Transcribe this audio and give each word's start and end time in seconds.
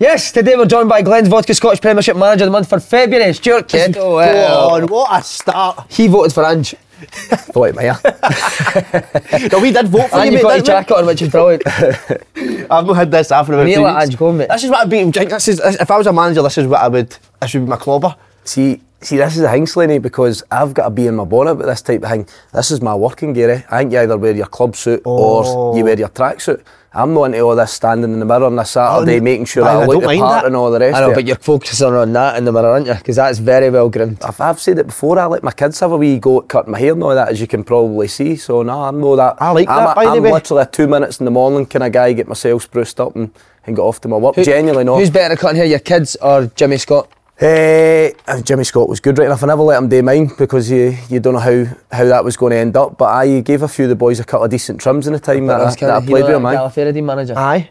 Yes, 0.00 0.30
today 0.30 0.54
we're 0.54 0.64
joined 0.66 0.88
by 0.88 1.02
Glen's 1.02 1.26
Vodka 1.26 1.52
Scottish 1.52 1.80
Premiership 1.80 2.16
Manager 2.16 2.44
of 2.44 2.48
the 2.48 2.52
Month 2.52 2.68
for 2.68 2.78
February, 2.78 3.32
Stuart 3.32 3.66
Kettle. 3.66 3.94
Go 4.20 4.68
on, 4.70 4.86
what 4.86 5.20
a 5.20 5.24
start. 5.24 5.90
He 5.90 6.06
voted 6.06 6.32
for 6.32 6.44
Ange. 6.44 6.76
Thought 7.00 7.64
it 7.64 7.74
might. 7.74 9.50
No, 9.52 9.58
we 9.58 9.72
did 9.72 9.88
vote 9.88 10.08
for 10.10 10.18
And 10.18 10.26
you, 10.26 10.32
mate, 10.36 10.42
got 10.42 10.54
your 10.58 10.64
jacket 10.64 10.94
on, 10.98 11.04
which 11.06 11.20
is 11.20 11.30
brilliant. 11.30 11.64
I've 12.70 12.86
not 12.86 12.94
had 12.94 13.10
this 13.10 13.32
after 13.32 13.54
about 13.54 13.66
Neil 13.66 13.80
two. 13.80 13.86
Ange 13.88 14.16
go, 14.16 14.32
mate. 14.32 14.48
This 14.48 14.62
is 14.62 14.70
what 14.70 14.78
I'd 14.82 14.90
be. 14.90 15.02
This 15.02 15.48
is, 15.48 15.58
if 15.58 15.90
I 15.90 15.96
was 15.98 16.06
a 16.06 16.12
manager, 16.12 16.42
this 16.42 16.58
is 16.58 16.68
what 16.68 16.80
I 16.80 16.86
would. 16.86 17.16
This 17.40 17.54
would 17.54 17.64
be 17.64 17.70
my 17.70 17.76
clobber. 17.76 18.14
See, 18.44 18.80
see, 19.00 19.16
this 19.16 19.34
is 19.34 19.42
the 19.42 19.48
thing, 19.50 19.66
Slaney, 19.66 19.98
because 19.98 20.44
I've 20.52 20.74
got 20.74 20.86
a 20.86 20.90
bee 20.90 21.08
in 21.08 21.16
my 21.16 21.24
bonnet 21.24 21.50
about 21.52 21.66
this 21.66 21.82
type 21.82 22.04
of 22.04 22.08
thing. 22.10 22.28
This 22.54 22.70
is 22.70 22.80
my 22.80 22.94
working 22.94 23.32
gear. 23.32 23.50
Eh? 23.50 23.62
I 23.68 23.78
think 23.78 23.90
you 23.92 23.98
either 23.98 24.16
wear 24.16 24.32
your 24.36 24.46
club 24.46 24.76
suit 24.76 25.02
Oh. 25.04 25.72
or 25.72 25.76
you 25.76 25.82
wear 25.82 25.98
your 25.98 26.08
tracksuit. 26.08 26.62
I'm 26.92 27.12
not 27.12 27.24
into 27.24 27.40
all 27.40 27.54
this 27.54 27.70
standing 27.72 28.12
in 28.14 28.18
the 28.18 28.24
mirror 28.24 28.44
on 28.46 28.58
a 28.58 28.64
Saturday, 28.64 29.18
Oh, 29.18 29.22
making 29.22 29.44
sure 29.44 29.62
I- 29.64 29.82
I, 29.82 29.86
look 29.86 30.00
the 30.00 30.06
part 30.06 30.42
that. 30.42 30.44
and 30.46 30.56
all 30.56 30.70
the 30.70 30.80
rest 30.80 30.96
I 30.96 31.00
know, 31.00 31.14
but 31.14 31.26
you're 31.26 31.36
focusing 31.36 31.86
on 31.92 32.12
that 32.14 32.36
in 32.38 32.44
the 32.46 32.52
mirror, 32.52 32.68
aren't 32.70 32.86
you? 32.86 32.94
Because 32.94 33.16
that's 33.16 33.38
very 33.38 33.68
well 33.68 33.88
groomed. 33.90 34.18
I've, 34.22 34.40
I've 34.40 34.58
said 34.58 34.78
it 34.78 34.86
before, 34.86 35.18
I 35.18 35.26
let 35.26 35.42
my 35.42 35.52
kids 35.52 35.78
have 35.80 35.92
a 35.92 35.96
wee 35.98 36.18
go 36.18 36.40
at 36.40 36.48
cutting 36.48 36.72
my 36.72 36.78
hair 36.78 36.92
and 36.94 37.02
all 37.02 37.14
that, 37.14 37.28
as 37.28 37.40
you 37.40 37.46
can 37.46 37.62
probably 37.62 38.08
see. 38.08 38.36
So, 38.36 38.62
no, 38.62 38.82
I'm 38.84 39.00
no 39.00 39.16
that. 39.16 39.36
I 39.40 39.50
like 39.50 39.68
I'm 39.68 39.84
that, 39.84 39.92
a, 39.92 39.94
by 39.94 40.04
the 40.06 40.10
I'm 40.12 40.22
way. 40.22 40.32
literally 40.32 40.64
two 40.72 40.88
minutes 40.88 41.18
in 41.20 41.26
the 41.26 41.30
morning 41.30 41.66
can 41.66 41.82
a 41.82 41.90
guy, 41.90 42.12
get 42.14 42.26
myself 42.26 42.62
spruced 42.62 42.98
up 43.00 43.14
and, 43.16 43.30
and 43.66 43.76
get 43.76 43.82
off 43.82 44.00
to 44.00 44.08
my 44.08 44.16
work. 44.16 44.36
Who- 44.36 44.44
Genuinely 44.44 44.84
not. 44.84 44.98
Who's 44.98 45.10
better 45.10 45.34
at 45.34 45.38
cutting 45.40 45.56
hair, 45.58 45.66
your 45.66 45.78
kids 45.80 46.16
or 46.22 46.46
Jimmy 46.56 46.78
Scott? 46.78 47.10
Eh, 47.40 48.10
uh, 48.26 48.42
Jimmy 48.42 48.64
Scott 48.64 48.88
was 48.88 48.98
good 48.98 49.16
right 49.16 49.26
enough. 49.26 49.44
I 49.44 49.46
never 49.46 49.62
let 49.62 49.78
him 49.80 49.88
do 49.88 50.02
mine 50.02 50.28
because 50.36 50.68
you 50.68 50.96
you 51.08 51.20
don't 51.20 51.34
know 51.34 51.38
how, 51.38 51.64
how 51.92 52.04
that 52.06 52.24
was 52.24 52.36
going 52.36 52.50
to 52.50 52.56
end 52.56 52.76
up. 52.76 52.98
But 52.98 53.06
I 53.06 53.40
gave 53.40 53.62
a 53.62 53.68
few 53.68 53.84
of 53.84 53.90
the 53.90 53.96
boys 53.96 54.18
a 54.18 54.24
couple 54.24 54.44
of 54.44 54.50
decent 54.50 54.80
trims 54.80 55.06
in 55.06 55.12
the 55.12 55.20
time 55.20 55.46
that, 55.46 55.60
I, 55.60 55.64
Ross 55.64 55.76
that 55.76 55.90
I 55.90 56.00
played 56.00 56.24
with 56.24 56.30
know 56.30 56.36
him. 56.38 56.46
aye. 56.46 57.00
Manager. 57.00 57.38
Aye. 57.38 57.70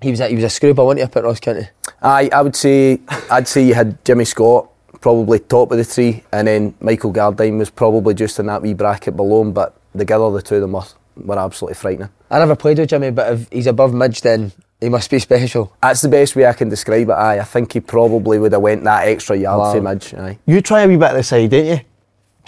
He 0.00 0.10
was 0.10 0.20
a, 0.20 0.28
he 0.28 0.36
was 0.36 0.44
a 0.44 0.50
screwball, 0.50 0.86
wasn't 0.86 1.00
he, 1.00 1.04
up 1.04 1.16
at 1.16 1.24
Ross 1.24 1.40
County? 1.40 1.68
Aye, 2.00 2.30
I 2.32 2.42
would 2.42 2.54
say 2.54 3.00
I'd 3.30 3.48
say 3.48 3.64
you 3.64 3.74
had 3.74 4.04
Jimmy 4.04 4.24
Scott 4.24 4.70
probably 5.00 5.40
top 5.40 5.72
of 5.72 5.78
the 5.78 5.84
three, 5.84 6.22
and 6.32 6.46
then 6.46 6.74
Michael 6.80 7.12
Gardyne 7.12 7.58
was 7.58 7.70
probably 7.70 8.14
just 8.14 8.38
in 8.38 8.46
that 8.46 8.62
wee 8.62 8.74
bracket 8.74 9.16
below 9.16 9.42
him. 9.42 9.52
But 9.52 9.74
together 9.96 10.30
the 10.30 10.42
two 10.42 10.56
of 10.56 10.60
them 10.60 10.72
were, 10.72 10.84
were 11.16 11.38
absolutely 11.38 11.74
frightening. 11.74 12.10
I 12.30 12.38
never 12.38 12.54
played 12.54 12.78
with 12.78 12.90
Jimmy, 12.90 13.10
but 13.10 13.32
if 13.32 13.48
he's 13.50 13.66
above 13.66 13.92
Midge, 13.92 14.20
then 14.20 14.52
he 14.80 14.88
must 14.88 15.10
be 15.10 15.18
special. 15.18 15.72
That's 15.82 16.02
the 16.02 16.08
best 16.08 16.36
way 16.36 16.46
I 16.46 16.52
can 16.52 16.68
describe 16.68 17.08
it. 17.08 17.12
Aye, 17.12 17.40
I 17.40 17.44
think 17.44 17.72
he 17.72 17.80
probably 17.80 18.38
would 18.38 18.52
have 18.52 18.62
went 18.62 18.84
that 18.84 19.08
extra 19.08 19.36
yard 19.36 19.58
Wow. 19.58 19.72
for 19.72 19.80
Midge. 19.80 20.14
Aye. 20.14 20.38
You 20.46 20.60
try 20.60 20.82
a 20.82 20.88
wee 20.88 20.96
bit 20.96 21.10
at 21.10 21.14
the 21.14 21.22
side, 21.22 21.50
didn't 21.50 21.78
you? 21.78 21.80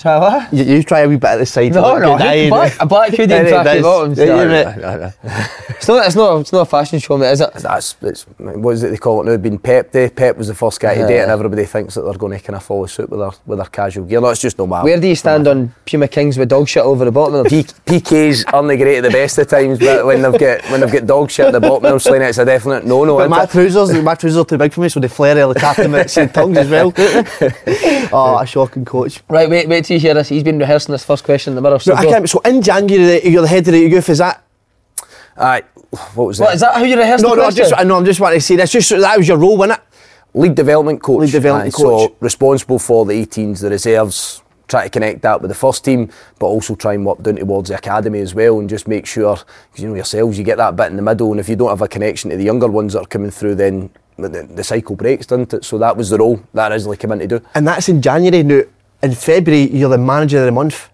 Try 0.01 0.19
what? 0.19 0.53
You, 0.53 0.65
you 0.65 0.83
try 0.83 1.01
a 1.01 1.09
wee 1.09 1.17
bit 1.17 1.29
at 1.29 1.37
the 1.37 1.45
side. 1.47 1.75
No, 1.75 1.95
to 1.95 2.01
no, 2.01 2.11
look 2.13 2.21
good. 2.23 2.35
he- 2.35 2.49
black, 2.49 2.77
a 2.81 2.87
black 2.87 3.11
hoodie 3.11 3.35
and 3.35 3.47
tracky 3.49 3.83
bottoms. 3.83 4.19
yeah, 4.19 4.25
No, 4.27 4.49
mate. 4.49 4.77
no, 4.77 4.81
no, 4.81 4.99
no. 4.99 5.13
It's 5.69 5.89
not, 5.89 6.07
it's 6.07 6.17
not, 6.17 6.41
it's 6.41 6.53
not 6.53 6.61
a 6.61 6.65
fashion 6.67 6.99
show, 6.99 7.19
mate, 7.19 7.33
is 7.33 7.41
it? 7.43 7.53
That's 7.55 7.97
it's, 8.03 8.23
what 8.39 8.71
is 8.73 8.83
it 8.83 8.91
they 8.91 8.97
call 8.97 9.21
it 9.21 9.25
now? 9.31 9.37
Being 9.37 9.59
Pep 9.59 9.93
Day. 9.93 10.09
Pep 10.09 10.37
was 10.39 10.49
the 10.49 10.55
first 10.55 10.81
guy 10.81 10.95
to 10.95 11.07
do 11.07 11.15
it, 11.15 11.21
and 11.21 11.31
everybody 11.31 11.65
thinks 11.67 11.95
that 11.95 12.03
they're 12.03 12.15
going 12.15 12.39
to 12.39 12.43
kind 12.45 12.57
of 12.57 12.63
follow 12.63 12.87
suit 12.87 13.11
with 13.11 13.21
their 13.21 13.31
with 13.47 13.59
their 13.59 13.67
casual 13.69 14.05
gear. 14.07 14.21
No, 14.23 14.29
it's 14.31 14.41
just 14.41 14.59
no 14.59 14.67
matter. 14.67 14.85
Where 14.85 14.99
do 15.01 15.07
you 15.07 15.15
stand 15.15 15.47
on 15.49 15.75
Puma 15.85 16.09
Kings 16.09 16.39
with 16.39 16.49
dog 16.49 16.67
shit 16.69 16.83
over 16.83 17.05
the 17.05 17.13
bottom 17.13 17.35
of 17.35 17.45
them? 17.45 17.51
P- 17.51 18.01
PKs 18.01 18.45
aren't 18.53 18.69
they 18.69 18.77
great 18.79 18.99
at 18.99 19.03
the 19.03 19.11
best 19.11 19.37
of 19.39 19.49
times, 19.49 19.79
but 19.79 20.07
when 20.07 20.23
they've 20.23 20.39
got 20.41 20.63
when 20.71 20.81
they've 20.81 20.93
got 20.93 21.07
dog 21.07 21.31
shit 21.31 21.47
at 21.47 21.53
the 21.53 21.61
bottom 21.61 21.85
of 21.85 21.91
them, 21.91 21.99
Slaney, 21.99 22.25
it's 22.27 22.39
a 22.39 22.45
definite 22.45 22.85
no 22.87 23.05
no. 23.05 23.19
But 23.19 23.29
my 23.31 23.45
trousers, 23.47 23.93
my 24.03 24.15
trousers 24.15 24.39
are 24.39 24.45
too 24.47 24.57
big 24.59 24.73
for 24.73 24.81
me, 24.81 24.89
so 24.89 25.01
they 25.01 25.09
flare 25.09 25.35
the 25.35 25.55
captain 25.55 25.95
at 25.95 26.11
St 26.11 26.33
Tongues 26.33 26.57
as 26.59 26.69
well, 26.71 26.93
oh, 28.13 28.39
a 28.41 28.47
shocking 28.47 28.85
coach. 28.85 29.23
Right, 29.29 29.49
wait, 29.49 29.69
wait 29.69 29.85
you 29.95 30.01
hear 30.01 30.15
this. 30.15 30.29
He's 30.29 30.43
been 30.43 30.59
rehearsing 30.59 30.93
this 30.93 31.05
first 31.05 31.25
question 31.25 31.53
in 31.53 31.55
the 31.57 31.61
mirror. 31.63 31.79
So, 31.79 31.93
No, 31.95 31.99
I 32.01 32.05
can't, 32.07 32.29
so 32.29 32.41
in 32.41 32.63
January, 32.63 33.27
you're 33.29 33.43
the 33.43 33.49
head 33.49 33.67
of 33.69 33.73
the 33.73 33.79
youth, 33.81 34.09
is 34.09 34.19
that? 34.19 34.43
Aye, 35.37 35.63
what 36.15 36.27
was 36.27 36.41
What, 36.41 36.49
that? 36.49 36.55
is 36.55 36.61
that 36.61 36.75
how 36.75 36.83
you 36.83 36.99
rehearsed 36.99 37.25
No, 37.25 37.35
no, 37.35 37.45
I 37.45 37.51
just, 37.51 37.73
I 37.77 37.83
know, 37.83 37.97
I'm 37.97 38.05
just 38.05 38.21
wanting 38.21 38.39
to 38.41 38.45
say 38.45 38.57
this. 38.57 38.71
Just 38.73 38.91
that 38.91 39.17
was 39.19 39.27
your 39.29 39.39
role, 39.39 39.57
wasn't 39.57 39.79
it? 39.79 39.85
Lead 40.35 40.55
development 40.55 41.03
coach. 41.03 41.21
Lead 41.23 41.33
development 41.33 41.75
Aye, 41.75 41.77
coach. 41.77 42.11
So 42.11 42.17
responsible 42.21 42.79
for 42.79 43.05
the 43.07 43.15
18s, 43.27 43.61
the 43.61 43.71
reserves. 43.71 44.43
Try 44.69 44.85
to 44.85 44.91
connect 44.91 45.23
that 45.23 45.41
with 45.41 45.49
the 45.49 45.55
first 45.57 45.85
team, 45.85 46.11
but 46.39 46.47
also 46.47 46.77
try 46.77 46.95
and 46.95 47.05
work 47.05 47.21
down 47.23 47.37
towards 47.37 47.71
the 47.71 47.77
academy 47.77 48.21
as 48.21 48.35
well, 48.37 48.61
and 48.61 48.69
just 48.69 48.87
make 48.87 49.05
sure, 49.05 49.35
'cause 49.37 49.47
you 49.79 49.89
know 49.89 49.95
yourselves, 49.97 50.39
you 50.39 50.45
get 50.45 50.59
that 50.59 50.77
bit 50.77 50.91
in 50.91 50.97
the 50.97 51.03
middle, 51.03 51.31
and 51.33 51.41
if 51.41 51.49
you 51.49 51.57
don't 51.57 51.71
have 51.71 51.83
a 51.83 51.89
connection 51.89 52.31
to 52.31 52.37
the 52.37 52.45
younger 52.45 52.69
ones 52.69 52.93
that 52.93 53.01
are 53.01 53.07
coming 53.07 53.33
through, 53.33 53.57
then 53.57 53.91
the, 54.17 54.29
the 54.29 54.63
cycle 54.63 54.95
breaks, 54.95 55.27
doesn't 55.27 55.53
it? 55.55 55.65
So 55.65 55.77
that 55.79 55.97
was 55.97 56.11
the 56.11 56.19
role 56.19 56.39
that 56.55 56.71
Isley 56.71 56.97
came 56.97 57.11
in 57.11 57.19
to 57.21 57.27
do. 57.27 57.41
And 57.55 57.67
that's 57.67 57.89
in 57.89 58.01
January. 58.01 58.45
Now, 58.45 58.61
in 59.03 59.15
February, 59.15 59.71
you're 59.71 59.91
the 59.91 59.99
manager 59.99 60.39
of 60.39 60.47
the 60.47 60.53
month. 60.53 60.89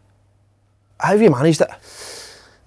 How 0.98 1.08
have 1.08 1.22
you 1.22 1.30
managed 1.30 1.60
it? 1.60 1.70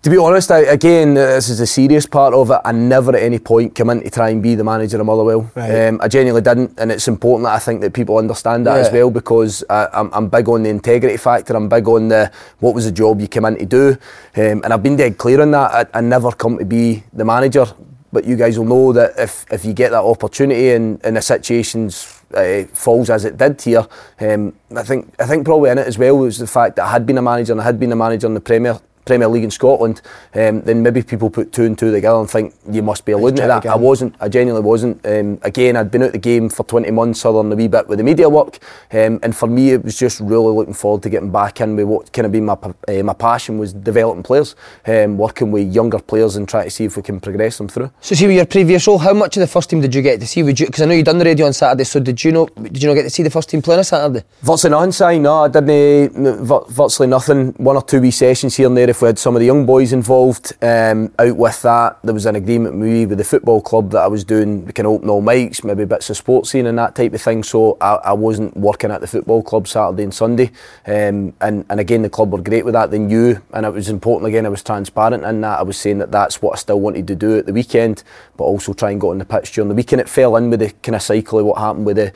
To 0.03 0.09
be 0.09 0.17
honest, 0.17 0.49
I, 0.49 0.59
again, 0.59 1.11
uh, 1.17 1.25
this 1.25 1.49
is 1.49 1.57
the 1.57 1.67
serious 1.67 2.05
part 2.05 2.33
of 2.33 2.49
it. 2.51 2.61
I 2.63 2.71
never 2.71 3.13
at 3.17 3.21
any 3.21 3.37
point 3.37 3.75
come 3.75 3.89
in 3.89 4.01
to 4.01 4.09
try 4.09 4.29
and 4.29 4.41
be 4.41 4.55
the 4.55 4.63
manager 4.63 4.97
of 4.97 5.05
Motherwell. 5.05 5.51
Right. 5.55 5.87
Um, 5.87 5.99
I 6.01 6.07
genuinely 6.07 6.41
didn't, 6.41 6.79
and 6.79 6.89
it's 6.89 7.09
important 7.09 7.47
that 7.47 7.55
I 7.55 7.59
think 7.59 7.81
that 7.81 7.93
people 7.93 8.17
understand 8.17 8.65
that 8.65 8.77
as 8.77 8.93
well 8.93 9.11
because 9.11 9.61
I, 9.69 9.87
I'm, 9.91 10.09
I'm 10.13 10.29
big 10.29 10.47
on 10.47 10.63
the 10.63 10.69
integrity 10.69 11.17
factor. 11.17 11.53
I'm 11.53 11.67
big 11.67 11.85
on 11.89 12.07
the 12.07 12.31
what 12.59 12.75
was 12.75 12.85
the 12.85 12.93
job 12.93 13.19
you 13.19 13.27
came 13.27 13.43
in 13.43 13.57
to 13.57 13.65
do, 13.65 13.89
um, 14.37 14.61
and 14.63 14.67
I've 14.67 14.83
been 14.83 14.95
dead 14.95 15.17
clear 15.17 15.41
on 15.41 15.51
that. 15.51 15.89
I, 15.93 15.97
I 15.97 16.01
never 16.01 16.31
come 16.31 16.59
to 16.59 16.65
be 16.65 17.03
the 17.11 17.25
manager, 17.25 17.65
but 18.11 18.25
you 18.25 18.35
guys 18.35 18.57
will 18.57 18.65
know 18.65 18.93
that 18.93 19.13
if, 19.17 19.45
if 19.51 19.65
you 19.65 19.73
get 19.73 19.91
that 19.91 20.03
opportunity 20.03 20.71
and, 20.71 20.99
and 21.03 21.15
the 21.15 21.21
situations 21.21 22.21
uh, 22.33 22.63
falls 22.73 23.09
as 23.09 23.25
it 23.25 23.37
did 23.37 23.61
here, 23.61 23.87
um, 24.19 24.53
I 24.75 24.83
think 24.83 25.13
I 25.19 25.25
think 25.25 25.45
probably 25.45 25.69
in 25.69 25.77
it 25.77 25.87
as 25.87 25.97
well 25.97 26.17
was 26.17 26.37
the 26.37 26.47
fact 26.47 26.75
that 26.75 26.85
I 26.85 26.91
had 26.91 27.05
been 27.05 27.17
a 27.17 27.21
manager 27.21 27.53
and 27.53 27.61
I 27.61 27.65
had 27.65 27.79
been 27.79 27.91
a 27.91 27.95
manager 27.95 28.27
in 28.27 28.33
the 28.33 28.41
Premier. 28.41 28.79
Premier 29.09 29.27
League 29.27 29.43
in 29.43 29.51
Scotland, 29.51 30.01
um, 30.35 30.61
then 30.61 30.81
maybe 30.83 31.01
people 31.01 31.29
put 31.29 31.51
two 31.51 31.63
and 31.65 31.77
two 31.77 31.91
together 31.91 32.19
and 32.19 32.29
think 32.29 32.53
you 32.71 32.81
must 32.83 33.03
be 33.05 33.11
alluding 33.11 33.37
to 33.37 33.47
that. 33.47 33.59
again. 33.65 33.71
I 33.73 33.75
wasn't. 33.75 34.15
I 34.21 34.29
genuinely 34.29 34.65
wasn't. 34.65 35.05
Um, 35.05 35.39
again, 35.41 35.75
I'd 35.75 35.91
been 35.91 36.03
out 36.03 36.11
the 36.11 36.17
game 36.19 36.47
for 36.49 36.63
20 36.63 36.91
months, 36.91 37.25
other 37.25 37.39
than 37.43 37.51
a 37.51 37.55
wee 37.55 37.67
bit 37.67 37.87
with 37.87 37.97
the 37.97 38.03
media 38.03 38.29
work, 38.29 38.59
um, 38.91 39.19
and 39.23 39.35
for 39.35 39.47
me, 39.47 39.71
it 39.71 39.83
was 39.83 39.97
just 39.97 40.19
really 40.19 40.53
looking 40.53 40.73
forward 40.73 41.03
to 41.03 41.09
getting 41.09 41.31
back 41.31 41.59
in 41.61 41.75
with 41.75 41.85
what 41.87 42.13
kind 42.13 42.25
of 42.25 42.31
been 42.31 42.45
my 42.45 42.53
uh, 42.53 43.03
my 43.03 43.13
passion 43.13 43.57
was 43.57 43.73
developing 43.73 44.23
players, 44.23 44.55
um, 44.87 45.17
working 45.17 45.51
with 45.51 45.73
younger 45.73 45.99
players 45.99 46.35
and 46.35 46.47
trying 46.47 46.65
to 46.65 46.69
see 46.69 46.85
if 46.85 46.95
we 46.95 47.01
can 47.03 47.19
progress 47.19 47.57
them 47.57 47.67
through. 47.67 47.89
So, 48.01 48.15
see, 48.15 48.27
with 48.27 48.35
your 48.35 48.45
previous 48.45 48.85
role, 48.87 48.97
how 48.99 49.13
much 49.13 49.35
of 49.37 49.41
the 49.41 49.47
first 49.47 49.69
team 49.69 49.81
did 49.81 49.95
you 49.95 50.01
get 50.01 50.19
to 50.19 50.27
see? 50.27 50.43
Would 50.43 50.59
you? 50.59 50.67
Because 50.67 50.81
I 50.83 50.85
know 50.85 50.93
you 50.93 51.03
done 51.03 51.17
the 51.17 51.25
radio 51.25 51.45
on 51.47 51.53
Saturday. 51.53 51.83
So, 51.83 51.99
did 51.99 52.23
you 52.23 52.31
know? 52.31 52.45
Did 52.47 52.81
you 52.83 52.89
not 52.89 52.95
get 52.95 53.03
to 53.03 53.09
see 53.09 53.23
the 53.23 53.29
first 53.31 53.49
team 53.49 53.61
play 53.61 53.73
on 53.75 53.79
a 53.79 53.83
Saturday? 53.83 54.23
Virtually 54.41 54.71
none. 54.71 55.21
No, 55.21 55.43
I 55.43 55.47
didn't. 55.47 56.27
uh, 56.27 56.59
Virtually 56.69 57.07
nothing. 57.07 57.53
One 57.57 57.75
or 57.75 57.81
two 57.81 58.01
wee 58.01 58.11
sessions 58.11 58.55
here 58.55 58.67
and 58.67 58.75
there. 58.77 58.87
We 59.01 59.07
had 59.07 59.19
some 59.19 59.35
of 59.35 59.39
the 59.39 59.45
young 59.45 59.65
boys 59.65 59.93
involved, 59.93 60.53
um, 60.61 61.13
out 61.17 61.37
with 61.37 61.61
that, 61.61 61.99
there 62.03 62.13
was 62.13 62.25
an 62.25 62.35
agreement 62.35 62.79
with 62.79 63.17
the 63.17 63.23
football 63.23 63.61
club 63.61 63.91
that 63.91 63.99
I 63.99 64.07
was 64.07 64.25
doing. 64.25 64.65
We 64.65 64.73
can 64.73 64.85
open 64.85 65.09
all 65.09 65.21
mics, 65.21 65.63
maybe 65.63 65.85
bits 65.85 66.09
of 66.09 66.17
Sportscene 66.17 66.67
and 66.67 66.77
that 66.79 66.95
type 66.95 67.13
of 67.13 67.21
thing. 67.21 67.43
So 67.43 67.77
I, 67.79 67.93
I 67.95 68.13
wasn't 68.13 68.57
working 68.57 68.91
at 68.91 68.99
the 68.99 69.07
football 69.07 69.41
club 69.41 69.69
Saturday 69.69 70.03
and 70.03 70.13
Sunday. 70.13 70.51
Um, 70.85 71.33
and 71.39 71.65
and 71.69 71.79
again, 71.79 72.01
the 72.01 72.09
club 72.09 72.33
were 72.33 72.41
great 72.41 72.65
with 72.65 72.73
that. 72.73 72.91
They 72.91 72.99
knew, 72.99 73.41
and 73.53 73.65
it 73.65 73.73
was 73.73 73.87
important. 73.87 74.27
Again, 74.27 74.45
I 74.45 74.49
was 74.49 74.63
transparent 74.63 75.23
in 75.23 75.41
that. 75.41 75.59
I 75.59 75.63
was 75.63 75.77
saying 75.77 75.99
that 75.99 76.11
that's 76.11 76.41
what 76.41 76.53
I 76.53 76.57
still 76.57 76.81
wanted 76.81 77.07
to 77.07 77.15
do 77.15 77.37
at 77.37 77.45
the 77.45 77.53
weekend, 77.53 78.03
but 78.35 78.43
also 78.43 78.73
try 78.73 78.91
and 78.91 78.99
get 78.99 79.07
on 79.07 79.19
the 79.19 79.25
pitch 79.25 79.53
during 79.53 79.69
the 79.69 79.75
weekend. 79.75 80.01
It 80.01 80.09
fell 80.09 80.35
in 80.35 80.49
with 80.49 80.59
the 80.59 80.71
kind 80.71 80.95
of 80.95 81.01
cycle 81.01 81.39
of 81.39 81.45
what 81.45 81.57
happened 81.57 81.85
with 81.85 81.95
the 81.95 82.11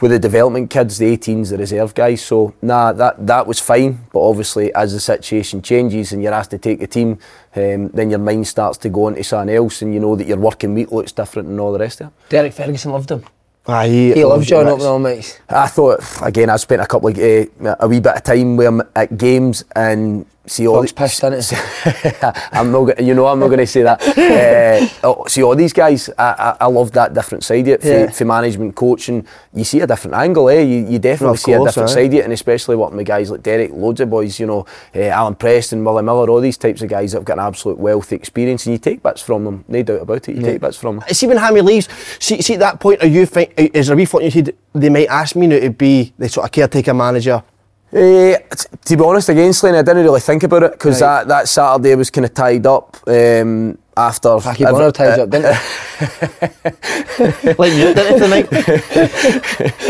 with 0.00 0.12
the 0.12 0.20
development 0.20 0.70
kids, 0.70 0.98
the 0.98 1.16
18s, 1.16 1.50
the 1.50 1.58
reserve 1.58 1.94
guys. 1.94 2.22
So 2.22 2.54
nah, 2.62 2.92
that 2.92 3.26
that 3.26 3.46
was 3.46 3.58
fine. 3.58 4.06
But 4.12 4.20
obviously, 4.20 4.72
as 4.74 4.92
the 4.92 5.00
situation 5.00 5.62
changes 5.62 6.12
and 6.12 6.22
you're 6.28 6.38
asked 6.40 6.50
to 6.50 6.58
take 6.58 6.78
the 6.80 6.86
team, 6.86 7.18
um, 7.56 7.88
then 7.88 8.10
your 8.10 8.18
mind 8.20 8.46
starts 8.46 8.78
to 8.78 8.88
go 8.88 9.08
into 9.08 9.24
something 9.24 9.54
else, 9.56 9.82
and 9.82 9.94
you 9.94 10.00
know 10.00 10.14
that 10.16 10.26
your 10.26 10.36
working 10.38 10.74
week 10.74 10.92
looks 10.92 11.12
different 11.12 11.48
and 11.48 11.58
all 11.58 11.72
the 11.72 11.78
rest 11.78 12.00
of 12.00 12.08
it. 12.08 12.12
Derek 12.28 12.52
Ferguson 12.52 12.92
loved 12.92 13.10
him. 13.10 13.22
Aye, 13.66 13.88
He 14.14 14.24
loves 14.24 14.46
John 14.46 14.64
Rex. 14.64 14.72
opening 14.82 14.88
all 14.88 15.00
mics. 15.00 15.38
I 15.48 15.66
thought 15.66 16.00
again. 16.22 16.48
I 16.48 16.56
spent 16.56 16.80
a 16.80 16.86
couple 16.86 17.08
of 17.08 17.18
uh, 17.18 17.76
a 17.80 17.86
wee 17.88 18.00
bit 18.00 18.14
of 18.16 18.22
time 18.22 18.56
with 18.56 18.66
him 18.66 18.82
at 18.96 19.16
games 19.18 19.64
and 19.76 20.24
see 20.48 20.66
all 20.66 20.76
Dog's 20.76 20.92
pissed, 20.92 21.22
innit? 21.22 22.48
I'm 22.52 22.70
not. 22.72 23.00
You 23.00 23.14
know, 23.14 23.26
I'm 23.26 23.38
not 23.38 23.48
going 23.48 23.58
to 23.58 23.66
say 23.66 23.82
that. 23.82 24.00
uh, 25.02 25.06
oh, 25.08 25.26
see 25.26 25.42
all 25.42 25.54
these 25.56 25.72
guys. 25.72 26.08
I, 26.18 26.22
I, 26.22 26.56
I 26.62 26.66
love 26.66 26.92
that 26.92 27.14
different 27.14 27.44
side 27.44 27.60
of 27.60 27.68
it. 27.68 27.82
For, 27.82 27.88
Yeah. 27.88 28.10
for 28.10 28.24
management, 28.24 28.74
coaching, 28.74 29.26
you 29.54 29.64
see 29.64 29.80
a 29.80 29.86
different 29.86 30.14
angle. 30.16 30.48
Eh? 30.48 30.60
You, 30.60 30.86
you 30.86 30.98
definitely 30.98 31.36
see 31.38 31.52
a 31.52 31.62
different 31.64 31.90
side 31.90 32.06
of 32.06 32.14
it, 32.14 32.24
and 32.24 32.32
especially 32.32 32.76
working 32.76 32.96
with 32.96 33.06
guys 33.06 33.30
like 33.30 33.42
Derek, 33.42 33.70
loads 33.72 34.00
of 34.00 34.10
boys. 34.10 34.38
You 34.40 34.46
know, 34.46 34.66
uh, 34.94 35.00
Alan 35.00 35.34
Preston, 35.34 35.84
Willie 35.84 36.02
Miller, 36.02 36.28
all 36.30 36.40
these 36.40 36.56
types 36.58 36.82
of 36.82 36.88
guys 36.88 37.12
that 37.12 37.18
have 37.18 37.24
got 37.24 37.38
an 37.38 37.44
absolute 37.46 37.78
wealth 37.78 38.06
of 38.06 38.12
experience, 38.12 38.66
and 38.66 38.72
you 38.72 38.78
take 38.78 39.02
bits 39.02 39.22
from 39.22 39.44
them. 39.44 39.64
No 39.68 39.82
doubt 39.82 40.02
about 40.02 40.28
it. 40.28 40.36
You 40.36 40.42
take 40.42 40.60
bits 40.60 40.76
from 40.76 40.98
them. 41.00 41.08
See 41.10 41.26
when 41.26 41.36
Hammy 41.36 41.60
leaves, 41.60 41.88
see, 42.18 42.40
see 42.42 42.54
at 42.54 42.60
that 42.60 42.80
point, 42.80 43.02
are 43.02 43.06
you 43.06 43.26
think 43.26 43.52
is 43.56 43.86
there 43.86 43.94
a 43.94 43.96
wee 43.96 44.04
thought 44.04 44.22
you 44.22 44.30
said 44.30 44.54
they 44.74 44.88
might 44.88 45.08
ask 45.08 45.36
me 45.36 45.46
now 45.46 45.58
to 45.58 45.70
be 45.70 46.12
the 46.18 46.28
sort 46.28 46.44
of 46.46 46.52
caretaker 46.52 46.94
manager? 46.94 47.42
Eh, 47.90 48.36
t- 48.36 48.66
to 48.84 48.96
be 48.98 49.02
honest, 49.02 49.30
again, 49.30 49.50
Slane, 49.52 49.74
I 49.74 49.80
didn't 49.82 50.04
really 50.04 50.20
think 50.20 50.42
about 50.42 50.62
it 50.62 50.72
because 50.72 51.00
Right. 51.00 51.20
that, 51.20 51.28
that 51.28 51.48
Saturday 51.48 51.94
was 51.94 52.10
kind 52.10 52.26
of 52.26 52.34
tied 52.34 52.66
up 52.66 52.98
um, 53.06 53.78
after. 53.96 54.38
He 54.52 54.64
Bonner 54.64 54.90
tied 54.92 55.18
up, 55.20 55.30
didn't 55.30 55.44
like 57.58 57.72
you 57.72 57.94
did 57.94 57.98
it 57.98 58.18
tonight. 58.18 58.46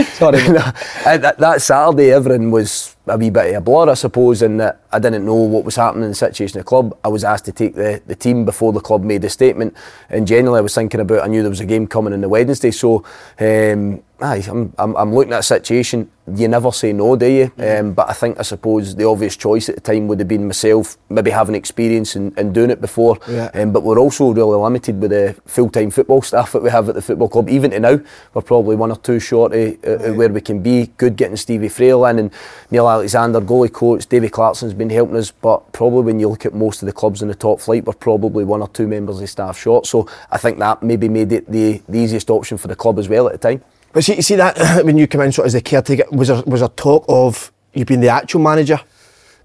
Sorry. 0.14 0.48
No, 0.48 0.60
uh, 1.04 1.16
that, 1.18 1.38
that 1.38 1.60
Saturday, 1.60 2.12
everything 2.12 2.52
was 2.52 2.94
a 3.08 3.18
wee 3.18 3.30
bit 3.30 3.50
of 3.50 3.56
a 3.56 3.60
blur, 3.62 3.90
I 3.90 3.94
suppose, 3.94 4.42
in 4.42 4.58
that 4.58 4.80
I 4.90 4.98
didn't 4.98 5.26
know 5.26 5.34
what 5.34 5.64
was 5.64 5.76
happening 5.76 6.04
in 6.04 6.10
the 6.10 6.14
situation 6.14 6.58
of 6.58 6.64
the 6.64 6.68
club. 6.68 6.96
I 7.04 7.08
was 7.08 7.24
asked 7.24 7.44
to 7.44 7.52
take 7.52 7.74
the, 7.74 8.00
the 8.06 8.14
team 8.14 8.44
before 8.44 8.72
the 8.72 8.80
club 8.80 9.02
made 9.02 9.24
a 9.24 9.30
statement. 9.30 9.76
And 10.08 10.26
generally, 10.26 10.58
I 10.58 10.62
was 10.62 10.74
thinking 10.74 11.00
about, 11.00 11.22
I 11.22 11.26
knew 11.26 11.42
there 11.42 11.50
was 11.50 11.60
a 11.60 11.66
game 11.66 11.86
coming 11.86 12.12
on 12.12 12.22
the 12.22 12.28
Wednesday. 12.28 12.70
So, 12.70 13.04
um, 13.38 14.02
aye, 14.20 14.44
I'm, 14.48 14.72
I'm, 14.78 14.96
I'm 14.96 15.14
looking 15.14 15.32
at 15.32 15.40
a 15.40 15.42
situation. 15.42 16.10
You 16.34 16.48
never 16.48 16.72
say 16.72 16.92
no, 16.92 17.16
do 17.16 17.26
you? 17.26 17.46
Mm. 17.56 17.80
Um, 17.80 17.92
but 17.94 18.10
I 18.10 18.12
think, 18.12 18.38
I 18.38 18.42
suppose, 18.42 18.94
the 18.94 19.04
obvious 19.04 19.36
choice 19.36 19.68
at 19.68 19.76
the 19.76 19.80
time 19.80 20.08
would 20.08 20.18
have 20.18 20.28
been 20.28 20.46
myself, 20.46 20.98
maybe 21.08 21.30
having 21.30 21.54
experience 21.54 22.16
in, 22.16 22.34
in 22.36 22.52
doing 22.52 22.70
it 22.70 22.80
before. 22.80 23.18
Yeah. 23.28 23.50
Um, 23.54 23.72
but 23.72 23.82
we're 23.82 23.98
also 23.98 24.32
really 24.32 24.58
limited 24.58 25.00
with 25.00 25.10
the 25.10 25.36
full 25.46 25.70
time 25.70 25.90
football 25.90 26.20
staff 26.20 26.52
that 26.52 26.62
we 26.62 26.70
have 26.70 26.88
at 26.88 26.94
the 26.94 27.02
football 27.02 27.28
club. 27.28 27.48
Even 27.48 27.70
to 27.70 27.80
now, 27.80 28.00
we're 28.34 28.42
probably 28.42 28.76
one 28.76 28.90
or 28.90 28.96
two 28.96 29.20
short 29.20 29.52
of 29.54 29.84
uh, 29.84 29.98
right. 29.98 30.16
where 30.16 30.28
we 30.28 30.40
can 30.40 30.62
be. 30.62 30.90
Good 30.98 31.16
getting 31.16 31.36
Stevie 31.36 31.70
Frail 31.70 32.04
in 32.06 32.18
and 32.18 32.30
Neil 32.70 32.88
Alexander, 32.88 33.40
goalie 33.40 33.72
coach. 33.72 34.06
Davy 34.06 34.28
Clarkson's 34.28 34.74
been 34.78 34.90
helping 34.90 35.16
us. 35.16 35.30
But 35.30 35.72
probably 35.72 36.02
when 36.02 36.20
you 36.20 36.28
look 36.28 36.46
at 36.46 36.54
most 36.54 36.82
of 36.82 36.86
the 36.86 36.92
clubs 36.92 37.22
in 37.22 37.28
the 37.28 37.34
top 37.34 37.60
flight, 37.60 37.84
we're 37.84 37.92
probably 37.92 38.44
one 38.44 38.62
or 38.62 38.68
two 38.68 38.86
members 38.86 39.20
of 39.20 39.28
staff 39.28 39.58
short. 39.58 39.86
So 39.86 40.08
I 40.30 40.38
think 40.38 40.58
that 40.58 40.82
maybe 40.82 41.08
made 41.08 41.32
it 41.32 41.50
the, 41.50 41.82
the 41.88 41.98
easiest 41.98 42.30
option 42.30 42.56
for 42.56 42.68
the 42.68 42.76
club 42.76 42.98
as 42.98 43.08
well 43.08 43.26
at 43.26 43.32
the 43.32 43.38
time. 43.38 43.64
But 43.92 44.04
see, 44.04 44.16
you 44.16 44.22
see 44.22 44.36
that 44.36 44.84
when 44.84 44.96
you 44.96 45.06
come 45.06 45.22
in 45.22 45.32
sort 45.32 45.44
of 45.44 45.48
as 45.48 45.52
the 45.54 45.60
caretaker, 45.60 46.04
was 46.10 46.28
there 46.28 46.42
was 46.46 46.60
there 46.60 46.68
talk 46.70 47.04
of 47.08 47.52
you 47.74 47.84
being 47.84 48.00
the 48.00 48.08
actual 48.08 48.40
manager? 48.40 48.80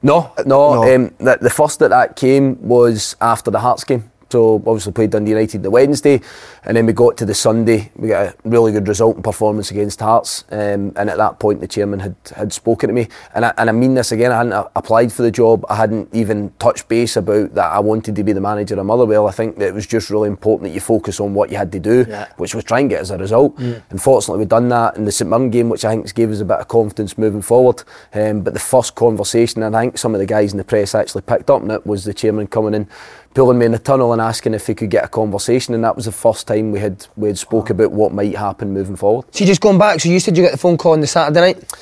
No, 0.01 0.33
no. 0.45 0.83
no. 0.83 0.95
Um, 0.95 1.15
the, 1.18 1.38
the 1.39 1.50
first 1.50 1.79
that 1.79 1.89
that 1.89 2.18
came 2.18 2.62
was 2.62 3.15
after 3.21 3.50
the 3.50 3.59
Hearts 3.59 3.86
game. 3.86 4.12
So 4.33 4.56
obviously 4.56 4.94
played 4.94 5.12
Dundee 5.12 5.30
United 5.30 5.62
the 5.62 5.69
Wednesday, 5.69 6.19
and 6.63 6.75
then 6.75 6.88
we 6.88 6.94
got 6.94 7.18
to 7.18 7.25
the 7.25 7.35
Sunday. 7.35 7.91
We 7.95 8.07
got 8.07 8.30
a 8.30 8.35
really 8.44 8.71
good 8.71 8.88
result 8.88 9.13
and 9.13 9.24
performance 9.24 9.69
against 9.69 10.00
Hearts, 10.00 10.44
um, 10.50 10.91
and 10.95 11.07
at 11.07 11.18
that 11.18 11.38
point 11.38 11.62
the 11.62 11.68
chairman 11.68 12.00
had 12.00 12.15
had 12.35 12.51
spoken 12.51 12.88
to 12.88 12.95
me, 12.95 13.09
and 13.35 13.45
I, 13.45 13.53
and 13.59 13.69
I 13.69 13.74
mean 13.74 13.94
this 13.94 14.12
again. 14.12 14.31
I 14.31 14.38
hadn't 14.38 14.71
applied 14.75 15.13
for 15.13 15.21
the 15.21 15.30
job. 15.30 15.63
I 15.69 15.75
hadn't 15.75 16.09
even 16.15 16.51
touched 16.57 16.88
base 16.88 17.15
about 17.15 17.53
that. 17.53 17.71
I 17.71 17.80
wanted 17.80 18.15
to 18.15 18.24
be 18.24 18.33
the 18.33 18.41
manager 18.41 18.74
of 18.74 18.88
Motherwell. 18.88 19.27
I 19.27 19.31
think 19.31 19.57
that 19.57 19.68
it 19.68 19.74
was 19.75 19.85
just 19.85 20.09
really 20.09 20.30
important 20.30 20.68
that 20.68 20.74
you 20.74 20.81
focus 20.81 21.19
on 21.19 21.36
what 21.36 21.51
you 21.51 21.57
had 21.57 21.71
to 21.74 21.79
do, 21.79 22.03
yeah. 22.09 22.27
which 22.38 22.56
was 22.56 22.63
try 22.63 22.79
and 22.79 22.89
get 22.89 23.01
as 23.01 23.12
a 23.12 23.19
result. 23.19 23.56
Mm. 23.57 23.83
Unfortunately, 23.91 24.39
we've 24.39 24.50
done 24.50 24.69
that 24.69 24.97
in 24.97 25.06
the 25.06 25.12
St 25.12 25.29
Mirren 25.29 25.51
game, 25.51 25.69
which 25.69 25.86
I 25.86 25.91
think 25.91 26.12
gave 26.15 26.31
us 26.31 26.39
a 26.39 26.45
bit 26.45 26.57
of 26.57 26.68
confidence 26.68 27.19
moving 27.19 27.44
forward. 27.44 27.83
Um, 28.15 28.41
but 28.41 28.56
the 28.56 28.59
first 28.59 28.95
conversation, 28.95 29.62
and 29.62 29.77
I 29.77 29.81
think 29.81 30.00
some 30.00 30.15
of 30.15 30.19
the 30.19 30.25
guys 30.25 30.53
in 30.53 30.57
the 30.57 30.63
press 30.63 30.95
actually 30.95 31.21
picked 31.21 31.51
up 31.51 31.62
on 31.62 31.69
it, 31.69 31.86
was 31.86 32.03
the 32.03 32.15
chairman 32.15 32.47
coming 32.47 32.74
in 32.74 32.88
pulling 33.33 33.57
me 33.57 33.65
in 33.65 33.71
the 33.71 33.80
tunnel 33.80 34.13
and 34.13 34.21
asking 34.21 34.53
if 34.53 34.68
we 34.68 34.75
could 34.75 34.89
get 34.89 35.06
a 35.06 35.07
conversation, 35.07 35.74
and 35.74 35.83
that 35.83 35.95
was 35.95 36.06
the 36.06 36.12
first 36.12 36.47
time 36.47 36.71
we 36.71 36.80
had 36.80 37.07
we 37.15 37.30
had 37.30 37.38
spoke 37.38 37.69
about 37.69 37.91
what 37.91 38.12
might 38.12 38.35
happen 38.35 38.71
moving 38.74 38.95
forward. 38.95 39.25
So 39.31 39.44
you 39.44 39.47
just 39.47 39.62
going 39.62 39.77
back. 39.77 40.00
So 40.00 40.09
you 40.09 40.19
said 40.19 40.38
you 40.38 40.44
got 40.44 40.51
the 40.51 40.57
phone 40.57 40.77
call 40.77 40.94
on 40.94 41.01
the 41.01 41.07
Saturday 41.07 41.41
night. 41.41 41.74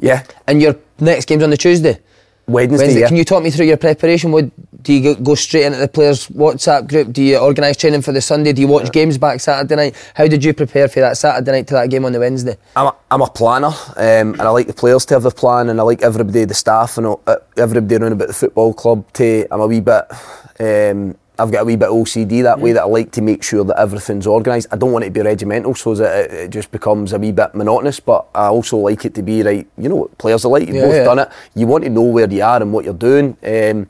Yeah. 0.00 0.24
And 0.46 0.60
your 0.60 0.76
next 0.98 1.26
game's 1.26 1.42
on 1.42 1.50
the 1.50 1.56
Tuesday. 1.56 2.00
Wednesday. 2.50 2.78
Wednesday. 2.78 3.00
Yeah. 3.00 3.08
Can 3.08 3.16
you 3.16 3.24
talk 3.24 3.42
me 3.42 3.50
through 3.50 3.66
your 3.66 3.76
preparation? 3.76 4.32
What 4.32 4.50
do 4.82 4.92
you 4.92 5.14
go 5.14 5.34
straight 5.34 5.66
into 5.66 5.78
the 5.78 5.88
players' 5.88 6.28
WhatsApp 6.28 6.88
group? 6.88 7.12
Do 7.12 7.22
you 7.22 7.38
organise 7.38 7.76
training 7.76 8.02
for 8.02 8.12
the 8.12 8.20
Sunday? 8.20 8.52
Do 8.52 8.60
you 8.60 8.68
watch 8.68 8.86
yeah. 8.86 8.90
games 8.90 9.18
back 9.18 9.40
Saturday 9.40 9.76
night? 9.76 10.12
How 10.14 10.26
did 10.26 10.44
you 10.44 10.54
prepare 10.54 10.88
for 10.88 11.00
that 11.00 11.16
Saturday 11.16 11.52
night 11.52 11.66
to 11.68 11.74
that 11.74 11.90
game 11.90 12.04
on 12.04 12.12
the 12.12 12.18
Wednesday? 12.18 12.56
I'm 12.76 12.86
a, 12.86 12.96
I'm 13.10 13.22
a 13.22 13.28
planner, 13.28 13.68
um, 13.68 14.32
and 14.34 14.42
I 14.42 14.50
like 14.50 14.66
the 14.66 14.72
players 14.72 15.04
to 15.06 15.14
have 15.14 15.22
the 15.22 15.30
plan, 15.30 15.68
and 15.68 15.80
I 15.80 15.82
like 15.82 16.02
everybody, 16.02 16.44
the 16.44 16.54
staff, 16.54 16.98
and 16.98 17.06
uh, 17.06 17.36
everybody 17.56 17.96
around 17.96 18.12
about 18.12 18.28
the 18.28 18.34
football 18.34 18.72
club 18.72 19.10
to. 19.14 19.46
I'm 19.50 19.60
a 19.60 19.66
wee 19.66 19.80
bit. 19.80 20.04
Um, 20.58 21.16
I've 21.40 21.50
got 21.50 21.62
a 21.62 21.64
wee 21.64 21.76
bit 21.76 21.88
OCD 21.88 22.42
that 22.42 22.60
way 22.60 22.72
that 22.72 22.82
I 22.82 22.86
like 22.86 23.12
to 23.12 23.22
make 23.22 23.42
sure 23.42 23.64
that 23.64 23.78
everything's 23.78 24.26
organised. 24.26 24.68
I 24.70 24.76
don't 24.76 24.92
want 24.92 25.04
it 25.04 25.08
to 25.08 25.12
be 25.12 25.22
regimental 25.22 25.74
so 25.74 25.94
that 25.94 26.30
it, 26.30 26.50
just 26.50 26.70
becomes 26.70 27.14
a 27.14 27.18
wee 27.18 27.32
bit 27.32 27.54
monotonous, 27.54 27.98
but 27.98 28.26
I 28.34 28.46
also 28.48 28.76
like 28.76 29.04
it 29.06 29.14
to 29.14 29.22
be 29.22 29.42
right. 29.42 29.66
You 29.78 29.88
know 29.88 29.96
what 29.96 30.18
players 30.18 30.44
are 30.44 30.50
like. 30.50 30.66
You've 30.66 30.76
yeah, 30.76 30.82
both 30.82 30.94
yeah. 30.94 31.04
done 31.04 31.18
it. 31.20 31.28
You 31.54 31.66
want 31.66 31.84
to 31.84 31.90
know 31.90 32.02
where 32.02 32.30
you 32.30 32.42
are 32.42 32.60
and 32.60 32.72
what 32.72 32.84
you're 32.84 32.92
doing. 32.92 33.36
Um, 33.42 33.88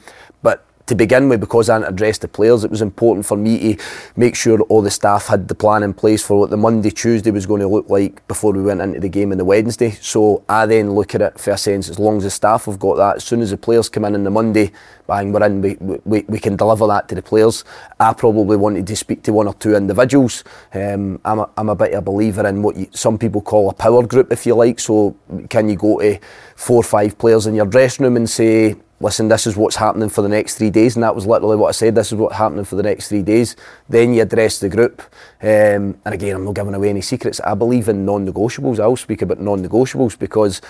to 0.91 0.95
begin 0.95 1.29
with, 1.29 1.41
because 1.41 1.71
I 1.71 1.75
hadn't 1.75 1.89
addressed 1.89 2.21
the 2.21 2.29
players, 2.29 2.65
it 2.65 2.71
was 2.71 2.83
important 2.83 3.25
for 3.25 3.37
me 3.37 3.77
to 3.77 3.83
make 4.17 4.35
sure 4.35 4.61
all 4.63 4.83
the 4.83 4.91
staff 4.91 5.29
had 5.29 5.49
the 5.49 5.55
plan 5.55 5.83
in 5.83 5.95
place 5.95 6.23
for 6.23 6.41
what 6.41 6.51
the 6.51 6.57
Monday, 6.57 6.91
Tuesday 6.91 7.31
was 7.31 7.47
going 7.47 7.61
to 7.61 7.69
look 7.69 7.89
like 7.89 8.27
before 8.29 8.53
we 8.53 8.61
went 8.61 8.83
into 8.83 9.01
the 9.01 9.09
game 9.09 9.33
on 9.33 9.39
the 9.39 9.45
Wednesday. 9.45 9.93
So 9.93 10.45
I 10.49 10.67
then 10.67 10.93
look 10.93 11.15
at 11.15 11.23
it 11.23 11.41
for 11.41 11.53
a 11.53 11.57
sense, 11.57 11.89
as 11.89 11.99
long 11.99 12.19
as 12.19 12.25
the 12.25 12.31
staff 12.31 12.67
have 12.67 12.79
got 12.79 12.97
that, 12.97 13.17
as 13.17 13.25
soon 13.25 13.41
as 13.41 13.51
the 13.51 13.57
players 13.57 13.89
come 13.89 14.05
in 14.05 14.15
on 14.15 14.25
the 14.25 14.31
Monday, 14.31 14.73
bang, 15.07 15.33
we're 15.33 15.45
in, 15.45 15.63
we, 15.63 15.77
we, 16.05 16.25
we 16.29 16.39
can 16.39 16.57
deliver 16.57 16.87
that 16.87 17.09
to 17.09 17.15
the 17.15 17.23
players. 17.23 17.65
I 17.99 18.13
probably 18.13 18.57
wanted 18.57 18.87
to 18.89 18.97
speak 18.97 19.23
to 19.23 19.33
one 19.33 19.47
or 19.47 19.55
two 19.55 19.75
individuals. 19.75 20.45
Um, 20.75 21.21
I'm, 21.25 21.39
a, 21.39 21.51
I'm 21.57 21.69
a 21.69 21.77
bit 21.77 21.95
of 21.95 21.99
a 21.99 22.03
believer 22.03 22.47
in 22.47 22.63
what 22.63 22.77
you, 22.77 22.89
some 22.93 23.17
people 23.17 23.41
call 23.41 23.71
a 23.71 23.75
power 23.75 24.05
group, 24.05 24.33
if 24.33 24.45
you 24.45 24.55
like. 24.57 24.81
So 24.81 25.17
can 25.49 25.69
you 25.69 25.77
go 25.77 26.01
to 26.01 26.19
four 26.57 26.79
or 26.79 26.83
five 26.83 27.17
players 27.17 27.47
in 27.47 27.55
your 27.55 27.67
dressing 27.67 28.05
room 28.05 28.17
and 28.17 28.29
say, 28.29 28.77
listen, 29.01 29.29
this 29.29 29.47
is 29.47 29.57
what's 29.57 29.77
happening 29.77 30.11
for 30.11 30.23
the 30.23 30.29
next 30.29 30.57
three 30.57 30.71
days, 30.71 30.95
and 30.95 31.03
that 31.03 31.15
was 31.15 31.27
literally 31.27 31.57
what 31.57 31.69
I 31.69 31.73
said. 31.73 31.95
This 31.95 32.13
is 32.13 32.19
what's 32.19 32.37
happening 32.37 32.65
for 32.65 32.77
the 32.77 32.83
next 32.83 33.09
three 33.09 33.23
days. 33.23 33.57
Then 33.89 34.13
you 34.13 34.23
address 34.23 34.59
the 34.59 34.69
group, 34.69 35.03
um, 35.43 35.99
and 36.05 36.15
again, 36.15 36.37
I'm 36.37 36.45
not 36.45 36.55
giving 36.55 36.75
away 36.75 36.91
any 36.91 37.01
secrets. 37.01 37.41
I 37.41 37.55
believe 37.55 37.89
in 37.89 38.05
non-negotiables. 38.05 38.79
I'll 38.79 38.97
speak 38.97 39.23
about 39.23 39.41
non-negotiables 39.41 40.19
because 40.19 40.61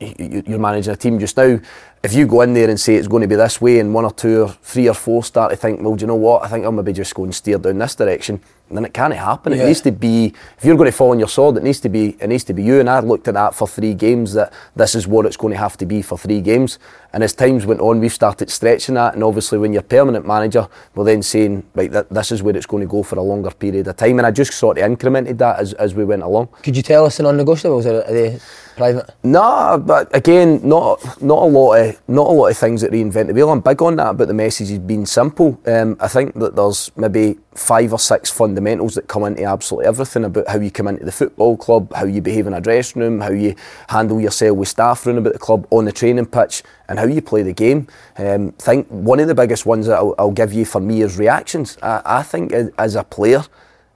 you're 0.00 0.58
managing 0.58 0.92
a 0.92 0.96
team 0.96 1.18
just 1.18 1.36
now. 1.36 1.60
If 2.02 2.12
you 2.12 2.26
go 2.26 2.42
in 2.42 2.54
there 2.54 2.68
and 2.68 2.78
say 2.78 2.96
it's 2.96 3.08
going 3.08 3.22
to 3.22 3.28
be 3.28 3.36
this 3.36 3.60
way, 3.60 3.78
and 3.78 3.94
one 3.94 4.04
or 4.04 4.12
two 4.12 4.42
or 4.42 4.48
three 4.48 4.88
or 4.88 4.94
four 4.94 5.22
start 5.22 5.50
to 5.50 5.56
think, 5.56 5.80
well, 5.80 5.94
do 5.94 6.02
you 6.02 6.08
know 6.08 6.16
what? 6.16 6.44
I 6.44 6.48
think 6.48 6.64
I'll 6.64 6.72
maybe 6.72 6.92
just 6.92 7.14
go 7.14 7.24
and 7.24 7.34
steer 7.34 7.58
down 7.58 7.78
this 7.78 7.94
direction. 7.94 8.40
Then 8.76 8.84
it 8.84 8.92
can't 8.92 9.14
happen. 9.14 9.52
Yeah. 9.52 9.62
It 9.62 9.66
needs 9.66 9.80
to 9.82 9.92
be. 9.92 10.34
If 10.58 10.64
you're 10.64 10.76
going 10.76 10.90
to 10.90 10.96
fall 10.96 11.10
on 11.10 11.18
your 11.18 11.28
sword, 11.28 11.56
it 11.56 11.62
needs 11.62 11.80
to 11.80 11.88
be. 11.88 12.16
It 12.20 12.28
needs 12.28 12.44
to 12.44 12.54
be 12.54 12.62
you. 12.62 12.80
And 12.80 12.90
I 12.90 13.00
looked 13.00 13.28
at 13.28 13.34
that 13.34 13.54
for 13.54 13.66
three 13.66 13.94
games. 13.94 14.34
That 14.34 14.52
this 14.76 14.94
is 14.94 15.06
what 15.06 15.26
it's 15.26 15.36
going 15.36 15.52
to 15.52 15.58
have 15.58 15.76
to 15.78 15.86
be 15.86 16.02
for 16.02 16.18
three 16.18 16.40
games. 16.40 16.78
And 17.12 17.24
as 17.24 17.32
times 17.32 17.64
went 17.64 17.80
on, 17.80 18.00
we've 18.00 18.12
started 18.12 18.50
stretching 18.50 18.96
that. 18.96 19.14
And 19.14 19.24
obviously, 19.24 19.58
when 19.58 19.72
you're 19.72 19.82
permanent 19.82 20.26
manager, 20.26 20.68
we're 20.94 21.04
then 21.04 21.22
saying, 21.22 21.64
right, 21.74 21.90
that 21.90 22.10
this 22.10 22.30
is 22.30 22.42
where 22.42 22.54
it's 22.54 22.66
going 22.66 22.82
to 22.82 22.86
go 22.86 23.02
for 23.02 23.16
a 23.16 23.22
longer 23.22 23.50
period 23.50 23.88
of 23.88 23.96
time. 23.96 24.18
And 24.18 24.26
I 24.26 24.30
just 24.30 24.52
sort 24.52 24.78
of 24.78 24.84
incremented 24.84 25.38
that 25.38 25.58
as, 25.58 25.72
as 25.74 25.94
we 25.94 26.04
went 26.04 26.22
along. 26.22 26.48
Could 26.62 26.76
you 26.76 26.82
tell 26.82 27.06
us 27.06 27.16
the 27.16 27.22
non-negotiables? 27.22 27.86
Are 27.86 28.12
they 28.12 28.38
private? 28.76 29.14
No, 29.22 29.82
but 29.84 30.14
again, 30.14 30.60
not 30.62 31.00
not 31.22 31.42
a 31.42 31.46
lot 31.46 31.74
of 31.74 32.02
not 32.08 32.26
a 32.26 32.30
lot 32.30 32.48
of 32.48 32.58
things 32.58 32.82
that 32.82 32.92
reinvent 32.92 33.28
the 33.28 33.34
wheel. 33.34 33.50
I'm 33.50 33.60
big 33.60 33.80
on 33.82 33.96
that, 33.96 34.16
but 34.16 34.28
the 34.28 34.34
message 34.34 34.68
has 34.68 34.78
been 34.78 35.06
simple. 35.06 35.58
Um, 35.66 35.96
I 36.00 36.08
think 36.08 36.34
that 36.34 36.56
there's 36.56 36.90
maybe 36.96 37.38
five 37.58 37.92
or 37.92 37.98
six 37.98 38.30
fundamentals 38.30 38.94
that 38.94 39.08
come 39.08 39.24
into 39.24 39.44
absolutely 39.44 39.86
everything 39.86 40.24
about 40.24 40.48
how 40.48 40.58
you 40.58 40.70
come 40.70 40.88
into 40.88 41.04
the 41.04 41.12
football 41.12 41.56
club, 41.56 41.92
how 41.92 42.04
you 42.04 42.20
behave 42.20 42.46
in 42.46 42.54
a 42.54 42.60
dressing 42.60 43.02
room, 43.02 43.20
how 43.20 43.30
you 43.30 43.54
handle 43.88 44.20
yourself 44.20 44.56
with 44.56 44.68
staff 44.68 45.06
around 45.06 45.18
about 45.18 45.32
the 45.32 45.38
club 45.38 45.66
on 45.70 45.84
the 45.84 45.92
training 45.92 46.26
pitch, 46.26 46.62
and 46.88 46.98
how 46.98 47.04
you 47.04 47.20
play 47.20 47.42
the 47.42 47.52
game. 47.52 47.86
Um, 48.16 48.52
think 48.52 48.86
one 48.88 49.20
of 49.20 49.28
the 49.28 49.34
biggest 49.34 49.66
ones 49.66 49.86
that 49.86 49.96
I'll, 49.96 50.14
I'll 50.18 50.30
give 50.30 50.52
you 50.52 50.64
for 50.64 50.80
me 50.80 51.02
is 51.02 51.18
reactions. 51.18 51.76
I, 51.82 52.02
I 52.04 52.22
think 52.22 52.52
as 52.52 52.94
a 52.94 53.04
player. 53.04 53.44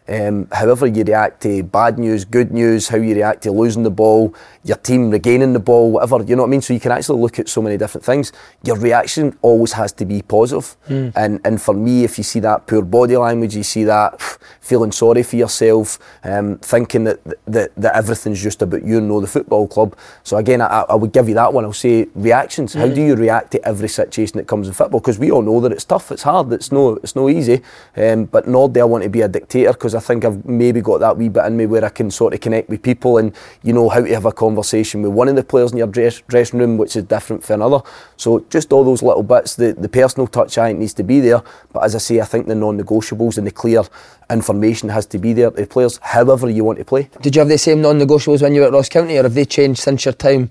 Um, 0.09 0.49
however 0.50 0.87
you 0.87 1.04
react 1.04 1.42
to 1.42 1.62
bad 1.62 1.99
news, 1.99 2.25
good 2.25 2.50
news, 2.52 2.88
how 2.88 2.97
you 2.97 3.14
react 3.14 3.42
to 3.42 3.52
losing 3.52 3.85
the 3.85 3.90
ball, 3.90 4.35
your 4.64 4.76
team 4.76 5.11
regaining 5.11 5.52
the 5.52 5.61
ball, 5.61 5.92
whatever, 5.92 6.23
you 6.23 6.35
know 6.35 6.42
what 6.42 6.49
I 6.49 6.50
mean? 6.50 6.62
So 6.62 6.75
you 6.75 6.80
can 6.80 6.92
actually 6.92 7.21
look 7.21 7.38
at 7.38 7.49
so 7.49 7.62
many 7.62 7.76
different 7.76 8.04
things. 8.04 8.32
Your 8.64 8.76
reaction 8.76 9.38
always 9.42 9.73
has 9.73 9.92
to 9.92 10.04
be 10.04 10.23
positive. 10.23 10.76
Mm. 10.88 11.12
And 11.16 11.40
and 11.44 11.62
for 11.62 11.75
me, 11.75 12.04
if 12.04 12.18
you 12.18 12.25
see 12.25 12.40
that 12.40 12.66
poor 12.66 12.82
body 12.82 13.16
language, 13.16 13.54
you 13.54 13.62
see 13.62 13.85
that 13.85 14.21
feeling 14.61 14.92
sorry 14.92 15.23
for 15.23 15.37
yourself, 15.37 15.99
um, 16.25 16.59
thinking 16.59 17.04
that, 17.04 17.21
that 17.47 17.73
that 17.76 17.97
everything's 17.97 18.42
just 18.42 18.62
about 18.62 18.85
you 18.85 18.99
and 18.99 19.09
no 19.09 19.21
the 19.21 19.26
football 19.26 19.68
club. 19.68 19.97
So 20.25 20.37
again, 20.37 20.61
I, 20.61 20.85
I 20.88 20.94
would 20.94 21.12
give 21.12 21.28
you 21.28 21.35
that 21.35 21.52
one. 21.52 21.64
I'll 21.64 21.73
say 21.73 22.06
reactions. 22.14 22.75
Mm. 22.75 22.80
How 22.80 22.88
hmm. 22.88 22.94
do 22.94 23.02
you 23.02 23.14
react 23.14 23.52
to 23.52 23.64
every 23.66 23.88
situation 23.88 24.38
that 24.38 24.47
comes 24.47 24.66
in 24.66 24.75
football? 24.75 25.00
Because 25.00 25.18
we 25.18 25.30
all 25.30 25.42
know 25.42 25.61
that 25.61 25.73
it's 25.73 25.85
tough, 25.85 26.11
it's 26.11 26.23
hard, 26.23 26.52
it's 26.52 26.73
no 26.73 26.97
it's 26.97 27.14
no 27.14 27.28
easy. 27.28 27.62
Um, 27.97 28.25
but 28.25 28.49
nor 28.49 28.68
do 28.68 28.80
I 28.80 28.85
want 28.85 29.04
to 29.04 29.11
be 29.11 29.23
a 29.23 29.28
dictator 29.28 29.73
because 29.73 29.92
I 29.95 30.01
think 30.01 30.25
I've 30.25 30.45
maybe 30.45 30.81
got 30.81 30.99
that 30.99 31.17
wee 31.17 31.29
bit 31.29 31.45
in 31.47 31.57
me 31.57 31.67
where 31.67 31.85
I 31.85 31.89
can 31.89 32.11
sort 32.11 32.35
of 32.35 32.41
connect 32.41 32.69
with 32.69 32.83
people 32.83 33.19
and 33.19 33.35
you 33.63 33.73
know 33.73 33.89
how 33.89 34.01
to 34.01 34.13
have 34.13 34.25
a 34.25 34.33
conversation 34.33 35.03
with 35.03 35.13
one 35.13 35.29
of 35.29 35.37
the 35.37 35.45
players 35.45 35.73
in 35.73 35.79
your 35.79 35.87
dress, 35.87 36.21
dressing 36.29 36.59
room, 36.59 36.77
which 36.77 36.97
is 36.97 37.05
different 37.05 37.45
for 37.45 37.55
another. 37.55 37.81
So 38.17 38.45
just 38.51 38.73
all 38.73 38.85
those 38.85 39.03
little 39.03 39.23
bits, 39.23 39.57
the, 39.57 39.73
the 39.73 39.89
personal 39.89 40.27
touch 40.27 40.59
I 40.59 40.69
think 40.69 40.79
needs 40.81 40.95
to 40.95 41.03
be 41.03 41.21
there. 41.21 41.43
But 41.73 41.85
as 41.85 41.95
I 41.95 41.99
say, 41.99 42.21
I 42.21 42.25
think 42.25 42.47
the 42.47 42.55
non-negotiables 42.55 43.39
and 43.39 43.47
the 43.47 43.51
clear 43.51 43.83
information 44.31 44.89
has 44.89 45.07
to 45.07 45.19
be 45.19 45.33
there 45.33 45.51
to 45.51 45.67
players, 45.67 45.99
however 46.03 46.49
you 46.49 46.65
want 46.65 46.79
to 46.79 46.85
play. 46.85 47.11
Did 47.21 47.37
you 47.37 47.41
have 47.41 47.49
the 47.49 47.59
same 47.59 47.83
non-negotiables 47.83 48.43
when 48.43 48.55
you 48.55 48.61
were 48.63 48.69
at 48.69 48.73
Ross 48.73 48.89
County, 48.89 49.19
or 49.19 49.23
have 49.25 49.35
they 49.35 49.45
changed 49.45 49.81
since 49.81 50.05
your 50.05 50.15
time 50.15 50.51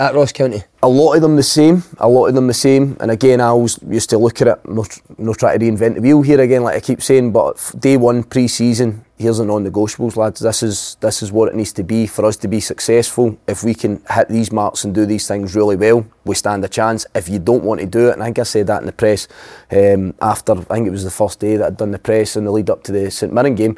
at 0.00 0.14
Ross 0.14 0.32
County? 0.32 0.62
A 0.82 0.88
lot 0.88 1.14
of 1.14 1.22
them 1.22 1.36
the 1.36 1.42
same. 1.42 1.82
A 1.98 2.08
lot 2.08 2.26
of 2.26 2.34
them 2.34 2.46
the 2.46 2.54
same. 2.54 2.96
And 3.00 3.10
again, 3.10 3.40
I 3.40 3.46
always 3.46 3.78
used 3.82 4.10
to 4.10 4.18
look 4.18 4.40
at 4.40 4.48
it. 4.48 4.68
No, 4.68 4.84
no 5.18 5.34
try 5.34 5.56
to 5.56 5.64
reinvent 5.64 5.96
the 5.96 6.00
wheel 6.00 6.22
here 6.22 6.40
again, 6.40 6.62
like 6.62 6.76
I 6.76 6.80
keep 6.80 7.02
saying. 7.02 7.32
But 7.32 7.72
day 7.78 7.96
one 7.96 8.22
pre-season, 8.22 9.04
here's 9.18 9.38
the 9.38 9.44
non-negotiables, 9.44 10.16
lads. 10.16 10.40
This 10.40 10.62
is 10.62 10.96
this 11.00 11.22
is 11.22 11.32
what 11.32 11.48
it 11.48 11.56
needs 11.56 11.72
to 11.74 11.82
be 11.82 12.06
for 12.06 12.24
us 12.24 12.36
to 12.38 12.48
be 12.48 12.60
successful. 12.60 13.36
If 13.48 13.64
we 13.64 13.74
can 13.74 14.00
hit 14.10 14.28
these 14.28 14.52
marks 14.52 14.84
and 14.84 14.94
do 14.94 15.04
these 15.04 15.26
things 15.26 15.54
really 15.54 15.76
well, 15.76 16.06
we 16.24 16.34
stand 16.34 16.64
a 16.64 16.68
chance. 16.68 17.06
If 17.14 17.28
you 17.28 17.38
don't 17.38 17.64
want 17.64 17.80
to 17.80 17.86
do 17.86 18.08
it, 18.08 18.12
and 18.12 18.22
I 18.22 18.26
think 18.26 18.38
I 18.38 18.44
said 18.44 18.68
that 18.68 18.80
in 18.80 18.86
the 18.86 18.92
press 18.92 19.26
um, 19.72 20.14
after 20.22 20.52
I 20.52 20.74
think 20.74 20.86
it 20.86 20.92
was 20.92 21.04
the 21.04 21.10
first 21.10 21.40
day 21.40 21.56
that 21.56 21.66
I'd 21.66 21.76
done 21.76 21.90
the 21.90 21.98
press 21.98 22.36
in 22.36 22.44
the 22.44 22.52
lead 22.52 22.70
up 22.70 22.82
to 22.84 22.92
the 22.92 23.10
St 23.10 23.32
Mirren 23.32 23.54
game 23.54 23.76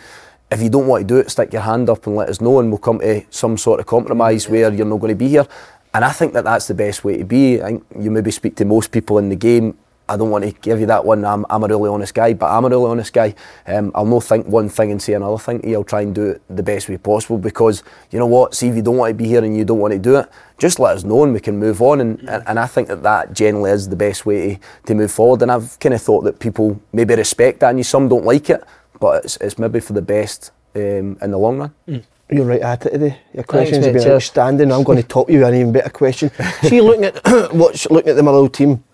if 0.50 0.60
you 0.60 0.68
don't 0.68 0.86
want 0.86 1.02
to 1.02 1.06
do 1.06 1.18
it, 1.18 1.30
stick 1.30 1.52
your 1.52 1.62
hand 1.62 1.88
up 1.88 2.06
and 2.06 2.16
let 2.16 2.28
us 2.28 2.40
know, 2.40 2.58
and 2.58 2.70
we'll 2.70 2.78
come 2.78 2.98
to 2.98 3.24
some 3.30 3.56
sort 3.56 3.78
of 3.78 3.86
compromise 3.86 4.48
where 4.48 4.72
you're 4.72 4.86
not 4.86 4.98
going 4.98 5.12
to 5.12 5.14
be 5.14 5.28
here. 5.28 5.46
And 5.94 6.04
I 6.04 6.12
think 6.12 6.32
that 6.34 6.44
that's 6.44 6.66
the 6.66 6.74
best 6.74 7.04
way 7.04 7.18
to 7.18 7.24
be. 7.24 7.60
I 7.60 7.66
think 7.66 7.84
you 7.98 8.10
maybe 8.10 8.30
speak 8.30 8.56
to 8.56 8.64
most 8.64 8.92
people 8.92 9.18
in 9.18 9.28
the 9.28 9.36
game. 9.36 9.76
I 10.08 10.16
don't 10.16 10.30
want 10.30 10.44
to 10.44 10.50
give 10.50 10.80
you 10.80 10.86
that 10.86 11.04
one. 11.04 11.24
I'm, 11.24 11.46
I'm 11.48 11.62
a 11.62 11.68
really 11.68 11.88
honest 11.88 12.14
guy, 12.14 12.34
but 12.34 12.50
I'm 12.50 12.64
a 12.64 12.68
really 12.68 12.90
honest 12.90 13.12
guy. 13.12 13.32
Um, 13.68 13.92
I'll 13.94 14.04
not 14.04 14.24
think 14.24 14.44
one 14.46 14.68
thing 14.68 14.90
and 14.90 15.00
say 15.00 15.12
another 15.12 15.38
thing. 15.38 15.62
I'll 15.72 15.84
try 15.84 16.00
and 16.00 16.12
do 16.12 16.30
it 16.30 16.42
the 16.48 16.64
best 16.64 16.88
way 16.88 16.96
possible 16.96 17.38
because 17.38 17.84
you 18.10 18.18
know 18.18 18.26
what? 18.26 18.56
See, 18.56 18.66
if 18.66 18.74
you 18.74 18.82
don't 18.82 18.96
want 18.96 19.10
to 19.10 19.14
be 19.14 19.26
here 19.26 19.44
and 19.44 19.56
you 19.56 19.64
don't 19.64 19.78
want 19.78 19.92
to 19.92 20.00
do 20.00 20.16
it, 20.16 20.28
just 20.58 20.80
let 20.80 20.96
us 20.96 21.04
know 21.04 21.22
and 21.22 21.32
we 21.32 21.38
can 21.38 21.58
move 21.60 21.80
on. 21.80 22.00
And, 22.00 22.18
and, 22.28 22.42
and 22.44 22.58
I 22.58 22.66
think 22.66 22.88
that 22.88 23.04
that 23.04 23.34
generally 23.34 23.70
is 23.70 23.88
the 23.88 23.94
best 23.94 24.26
way 24.26 24.56
to, 24.56 24.60
to 24.86 24.94
move 24.96 25.12
forward. 25.12 25.42
And 25.42 25.52
I've 25.52 25.78
kind 25.78 25.94
of 25.94 26.02
thought 26.02 26.22
that 26.22 26.40
people 26.40 26.82
maybe 26.92 27.14
respect 27.14 27.60
that, 27.60 27.70
and 27.70 27.78
you 27.78 27.84
some 27.84 28.08
don't 28.08 28.24
like 28.24 28.50
it, 28.50 28.64
but 28.98 29.24
it's, 29.24 29.36
it's 29.36 29.58
maybe 29.60 29.78
for 29.78 29.92
the 29.92 30.02
best 30.02 30.50
um, 30.74 31.18
in 31.22 31.30
the 31.30 31.38
long 31.38 31.58
run. 31.58 31.74
Mm. 31.86 32.04
You're 32.30 32.44
right 32.44 32.60
at 32.60 32.86
it 32.86 32.90
today. 32.90 33.18
Your 33.34 33.44
questions 33.44 33.78
mate. 33.78 33.86
have 33.86 33.94
been 33.94 34.02
Cheers. 34.02 34.14
outstanding. 34.14 34.70
I'm 34.72 34.84
going 34.84 35.02
to 35.02 35.06
top 35.06 35.28
you 35.28 35.44
an 35.44 35.54
even 35.54 35.72
better 35.72 35.90
question. 35.90 36.30
See, 36.62 36.80
looking 36.80 37.04
at 37.04 37.20
watch, 37.54 37.90
looking 37.90 38.10
at 38.10 38.16
the 38.16 38.22
Motherwell 38.22 38.48
team 38.48 38.84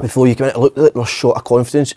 before 0.00 0.26
you 0.26 0.34
came 0.34 0.46
in, 0.48 0.50
it 0.50 0.58
looked 0.58 0.76
like 0.76 0.92
they 0.92 0.98
were 0.98 1.06
short 1.06 1.36
of 1.36 1.44
confidence. 1.44 1.94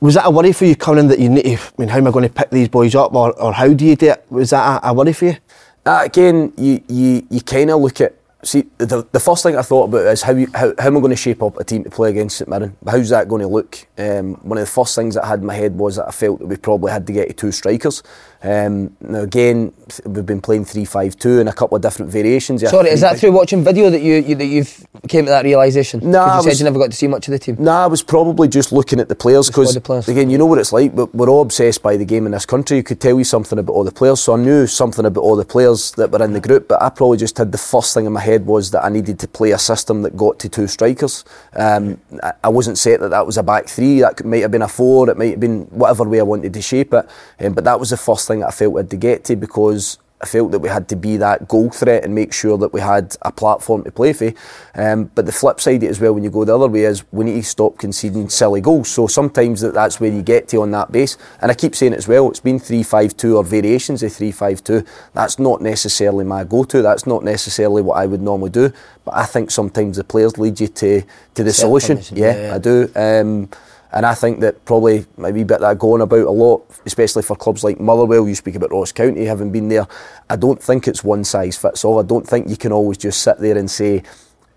Was 0.00 0.14
that 0.14 0.26
a 0.26 0.30
worry 0.30 0.52
for 0.52 0.64
you 0.64 0.74
coming 0.74 1.04
in 1.04 1.08
that 1.08 1.18
you 1.18 1.28
need 1.28 1.44
to? 1.44 1.52
I 1.54 1.58
mean, 1.78 1.88
how 1.88 1.98
am 1.98 2.06
I 2.06 2.10
going 2.10 2.26
to 2.26 2.34
pick 2.34 2.50
these 2.50 2.68
boys 2.68 2.94
up, 2.94 3.14
or, 3.14 3.38
or 3.40 3.52
how 3.52 3.72
do 3.72 3.84
you 3.84 3.96
do 3.96 4.10
it? 4.10 4.24
Was 4.30 4.50
that 4.50 4.82
a, 4.82 4.88
a 4.88 4.94
worry 4.94 5.12
for 5.12 5.26
you? 5.26 5.36
Uh, 5.84 6.02
again, 6.04 6.52
you, 6.56 6.82
you, 6.88 7.26
you 7.30 7.40
kind 7.40 7.70
of 7.70 7.80
look 7.80 8.00
at 8.00 8.14
see 8.42 8.64
the, 8.78 9.06
the 9.12 9.20
first 9.20 9.42
thing 9.42 9.56
I 9.56 9.62
thought 9.62 9.84
about 9.84 10.06
is 10.06 10.22
how, 10.22 10.32
you, 10.32 10.48
how 10.54 10.72
how 10.78 10.86
am 10.86 10.96
I 10.96 11.00
going 11.00 11.10
to 11.10 11.16
shape 11.16 11.42
up 11.42 11.58
a 11.58 11.64
team 11.64 11.84
to 11.84 11.90
play 11.90 12.10
against 12.10 12.38
St 12.38 12.48
Mirren? 12.48 12.76
How's 12.86 13.10
that 13.10 13.28
going 13.28 13.42
to 13.42 13.48
look? 13.48 13.86
Um, 13.98 14.34
one 14.36 14.58
of 14.58 14.64
the 14.64 14.70
first 14.70 14.94
things 14.94 15.14
that 15.14 15.24
I 15.24 15.28
had 15.28 15.40
in 15.40 15.46
my 15.46 15.54
head 15.54 15.76
was 15.76 15.96
that 15.96 16.08
I 16.08 16.10
felt 16.10 16.38
that 16.40 16.46
we 16.46 16.56
probably 16.56 16.92
had 16.92 17.06
to 17.06 17.12
get 17.12 17.28
to 17.28 17.34
two 17.34 17.52
strikers. 17.52 18.02
Um, 18.42 18.96
now 19.00 19.20
again, 19.20 19.72
we've 20.06 20.24
been 20.24 20.40
playing 20.40 20.64
three 20.64 20.86
five 20.86 21.14
two 21.18 21.40
and 21.40 21.48
a 21.48 21.52
couple 21.52 21.76
of 21.76 21.82
different 21.82 22.10
variations. 22.10 22.62
Yeah, 22.62 22.70
Sorry, 22.70 22.88
is 22.88 23.02
that 23.02 23.18
through 23.18 23.32
watching 23.32 23.62
video 23.62 23.90
that 23.90 24.00
you, 24.00 24.14
you 24.14 24.34
that 24.34 24.46
you've 24.46 24.86
came 25.08 25.26
to 25.26 25.30
that 25.30 25.44
realisation? 25.44 26.00
No, 26.10 26.20
I 26.20 26.36
you 26.36 26.42
said 26.42 26.48
was- 26.50 26.60
you 26.60 26.64
never 26.64 26.78
got 26.78 26.90
to 26.90 26.96
see 26.96 27.06
much 27.06 27.28
of 27.28 27.32
the 27.32 27.38
team. 27.38 27.56
Nah, 27.58 27.84
I 27.84 27.86
was 27.86 28.02
probably 28.02 28.48
just 28.48 28.72
looking 28.72 28.98
at 28.98 29.08
the 29.10 29.14
players 29.14 29.48
because 29.48 29.76
again, 30.08 30.30
you 30.30 30.38
know 30.38 30.46
what 30.46 30.58
it's 30.58 30.72
like. 30.72 30.96
But 30.96 31.14
we're 31.14 31.28
all 31.28 31.42
obsessed 31.42 31.82
by 31.82 31.98
the 31.98 32.04
game 32.06 32.24
in 32.24 32.32
this 32.32 32.46
country. 32.46 32.78
You 32.78 32.82
could 32.82 33.00
tell 33.00 33.18
you 33.18 33.24
something 33.24 33.58
about 33.58 33.74
all 33.74 33.84
the 33.84 33.92
players, 33.92 34.20
so 34.20 34.34
I 34.34 34.36
knew 34.38 34.66
something 34.66 35.04
about 35.04 35.20
all 35.20 35.36
the 35.36 35.44
players 35.44 35.92
that 35.92 36.10
were 36.10 36.24
in 36.24 36.32
the 36.32 36.40
group. 36.40 36.66
But 36.68 36.80
I 36.80 36.88
probably 36.88 37.18
just 37.18 37.36
had 37.36 37.52
the 37.52 37.58
first 37.58 37.92
thing 37.92 38.06
in 38.06 38.12
my 38.12 38.20
head 38.20 38.46
was 38.46 38.70
that 38.70 38.84
I 38.84 38.88
needed 38.88 39.18
to 39.18 39.28
play 39.28 39.50
a 39.50 39.58
system 39.58 40.00
that 40.02 40.16
got 40.16 40.38
to 40.38 40.48
two 40.48 40.66
strikers. 40.66 41.24
Um, 41.54 42.00
I, 42.22 42.32
I 42.44 42.48
wasn't 42.48 42.78
set 42.78 43.00
that 43.00 43.10
that 43.10 43.26
was 43.26 43.36
a 43.36 43.42
back 43.42 43.66
three. 43.68 44.00
That 44.00 44.16
could, 44.16 44.24
might 44.24 44.40
have 44.40 44.50
been 44.50 44.62
a 44.62 44.68
four. 44.68 45.10
It 45.10 45.18
might 45.18 45.32
have 45.32 45.40
been 45.40 45.64
whatever 45.64 46.04
way 46.04 46.20
I 46.20 46.22
wanted 46.22 46.54
to 46.54 46.62
shape 46.62 46.94
it. 46.94 47.06
Um, 47.38 47.52
but 47.52 47.64
that 47.64 47.78
was 47.78 47.90
the 47.90 47.98
first 47.98 48.29
thing 48.30 48.40
that 48.40 48.48
I 48.48 48.52
felt 48.52 48.72
we 48.74 48.80
had 48.80 48.90
to 48.90 48.96
get 48.96 49.24
to 49.24 49.36
because 49.36 49.98
I 50.22 50.26
felt 50.26 50.50
that 50.50 50.58
we 50.58 50.68
had 50.68 50.86
to 50.90 50.96
be 50.96 51.16
that 51.16 51.48
goal 51.48 51.70
threat 51.70 52.04
and 52.04 52.14
make 52.14 52.34
sure 52.34 52.58
that 52.58 52.74
we 52.74 52.80
had 52.80 53.16
a 53.22 53.32
platform 53.32 53.84
to 53.84 53.90
play 53.90 54.12
for. 54.12 54.32
Um, 54.74 55.04
but 55.14 55.24
the 55.24 55.32
flip 55.32 55.60
side 55.60 55.82
as 55.82 55.98
well, 55.98 56.12
when 56.12 56.22
you 56.22 56.30
go 56.30 56.44
the 56.44 56.54
other 56.54 56.68
way, 56.68 56.82
is 56.82 57.04
we 57.10 57.24
need 57.24 57.40
to 57.40 57.48
stop 57.48 57.78
conceding 57.78 58.28
silly 58.28 58.60
goals. 58.60 58.90
So 58.90 59.06
sometimes 59.06 59.62
that, 59.62 59.72
that's 59.72 59.98
where 59.98 60.12
you 60.12 60.20
get 60.20 60.46
to 60.48 60.60
on 60.60 60.72
that 60.72 60.92
base. 60.92 61.16
And 61.40 61.50
I 61.50 61.54
keep 61.54 61.74
saying 61.74 61.94
it 61.94 61.98
as 61.98 62.08
well, 62.08 62.28
it's 62.28 62.40
been 62.40 62.58
3 62.58 62.82
5 62.82 63.16
2 63.16 63.36
or 63.36 63.44
variations 63.44 64.02
of 64.02 64.12
3 64.12 64.30
5 64.30 64.62
2. 64.62 64.84
That's 65.14 65.38
not 65.38 65.62
necessarily 65.62 66.26
my 66.26 66.44
go 66.44 66.64
to, 66.64 66.82
that's 66.82 67.06
not 67.06 67.24
necessarily 67.24 67.80
what 67.80 67.94
I 67.94 68.04
would 68.04 68.20
normally 68.20 68.50
do. 68.50 68.72
But 69.06 69.14
I 69.14 69.24
think 69.24 69.50
sometimes 69.50 69.96
the 69.96 70.04
players 70.04 70.36
lead 70.36 70.60
you 70.60 70.68
to, 70.68 71.02
to 71.34 71.44
the 71.44 71.52
solution. 71.52 71.98
Yeah, 72.12 72.34
yeah, 72.34 72.42
yeah. 72.42 72.54
I 72.54 72.58
do. 72.58 72.92
Um, 72.94 73.48
and 73.92 74.06
I 74.06 74.14
think 74.14 74.40
that 74.40 74.64
probably 74.64 75.06
a 75.18 75.32
wee 75.32 75.44
bit 75.44 75.60
that 75.60 75.78
going 75.78 76.02
about 76.02 76.26
a 76.26 76.30
lot, 76.30 76.64
especially 76.86 77.22
for 77.22 77.34
clubs 77.34 77.64
like 77.64 77.80
Motherwell. 77.80 78.28
You 78.28 78.34
speak 78.34 78.54
about 78.54 78.70
Ross 78.70 78.92
County 78.92 79.24
having 79.24 79.50
been 79.50 79.68
there. 79.68 79.86
I 80.28 80.36
don't 80.36 80.62
think 80.62 80.86
it's 80.86 81.02
one 81.02 81.24
size 81.24 81.56
fits 81.56 81.84
all. 81.84 81.98
I 81.98 82.02
don't 82.02 82.26
think 82.26 82.48
you 82.48 82.56
can 82.56 82.72
always 82.72 82.98
just 82.98 83.22
sit 83.22 83.38
there 83.38 83.58
and 83.58 83.70
say 83.70 84.02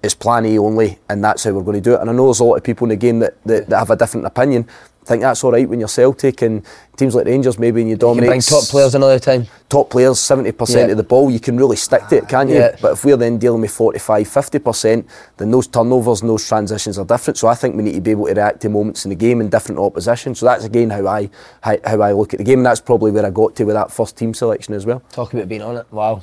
it's 0.03 0.13
plan 0.13 0.45
A 0.45 0.57
only 0.59 0.99
and 1.09 1.23
that's 1.23 1.43
how 1.45 1.51
we're 1.51 1.63
going 1.63 1.81
to 1.81 1.81
do 1.81 1.95
it. 1.95 2.01
And 2.01 2.09
I 2.09 2.13
know 2.13 2.25
there's 2.25 2.41
a 2.41 2.43
lot 2.43 2.55
of 2.55 2.63
people 2.63 2.85
in 2.85 2.89
the 2.89 2.95
game 2.95 3.19
that, 3.19 3.41
that, 3.45 3.69
that 3.69 3.79
have 3.79 3.89
a 3.89 3.95
different 3.95 4.27
opinion. 4.27 4.67
I 5.03 5.05
think 5.05 5.21
that's 5.21 5.43
all 5.43 5.51
right 5.51 5.67
when 5.67 5.79
you're 5.79 5.89
Celtic 5.89 6.41
and 6.43 6.63
teams 6.95 7.13
like 7.13 7.25
Rangers 7.25 7.59
maybe 7.59 7.81
and 7.81 7.89
you 7.89 7.95
You 7.95 8.15
can 8.15 8.17
bring 8.25 8.39
top 8.39 8.63
players 8.65 8.95
another 8.95 9.19
time. 9.19 9.47
top 9.67 9.89
players 9.89 10.17
70% 10.19 10.75
Yeah. 10.75 10.91
of 10.91 10.97
the 10.97 11.03
ball 11.03 11.29
you 11.29 11.41
can 11.41 11.57
really 11.57 11.75
stick 11.75 12.07
to 12.07 12.17
it 12.17 12.29
can't 12.29 12.49
you 12.49 12.55
Yeah. 12.55 12.77
but 12.81 12.93
if 12.93 13.03
we're 13.03 13.17
then 13.17 13.37
dealing 13.37 13.59
with 13.61 13.71
45 13.71 14.25
50% 14.27 15.03
then 15.37 15.51
those 15.51 15.67
turnovers 15.67 16.21
and 16.21 16.29
those 16.29 16.47
transitions 16.47 16.97
are 16.97 17.03
different 17.05 17.37
so 17.37 17.49
I 17.49 17.55
think 17.55 17.75
we 17.75 17.83
need 17.83 17.95
to 17.95 18.01
be 18.01 18.11
able 18.11 18.27
to 18.27 18.33
react 18.33 18.61
to 18.61 18.69
moments 18.69 19.03
in 19.05 19.09
the 19.09 19.15
game 19.15 19.41
in 19.41 19.49
different 19.49 19.79
opposition 19.79 20.35
so 20.35 20.45
that's 20.45 20.63
again 20.63 20.89
how 20.89 21.05
I 21.05 21.29
how, 21.61 21.75
how 21.83 22.01
I 22.01 22.13
look 22.13 22.33
at 22.33 22.37
the 22.37 22.45
game 22.45 22.59
and 22.59 22.65
that's 22.65 22.79
probably 22.79 23.11
where 23.11 23.25
I 23.25 23.29
got 23.31 23.55
to 23.57 23.65
with 23.65 23.75
that 23.75 23.91
first 23.91 24.15
team 24.15 24.33
selection 24.33 24.73
as 24.73 24.85
well 24.85 25.01
Talk 25.11 25.33
about 25.33 25.49
being 25.49 25.61
on 25.63 25.75
it. 25.77 25.85
Wow. 25.91 26.21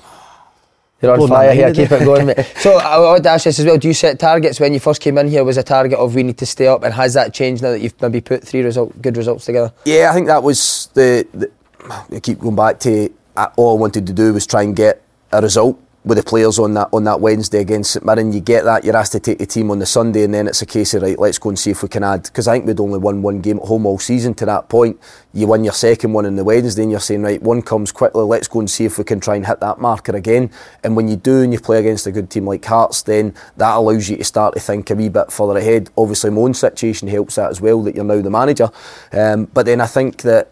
You're 1.03 1.19
on 1.19 1.29
fire 1.29 1.55
here. 1.55 1.73
Keep 1.73 1.93
it 1.93 2.05
going, 2.05 2.27
mate. 2.29 2.53
So 2.57 2.77
I 2.77 2.99
wanted 2.99 3.23
to 3.25 3.31
ask 3.31 3.45
this 3.45 3.59
as 3.59 3.65
well. 3.65 3.79
Do 3.79 3.89
you 3.89 3.95
set 3.95 4.19
targets 4.19 4.61
when 4.61 4.73
you 4.75 4.81
first 4.81 5.01
came 5.01 5.17
in 5.19 5.29
here? 5.29 5.45
Was 5.45 5.57
a 5.57 5.63
target 5.63 5.99
of 5.99 6.15
we 6.15 6.23
need 6.23 6.39
to 6.39 6.47
stay 6.47 6.67
up, 6.67 6.83
and 6.83 6.93
has 6.95 7.15
that 7.15 7.33
changed 7.33 7.63
now 7.63 7.71
that 7.71 7.81
you've 7.81 8.01
maybe 8.03 8.21
put 8.21 8.47
three 8.47 8.63
result 8.63 9.01
good 9.01 9.17
results 9.17 9.45
together? 9.47 9.73
Yeah, 9.85 10.11
I 10.11 10.15
think 10.15 10.27
that 10.27 10.43
was 10.43 10.89
the. 10.95 11.27
the 11.33 11.51
I 12.13 12.21
keep 12.21 12.39
going 12.41 12.57
back 12.57 12.79
to 12.81 13.11
all 13.57 13.77
I 13.77 13.81
wanted 13.81 14.07
to 14.07 14.13
do 14.13 14.35
was 14.35 14.47
try 14.47 14.63
and 14.63 14.77
get 14.77 15.03
a 15.33 15.41
result 15.41 15.81
with 16.03 16.17
the 16.17 16.25
players 16.25 16.59
on 16.59 16.73
that 16.75 16.89
on 16.93 17.05
that 17.05 17.21
Wednesday 17.21 17.61
against 17.61 17.93
St 17.93 18.05
Mirren. 18.05 18.33
You 18.33 18.41
get 18.41 18.65
that, 18.65 18.85
you're 18.85 18.97
asked 18.97 19.13
to 19.13 19.21
take 19.21 19.39
the 19.39 19.47
team 19.47 19.71
on 19.71 19.79
the 19.79 19.87
Sunday, 19.87 20.25
and 20.25 20.33
then 20.33 20.49
it's 20.49 20.63
a 20.63 20.67
case 20.67 20.95
of 20.95 21.03
right, 21.03 21.19
let's 21.19 21.39
go 21.39 21.51
and 21.51 21.59
see 21.59 21.71
if 21.71 21.83
we 21.83 21.89
can 21.89 22.03
add. 22.03 22.23
Because 22.23 22.49
I 22.49 22.55
think 22.55 22.67
we'd 22.67 22.81
only 22.81 22.99
won 22.99 23.21
one 23.21 23.41
game 23.41 23.59
at 23.59 23.65
home 23.65 23.85
all 23.85 23.99
season 23.99 24.33
to 24.35 24.47
that 24.47 24.69
point. 24.69 24.99
You 25.35 25.47
win 25.47 25.63
your 25.63 25.75
second 25.75 26.13
one 26.13 26.25
on 26.25 26.37
the 26.37 26.45
Wednesday, 26.45 26.83
and 26.83 26.91
you're 26.91 27.01
saying 27.01 27.23
right, 27.23 27.43
one 27.43 27.61
comes 27.61 27.93
quickly. 27.93 28.23
Let's 28.23 28.49
go 28.49 28.61
and 28.61 28.71
see 28.71 28.87
if 28.87 28.97
we 28.97 29.05
can 29.05 29.21
try 29.21 29.37
and 29.37 29.47
hit 29.47 29.61
that 29.61 29.79
marker 29.79 30.17
again. 30.17 30.51
And 30.83 30.97
when 30.97 31.09
you 31.09 31.17
do, 31.17 31.43
and 31.43 31.53
you 31.53 31.61
play 31.61 31.79
against 31.79 32.07
a 32.07 32.13
good 32.13 32.31
team 32.31 32.47
like 32.47 32.65
Hearts, 32.65 33.03
then 33.03 33.35
that 33.59 33.77
allows 33.77 34.09
you 34.09 34.17
to 34.17 34.25
start 34.25 34.55
to 34.55 34.61
think 34.61 34.91
a 34.91 34.95
wee 34.95 35.11
bit 35.11 35.31
further 35.31 35.59
ahead. 35.59 35.91
Obviously, 35.97 36.31
my 36.31 36.41
own 36.41 36.55
situation 36.55 37.09
helps 37.09 37.35
that 37.35 37.51
as 37.51 37.61
well. 37.61 37.83
That 37.83 37.95
you're 37.95 38.05
now 38.05 38.23
the 38.23 38.31
manager, 38.31 38.71
um, 39.13 39.45
but 39.47 39.67
then 39.67 39.81
I 39.81 39.87
think 39.87 40.23
that 40.23 40.51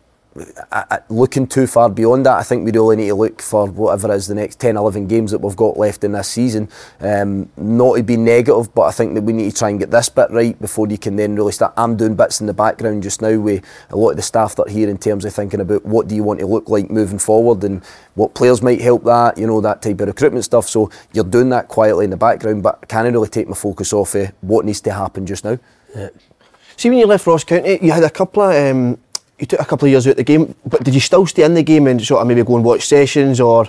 I, 0.73 0.85
I, 0.91 0.99
looking 1.09 1.47
too 1.47 1.67
far 1.67 1.89
beyond 1.89 2.27
that, 2.27 2.39
I 2.39 2.43
think 2.43 2.65
we 2.65 2.73
really 2.73 2.97
need 2.97 3.09
to 3.09 3.15
look 3.15 3.43
for 3.43 3.67
whatever 3.67 4.13
is 4.13 4.27
the 4.27 4.35
next 4.35 4.61
10, 4.61 4.77
11 4.77 5.07
games 5.07 5.31
that 5.31 5.41
we've 5.41 5.57
got 5.57 5.77
left 5.77 6.05
in 6.05 6.13
this 6.13 6.29
season. 6.29 6.69
Um, 7.01 7.49
not 7.57 7.97
to 7.97 8.03
be 8.03 8.17
negative, 8.17 8.75
but 8.75 8.83
I 8.83 8.91
think 8.91 9.15
that 9.15 9.23
we 9.23 9.33
need 9.33 9.51
to 9.51 9.57
try 9.57 9.71
and 9.71 9.79
get 9.79 9.91
this 9.91 10.09
bit 10.09 10.31
right 10.31 10.59
before 10.61 10.89
you 10.89 10.99
can 10.99 11.17
then 11.17 11.37
really 11.37 11.53
start. 11.53 11.73
I'm 11.77 11.97
doing 11.97 12.17
bits 12.17 12.41
in 12.41 12.47
the 12.47 12.55
background 12.55 13.03
just 13.03 13.23
now 13.23 13.39
with 13.39 13.65
a 13.91 13.97
lot 13.97 14.11
of 14.11 14.17
the 14.17 14.23
staff 14.23 14.57
that 14.57 14.69
are 14.69 14.71
here 14.71 14.89
in 14.89 14.99
terms 14.99 15.25
of 15.25 15.33
thinking 15.33 15.61
about 15.61 15.85
what 15.85 16.09
do 16.09 16.15
you 16.15 16.23
want 16.23 16.41
to 16.41 16.47
look 16.47 16.69
like 16.69 16.91
moving 16.91 17.19
forward 17.19 17.65
and 17.65 17.85
what 18.15 18.35
players 18.35 18.63
might 18.63 18.81
help 18.81 19.05
that, 19.05 19.39
you 19.39 19.47
know, 19.47 19.61
that 19.61 19.83
type 19.83 20.01
of 20.01 20.09
recruitment 20.09 20.45
stuff. 20.45 20.69
So 20.69 20.91
you're 21.13 21.25
doing 21.25 21.51
that 21.51 21.69
quietly 21.69 22.05
in 22.05 22.11
the 22.11 22.17
background, 22.17 22.63
but 22.63 22.89
can 22.89 23.07
I 23.07 23.09
really 23.09 23.29
take 23.29 23.49
my 23.49 23.55
focus 23.55 23.93
off 23.93 24.15
of 24.15 24.33
what 24.41 24.65
needs 24.65 24.81
to 24.83 24.93
happen 24.93 25.27
just 25.27 25.45
now? 25.45 25.59
See, 26.77 26.91
when 26.91 26.99
you 26.99 27.07
left 27.07 27.27
Ross 27.27 27.43
County, 27.43 27.79
you 27.83 27.91
had 27.91 28.05
a 28.05 28.11
couple 28.11 28.43
of. 28.43 28.55
Um, 28.55 28.99
you 29.39 29.47
took 29.47 29.61
a 29.61 29.65
couple 29.65 29.87
of 29.87 29.91
years 29.93 30.07
out 30.07 30.13
of 30.13 30.17
the 30.17 30.25
game, 30.25 30.55
but 30.67 30.83
did 30.85 30.95
you 30.95 31.01
still 31.01 31.27
stay 31.27 31.45
in 31.45 31.55
the 31.55 31.63
game 31.63 31.87
and 31.87 32.01
sort 32.05 32.21
of 32.23 32.27
maybe 32.29 32.43
go 32.43 32.57
and 32.57 32.65
watch 32.65 32.87
sessions 32.87 33.41
or? 33.41 33.67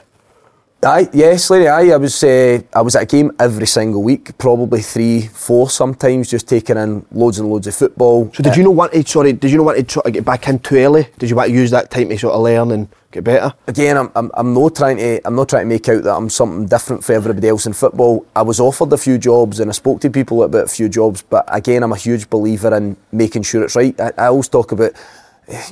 Aye, 0.82 1.10
yes, 1.12 1.50
Larry. 1.50 1.68
Aye, 1.68 1.94
I 1.94 1.98
was 1.98 2.24
uh, 2.24 2.62
I 2.74 2.82
was 2.82 2.96
at 2.96 3.04
a 3.04 3.06
game 3.06 3.34
every 3.38 3.68
single 3.68 4.02
week, 4.02 4.38
probably 4.38 4.82
three, 4.82 5.28
four 5.28 5.70
sometimes, 5.70 6.30
just 6.30 6.48
taking 6.48 6.78
in 6.78 7.06
loads 7.12 7.38
and 7.38 7.50
loads 7.50 7.68
of 7.68 7.76
football. 7.76 8.32
So 8.34 8.44
did 8.44 8.54
Uh, 8.54 8.56
you 8.56 8.64
not 8.64 8.76
want 8.76 8.94
to? 8.94 9.06
Sorry, 9.06 9.34
did 9.34 9.52
you 9.52 9.58
not 9.58 9.66
want 9.66 9.78
to 9.78 9.84
try 9.84 10.02
to 10.04 10.12
get 10.12 10.24
back 10.24 10.48
in 10.48 10.58
too 10.60 10.78
early? 10.78 11.10
Did 11.18 11.30
you 11.30 11.36
want 11.36 11.50
to 11.50 11.54
use 11.54 11.72
that 11.72 11.92
time 11.92 12.08
to 12.08 12.18
sort 12.18 12.34
of 12.34 12.42
learn 12.44 12.72
and 12.72 12.88
get 13.12 13.26
better? 13.26 13.54
again, 13.68 13.98
I'm, 13.98 14.10
I'm, 14.16 14.32
I'm 14.36 14.54
not 14.54 14.74
trying 14.74 14.96
to 14.98 15.20
I'm 15.28 15.36
not 15.36 15.50
trying 15.50 15.64
to 15.66 15.68
make 15.76 15.90
out 15.90 16.04
that 16.04 16.16
I'm 16.16 16.30
something 16.30 16.66
different 16.66 17.04
for 17.04 17.12
everybody 17.12 17.50
else 17.50 17.66
in 17.66 17.74
football. 17.74 18.26
I 18.34 18.44
was 18.44 18.62
offered 18.62 18.94
a 18.94 18.98
few 18.98 19.18
jobs 19.18 19.60
and 19.60 19.70
I 19.70 19.74
spoke 19.74 20.00
to 20.00 20.10
people 20.10 20.44
about 20.44 20.64
a 20.64 20.68
few 20.70 20.88
jobs, 20.88 21.22
but 21.24 21.44
again, 21.50 21.84
I'm 21.84 21.92
a 21.92 21.98
huge 21.98 22.30
believer 22.30 22.74
in 22.74 22.96
making 23.12 23.44
sure 23.44 23.66
it's 23.66 23.76
right. 23.76 24.00
I, 24.00 24.14
I 24.18 24.26
always 24.28 24.48
talk 24.48 24.72
about. 24.72 24.94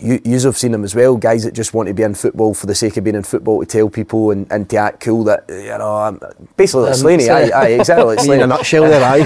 You, 0.01 0.19
you 0.25 0.39
have 0.39 0.57
seen 0.57 0.71
them 0.71 0.83
as 0.83 0.95
well, 0.95 1.15
guys 1.17 1.43
that 1.43 1.53
just 1.53 1.73
want 1.73 1.87
to 1.87 1.93
be 1.93 2.01
in 2.01 2.15
football 2.15 2.53
for 2.55 2.65
the 2.65 2.73
sake 2.73 2.97
of 2.97 3.03
being 3.03 3.15
in 3.15 3.23
football 3.23 3.59
to 3.59 3.65
tell 3.65 3.89
people 3.89 4.31
and, 4.31 4.51
and 4.51 4.67
to 4.71 4.77
act 4.77 5.01
cool 5.01 5.23
that 5.25 5.45
you 5.49 5.65
know 5.77 5.95
I'm 5.95 6.19
basically 6.55 6.83
like 6.83 6.93
Um, 6.93 6.97
Slaney, 6.99 7.29
aye, 7.29 7.49
aye, 7.49 7.67
exactly 7.69 8.15
like 8.15 8.27
In 8.27 8.41
a 8.41 8.47
nutshell, 8.47 8.83
there, 8.83 9.03
aye. 9.03 9.21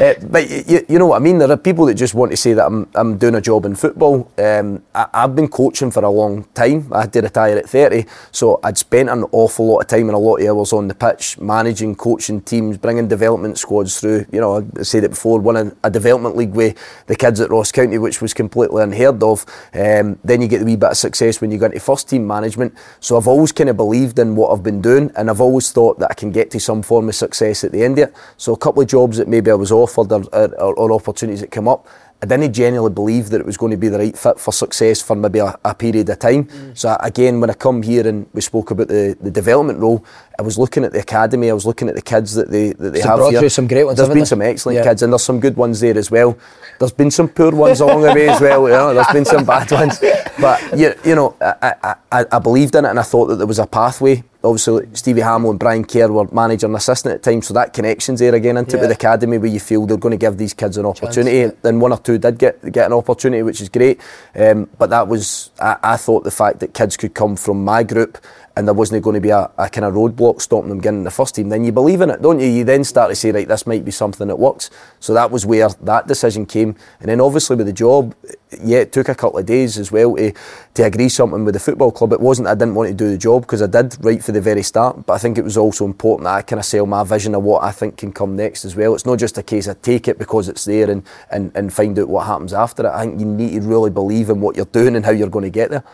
Uh, 0.00 0.14
but 0.30 0.48
you, 0.68 0.86
you 0.88 0.98
know 0.98 1.06
what 1.06 1.16
I 1.16 1.18
mean. 1.18 1.38
There 1.38 1.50
are 1.50 1.56
people 1.56 1.86
that 1.86 1.94
just 1.94 2.14
want 2.14 2.30
to 2.30 2.36
say 2.36 2.52
that 2.52 2.64
I'm, 2.64 2.88
I'm 2.94 3.18
doing 3.18 3.34
a 3.34 3.40
job 3.40 3.64
in 3.64 3.74
football. 3.74 4.30
Um, 4.38 4.82
I, 4.94 5.06
I've 5.12 5.34
been 5.34 5.48
coaching 5.48 5.90
for 5.90 6.04
a 6.04 6.10
long 6.10 6.44
time. 6.54 6.92
I 6.92 7.02
had 7.02 7.12
to 7.14 7.20
retire 7.22 7.56
at 7.58 7.68
30, 7.68 8.04
so 8.30 8.60
I'd 8.62 8.78
spent 8.78 9.08
an 9.10 9.24
awful 9.32 9.66
lot 9.66 9.80
of 9.80 9.88
time 9.88 10.02
and 10.08 10.14
a 10.14 10.18
lot 10.18 10.36
of 10.36 10.46
hours 10.48 10.72
on 10.72 10.86
the 10.86 10.94
pitch, 10.94 11.38
managing, 11.40 11.96
coaching 11.96 12.40
teams, 12.40 12.76
bringing 12.78 13.08
development 13.08 13.58
squads 13.58 13.98
through. 14.00 14.26
You 14.30 14.40
know, 14.40 14.68
I 14.78 14.82
said 14.82 15.02
it 15.02 15.10
before, 15.10 15.40
winning 15.40 15.76
a 15.82 15.90
development 15.90 16.36
league 16.36 16.54
with 16.54 16.78
the 17.08 17.16
kids 17.16 17.40
at 17.40 17.50
Ross 17.50 17.72
County, 17.72 17.98
which 17.98 18.22
was 18.22 18.32
completely 18.32 18.82
unheard 18.82 19.07
of. 19.08 19.44
Um, 19.74 20.18
then 20.24 20.42
you 20.42 20.48
get 20.48 20.62
a 20.62 20.64
wee 20.64 20.76
bit 20.76 20.90
of 20.90 20.96
success 20.96 21.40
when 21.40 21.50
you 21.50 21.58
go 21.58 21.66
into 21.66 21.80
first 21.80 22.08
team 22.08 22.26
management. 22.26 22.74
So 23.00 23.16
I've 23.16 23.28
always 23.28 23.52
kind 23.52 23.70
of 23.70 23.76
believed 23.76 24.18
in 24.18 24.36
what 24.36 24.52
I've 24.52 24.62
been 24.62 24.80
doing, 24.80 25.10
and 25.16 25.30
I've 25.30 25.40
always 25.40 25.72
thought 25.72 25.98
that 25.98 26.10
I 26.10 26.14
can 26.14 26.30
get 26.30 26.50
to 26.52 26.60
some 26.60 26.82
form 26.82 27.08
of 27.08 27.14
success 27.14 27.64
at 27.64 27.72
the 27.72 27.82
end 27.82 27.98
of 27.98 28.08
it. 28.08 28.14
So 28.36 28.52
a 28.52 28.58
couple 28.58 28.82
of 28.82 28.88
jobs 28.88 29.16
that 29.16 29.28
maybe 29.28 29.50
I 29.50 29.54
was 29.54 29.72
offered 29.72 30.12
or, 30.12 30.24
or, 30.32 30.74
or 30.74 30.92
opportunities 30.92 31.40
that 31.40 31.50
come 31.50 31.68
up. 31.68 31.86
I 32.20 32.26
didn't 32.26 32.52
genuinely 32.52 32.92
believe 32.92 33.30
that 33.30 33.40
it 33.40 33.46
was 33.46 33.56
going 33.56 33.70
to 33.70 33.76
be 33.76 33.88
the 33.88 33.98
right 33.98 34.18
fit 34.18 34.40
for 34.40 34.52
success 34.52 35.00
for 35.00 35.14
maybe 35.14 35.38
a, 35.38 35.56
a 35.64 35.72
period 35.72 36.08
of 36.08 36.18
time. 36.18 36.46
Mm. 36.46 36.76
So 36.76 36.96
again, 36.98 37.40
when 37.40 37.48
I 37.48 37.54
come 37.54 37.80
here 37.80 38.08
and 38.08 38.26
we 38.32 38.40
spoke 38.40 38.72
about 38.72 38.88
the, 38.88 39.16
the 39.20 39.30
development 39.30 39.78
role, 39.78 40.04
I 40.36 40.42
was 40.42 40.58
looking 40.58 40.82
at 40.82 40.92
the 40.92 40.98
academy, 40.98 41.48
I 41.48 41.52
was 41.52 41.64
looking 41.64 41.88
at 41.88 41.94
the 41.94 42.02
kids 42.02 42.34
that 42.34 42.50
they 42.50 42.72
that 42.72 42.90
they 42.90 43.02
so 43.02 43.16
have 43.16 43.30
here. 43.30 43.38
Through 43.38 43.50
some 43.50 43.68
great 43.68 43.84
ones. 43.84 43.98
There's 43.98 44.08
been 44.08 44.26
some 44.26 44.42
excellent 44.42 44.78
yeah. 44.78 44.84
kids 44.84 45.02
and 45.02 45.12
there's 45.12 45.22
some 45.22 45.38
good 45.38 45.56
ones 45.56 45.78
there 45.78 45.96
as 45.96 46.10
well. 46.10 46.36
There's 46.80 46.92
been 46.92 47.12
some 47.12 47.28
poor 47.28 47.52
ones 47.54 47.80
along 47.80 48.02
the 48.02 48.12
way 48.12 48.28
as 48.28 48.40
well. 48.40 48.68
You 48.68 48.74
know, 48.74 48.94
there's 48.94 49.12
been 49.12 49.24
some 49.24 49.44
bad 49.44 49.70
ones, 49.70 50.00
but 50.40 50.76
you, 50.76 50.94
you 51.04 51.14
know, 51.14 51.36
I, 51.40 51.94
I, 52.10 52.26
I 52.32 52.38
believed 52.40 52.74
in 52.74 52.84
it 52.84 52.88
and 52.88 52.98
I 52.98 53.04
thought 53.04 53.26
that 53.26 53.36
there 53.36 53.46
was 53.46 53.60
a 53.60 53.66
pathway 53.66 54.24
obviously 54.44 54.88
Stevie 54.92 55.20
Hammell 55.20 55.50
and 55.50 55.58
Brian 55.58 55.84
Kerr 55.84 56.08
were 56.08 56.28
manager 56.32 56.66
and 56.66 56.76
assistant 56.76 57.14
at 57.14 57.22
times, 57.22 57.46
so 57.48 57.54
that 57.54 57.72
connection's 57.72 58.20
there 58.20 58.34
again 58.34 58.56
into 58.56 58.76
yeah. 58.76 58.86
the 58.86 58.92
academy 58.92 59.38
where 59.38 59.50
you 59.50 59.60
feel 59.60 59.86
they're 59.86 59.96
going 59.96 60.12
to 60.12 60.18
give 60.18 60.38
these 60.38 60.54
kids 60.54 60.76
an 60.76 60.86
opportunity. 60.86 61.42
Chance, 61.42 61.56
yeah. 61.62 61.68
And 61.68 61.80
one 61.80 61.92
or 61.92 61.98
two 61.98 62.18
did 62.18 62.38
get 62.38 62.72
get 62.72 62.86
an 62.86 62.92
opportunity, 62.92 63.42
which 63.42 63.60
is 63.60 63.68
great. 63.68 64.00
Um, 64.34 64.68
but 64.78 64.90
that 64.90 65.08
was 65.08 65.50
I, 65.60 65.76
I 65.82 65.96
thought 65.96 66.24
the 66.24 66.30
fact 66.30 66.60
that 66.60 66.74
kids 66.74 66.96
could 66.96 67.14
come 67.14 67.36
from 67.36 67.64
my 67.64 67.82
group 67.82 68.18
and 68.58 68.66
there 68.66 68.74
wasn't 68.74 69.00
going 69.04 69.14
to 69.14 69.20
be 69.20 69.30
a, 69.30 69.48
a 69.56 69.70
kind 69.70 69.84
of 69.84 69.94
roadblock 69.94 70.42
stopping 70.42 70.68
them 70.68 70.80
getting 70.80 71.04
the 71.04 71.12
first 71.12 71.36
team, 71.36 71.48
then 71.48 71.62
you 71.62 71.70
believe 71.70 72.00
in 72.00 72.10
it, 72.10 72.20
don't 72.20 72.40
you? 72.40 72.48
You 72.48 72.64
then 72.64 72.82
start 72.82 73.08
to 73.08 73.14
say, 73.14 73.30
right, 73.30 73.46
this 73.46 73.68
might 73.68 73.84
be 73.84 73.92
something 73.92 74.26
that 74.26 74.36
works. 74.36 74.68
So 74.98 75.14
that 75.14 75.30
was 75.30 75.46
where 75.46 75.68
that 75.68 76.08
decision 76.08 76.44
came. 76.44 76.74
And 76.98 77.08
then 77.08 77.20
obviously 77.20 77.54
with 77.54 77.66
the 77.66 77.72
job, 77.72 78.16
yeah, 78.60 78.78
it 78.78 78.90
took 78.90 79.08
a 79.08 79.14
couple 79.14 79.38
of 79.38 79.46
days 79.46 79.78
as 79.78 79.92
well 79.92 80.16
to, 80.16 80.32
to 80.74 80.82
agree 80.82 81.08
something 81.08 81.44
with 81.44 81.54
the 81.54 81.60
football 81.60 81.92
club. 81.92 82.12
It 82.12 82.20
wasn't 82.20 82.48
I 82.48 82.54
didn't 82.56 82.74
want 82.74 82.88
to 82.88 82.94
do 82.94 83.08
the 83.08 83.16
job 83.16 83.42
because 83.42 83.62
I 83.62 83.68
did 83.68 83.96
right 84.04 84.24
for 84.24 84.32
the 84.32 84.40
very 84.40 84.64
start, 84.64 85.06
but 85.06 85.12
I 85.12 85.18
think 85.18 85.38
it 85.38 85.44
was 85.44 85.56
also 85.56 85.84
important 85.84 86.24
that 86.24 86.34
I 86.34 86.42
kind 86.42 86.58
of 86.58 86.66
sell 86.66 86.84
my 86.84 87.04
vision 87.04 87.36
of 87.36 87.44
what 87.44 87.62
I 87.62 87.70
think 87.70 87.96
can 87.96 88.10
come 88.10 88.34
next 88.34 88.64
as 88.64 88.74
well. 88.74 88.92
It's 88.96 89.06
not 89.06 89.20
just 89.20 89.38
a 89.38 89.42
case 89.44 89.68
of 89.68 89.80
take 89.82 90.08
it 90.08 90.18
because 90.18 90.48
it's 90.48 90.64
there 90.64 90.90
and, 90.90 91.04
and, 91.30 91.52
and 91.54 91.72
find 91.72 91.96
out 91.96 92.08
what 92.08 92.26
happens 92.26 92.52
after 92.52 92.86
it. 92.86 92.90
I 92.90 93.04
think 93.04 93.20
you 93.20 93.26
need 93.26 93.52
to 93.62 93.68
really 93.68 93.90
believe 93.90 94.30
in 94.30 94.40
what 94.40 94.56
you're 94.56 94.64
doing 94.66 94.96
and 94.96 95.04
how 95.04 95.12
you're 95.12 95.28
going 95.28 95.44
to 95.44 95.50
get 95.50 95.70
there. 95.70 95.84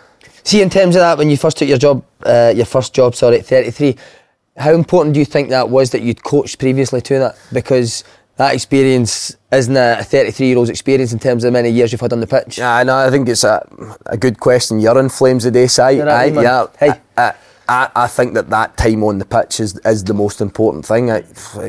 See, 0.44 0.60
in 0.60 0.68
terms 0.68 0.94
of 0.94 1.00
that, 1.00 1.16
when 1.16 1.30
you 1.30 1.38
first 1.38 1.56
took 1.56 1.68
your 1.68 1.78
job, 1.78 2.04
uh, 2.22 2.52
your 2.54 2.66
first 2.66 2.94
job, 2.94 3.14
sorry, 3.14 3.38
at 3.38 3.46
33, 3.46 3.96
how 4.56 4.72
important 4.72 5.14
do 5.14 5.20
you 5.20 5.26
think 5.26 5.48
that 5.48 5.70
was 5.70 5.90
that 5.90 6.02
you'd 6.02 6.22
coached 6.22 6.58
previously 6.58 7.00
to 7.00 7.18
that? 7.18 7.38
Because 7.52 8.04
that 8.36 8.54
experience 8.54 9.36
isn't 9.50 9.76
a 9.76 10.02
33 10.02 10.46
year 10.46 10.58
old's 10.58 10.70
experience 10.70 11.12
in 11.12 11.18
terms 11.18 11.44
of 11.44 11.48
the 11.48 11.52
many 11.52 11.70
years 11.70 11.92
you've 11.92 12.00
had 12.00 12.12
on 12.12 12.20
the 12.20 12.26
pitch. 12.26 12.58
Yeah, 12.58 12.82
no, 12.82 12.96
I 12.96 13.10
think 13.10 13.28
it's 13.28 13.44
a, 13.44 13.66
a 14.06 14.16
good 14.16 14.38
question. 14.38 14.80
You're 14.80 14.98
in 14.98 15.08
Flames 15.08 15.44
today, 15.44 15.66
Si. 15.66 15.82
yeah, 15.82 16.66
hey. 16.78 17.00
I, 17.16 17.34
I, 17.66 17.90
I, 17.96 18.06
think 18.08 18.34
that 18.34 18.50
that 18.50 18.76
time 18.76 19.02
on 19.04 19.18
the 19.18 19.24
pitch 19.24 19.58
is, 19.58 19.78
is 19.86 20.04
the 20.04 20.12
most 20.12 20.42
important 20.42 20.84
thing. 20.84 21.10
I, 21.10 21.24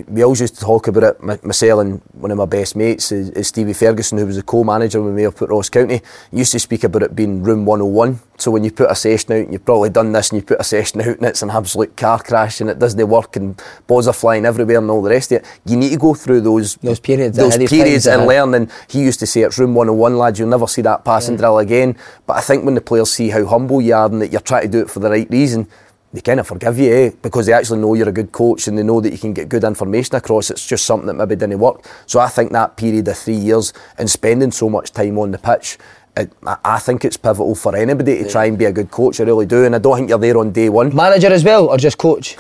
we 0.08 0.24
always 0.24 0.42
used 0.42 0.56
to 0.56 0.62
talk 0.62 0.88
about 0.88 1.04
it. 1.04 1.24
My, 1.24 1.40
myself 1.42 1.80
and 1.80 2.02
one 2.14 2.32
of 2.32 2.38
my 2.38 2.46
best 2.46 2.76
mates 2.76 3.14
is, 3.14 3.30
is 3.30 3.48
Stevie 3.48 3.74
Ferguson, 3.74 4.18
who 4.18 4.26
was 4.26 4.36
the 4.36 4.44
co-manager 4.44 5.02
when 5.02 5.16
we 5.16 5.26
were 5.26 5.30
at 5.30 5.50
Ross 5.50 5.70
County. 5.70 6.02
He 6.32 6.40
used 6.40 6.52
to 6.52 6.60
speak 6.60 6.84
about 6.84 7.04
it 7.04 7.16
being 7.16 7.44
room 7.44 7.66
101. 7.66 8.20
So 8.38 8.52
when 8.52 8.64
you 8.64 8.72
put 8.72 8.92
a 8.92 8.96
session 8.96 9.32
out, 9.32 9.40
and 9.46 9.54
you've 9.54 9.66
probably 9.66 9.90
done 9.90 10.12
this, 10.12 10.30
and 10.30 10.42
you 10.42 10.46
put 10.46 10.60
a 10.60 10.64
session 10.64 11.02
out, 11.02 11.18
and 11.18 11.26
it's 11.26 11.42
an 11.42 11.50
absolute 11.50 11.96
car 11.96 12.20
crash, 12.20 12.62
and 12.62 12.70
it 12.70 12.80
doesn't 12.80 13.08
work, 13.08 13.36
and 13.36 13.62
balls 13.88 14.08
are 14.08 14.14
flying 14.14 14.46
everywhere, 14.46 14.78
and 14.78 14.90
all 14.90 15.02
the 15.02 15.10
rest 15.10 15.32
of 15.32 15.42
it. 15.42 15.60
You 15.66 15.78
need 15.78 15.92
to 15.92 15.98
go 15.98 16.14
through 16.14 16.42
those 16.42 16.76
those 16.76 17.00
periods, 17.00 17.38
those 17.38 17.58
periods, 17.58 18.08
and 18.08 18.28
learn. 18.28 18.54
And 18.54 18.72
he 18.90 19.02
used 19.02 19.20
to 19.22 19.28
say 19.28 19.42
it's 19.42 19.58
room 19.58 19.74
101, 19.74 20.18
lads. 20.18 20.40
You'll 20.40 20.50
never 20.50 20.68
see 20.68 20.82
that 20.82 21.06
passing 21.06 21.36
yeah. 21.36 21.40
drill 21.40 21.60
again. 21.60 21.96
But 22.26 22.38
I 22.38 22.42
think 22.42 22.66
when 22.66 22.76
the 22.76 22.82
players 22.82 23.12
see 23.12 23.30
how 23.30 23.46
humble 23.46 23.82
you 23.82 23.94
are 23.94 24.08
and 24.08 24.22
that 24.22 24.32
you're 24.32 24.42
trying 24.42 24.64
to 24.64 24.68
do 24.68 24.82
it 24.82 24.90
for 24.90 25.00
the 25.00 25.10
right 25.10 25.30
reason 25.30 25.68
they 26.16 26.22
kind 26.22 26.40
of 26.40 26.48
forgive 26.48 26.80
you 26.80 26.94
eh? 26.94 27.12
because 27.22 27.46
they 27.46 27.52
actually 27.52 27.80
know 27.80 27.94
you're 27.94 28.08
a 28.08 28.14
good 28.14 28.32
coach 28.32 28.68
and 28.68 28.78
they 28.78 28.84
know 28.84 29.02
that 29.02 29.12
you 29.12 29.18
can 29.18 29.34
get 29.34 29.50
good 29.50 29.66
information 29.66 30.16
across. 30.16 30.50
It's 30.50 30.66
just 30.66 30.86
something 30.86 31.08
that 31.08 31.14
maybe 31.14 31.36
didn't 31.36 31.60
work. 31.60 31.86
So 32.06 32.22
I 32.22 32.30
think 32.30 32.54
that 32.54 32.78
period 32.78 33.08
of 33.10 33.18
three 33.18 33.36
years 33.36 33.74
and 33.98 34.10
spending 34.10 34.52
so 34.52 34.70
much 34.70 34.92
time 34.92 35.20
on 35.20 35.32
the 35.32 35.38
pitch, 35.38 35.78
it, 36.18 36.32
I 36.64 36.80
think 36.80 37.06
it's 37.06 37.18
pivotal 37.18 37.56
for 37.56 37.76
anybody 37.76 38.18
to 38.18 38.24
yeah. 38.24 38.32
try 38.32 38.46
and 38.46 38.58
be 38.58 38.66
a 38.66 38.72
good 38.72 38.92
coach. 38.92 39.20
I 39.20 39.24
really 39.24 39.46
do, 39.46 39.66
and 39.66 39.76
I 39.76 39.80
don't 39.80 39.98
think 39.98 40.10
you're 40.10 40.20
there 40.20 40.38
on 40.38 40.52
day 40.52 40.70
one. 40.70 40.96
Manager 40.96 41.28
as 41.28 41.44
well, 41.44 41.68
or 41.68 41.78
just 41.78 41.98
coach? 41.98 42.38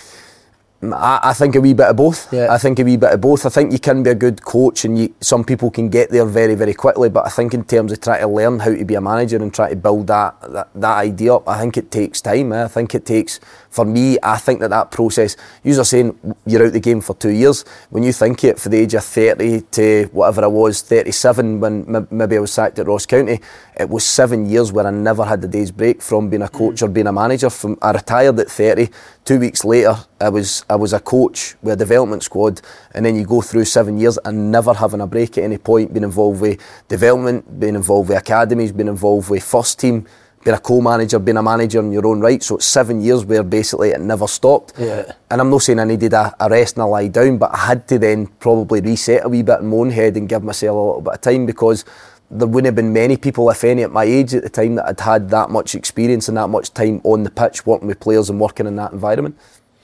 I, 0.81 1.19
I, 1.23 1.33
think 1.33 1.55
a 1.55 1.61
wee 1.61 1.73
bit 1.73 1.87
of 1.87 1.95
both. 1.95 2.31
Yeah. 2.31 2.53
I 2.53 2.57
think 2.57 2.79
a 2.79 2.83
wee 2.83 2.97
bit 2.97 3.11
of 3.11 3.21
both. 3.21 3.45
I 3.45 3.49
think 3.49 3.71
you 3.71 3.79
can 3.79 4.03
be 4.03 4.09
a 4.09 4.15
good 4.15 4.43
coach, 4.43 4.85
and 4.85 4.97
you, 4.97 5.13
some 5.21 5.43
people 5.43 5.71
can 5.71 5.89
get 5.89 6.09
there 6.09 6.25
very, 6.25 6.55
very 6.55 6.73
quickly. 6.73 7.09
But 7.09 7.25
I 7.25 7.29
think 7.29 7.53
in 7.53 7.63
terms 7.63 7.91
of 7.91 8.01
trying 8.01 8.21
to 8.21 8.27
learn 8.27 8.59
how 8.59 8.73
to 8.73 8.85
be 8.85 8.95
a 8.95 9.01
manager 9.01 9.37
and 9.37 9.53
try 9.53 9.69
to 9.69 9.75
build 9.75 10.07
that 10.07 10.39
that, 10.41 10.69
that 10.75 10.97
idea 10.97 11.35
up, 11.35 11.47
I 11.47 11.59
think 11.59 11.77
it 11.77 11.91
takes 11.91 12.21
time. 12.21 12.51
Eh? 12.51 12.65
I 12.65 12.67
think 12.67 12.93
it 12.93 13.05
takes. 13.05 13.39
For 13.75 13.83
me, 13.83 14.17
I 14.23 14.37
think 14.37 14.61
that 14.61 14.69
that 14.69 14.89
process. 14.89 15.35
You're 15.61 15.83
saying 15.83 16.17
you're 16.45 16.65
out 16.65 16.71
the 16.71 16.79
game 16.79 17.01
for 17.01 17.13
two 17.13 17.31
years. 17.31 17.65
When 17.89 18.03
you 18.03 18.13
think 18.13 18.45
it 18.45 18.57
for 18.57 18.69
the 18.69 18.77
age 18.77 18.93
of 18.93 19.03
thirty 19.03 19.61
to 19.71 20.05
whatever 20.13 20.45
I 20.45 20.47
was, 20.47 20.81
thirty-seven, 20.81 21.59
when 21.59 22.07
maybe 22.09 22.37
I 22.37 22.39
was 22.39 22.53
sacked 22.53 22.79
at 22.79 22.87
Ross 22.87 23.05
County, 23.05 23.41
it 23.77 23.89
was 23.89 24.05
seven 24.05 24.45
years 24.45 24.71
where 24.71 24.87
I 24.87 24.91
never 24.91 25.25
had 25.25 25.43
a 25.43 25.47
day's 25.49 25.71
break 25.71 26.01
from 26.01 26.29
being 26.29 26.43
a 26.43 26.47
coach 26.47 26.83
or 26.83 26.87
being 26.87 27.07
a 27.07 27.11
manager. 27.11 27.49
From 27.49 27.77
I 27.81 27.91
retired 27.91 28.39
at 28.39 28.49
thirty. 28.49 28.91
Two 29.25 29.39
weeks 29.39 29.65
later, 29.65 29.97
I 30.21 30.29
was 30.29 30.63
I 30.69 30.77
was 30.77 30.93
a 30.93 31.01
coach 31.01 31.55
with 31.61 31.73
a 31.73 31.75
development 31.75 32.23
squad, 32.23 32.61
and 32.93 33.05
then 33.05 33.17
you 33.17 33.25
go 33.25 33.41
through 33.41 33.65
seven 33.65 33.97
years 33.97 34.17
and 34.23 34.53
never 34.53 34.73
having 34.73 35.01
a 35.01 35.07
break 35.07 35.37
at 35.37 35.43
any 35.43 35.57
point, 35.57 35.91
being 35.91 36.05
involved 36.05 36.39
with 36.39 36.61
development, 36.87 37.59
being 37.59 37.75
involved 37.75 38.07
with 38.07 38.17
academies, 38.19 38.71
being 38.71 38.87
involved 38.87 39.29
with 39.29 39.43
first 39.43 39.79
team, 39.79 40.07
being 40.45 40.55
a 40.55 40.59
co-manager, 40.59 41.17
being 41.17 41.37
a 41.37 41.43
manager 41.43 41.79
in 41.79 41.91
your 41.91 42.05
own 42.05 42.21
right. 42.21 42.41
So 42.41 42.57
it's 42.57 42.65
seven 42.67 43.01
years 43.01 43.25
where 43.25 43.41
basically 43.41 43.89
it 43.89 43.99
never 43.99 44.27
stopped. 44.27 44.73
Yeah. 44.77 45.11
And 45.31 45.41
I'm 45.41 45.49
not 45.49 45.63
saying 45.63 45.79
I 45.79 45.85
needed 45.85 46.13
a, 46.13 46.33
a 46.39 46.47
rest 46.47 46.75
and 46.75 46.83
a 46.83 46.85
lie 46.85 47.07
down, 47.07 47.39
but 47.39 47.51
I 47.51 47.57
had 47.57 47.87
to 47.87 47.97
then 47.97 48.27
probably 48.27 48.79
reset 48.79 49.25
a 49.25 49.29
wee 49.29 49.41
bit 49.41 49.61
in 49.61 49.67
my 49.67 49.77
own 49.77 49.89
head 49.89 50.15
and 50.15 50.29
give 50.29 50.43
myself 50.43 50.75
a 50.75 50.79
little 50.79 51.01
bit 51.01 51.13
of 51.15 51.21
time 51.21 51.47
because 51.47 51.83
there 52.29 52.47
wouldn't 52.47 52.67
have 52.67 52.75
been 52.75 52.93
many 52.93 53.17
people, 53.17 53.49
if 53.49 53.63
any, 53.63 53.81
at 53.81 53.91
my 53.91 54.03
age 54.03 54.35
at 54.35 54.43
the 54.43 54.49
time 54.49 54.75
that 54.75 54.85
had 54.85 54.99
had 54.99 55.29
that 55.31 55.49
much 55.49 55.73
experience 55.73 56.27
and 56.27 56.37
that 56.37 56.47
much 56.47 56.71
time 56.75 57.01
on 57.03 57.23
the 57.23 57.31
pitch 57.31 57.65
working 57.65 57.87
with 57.87 57.99
players 57.99 58.29
and 58.29 58.39
working 58.39 58.67
in 58.67 58.75
that 58.75 58.91
environment. 58.91 59.35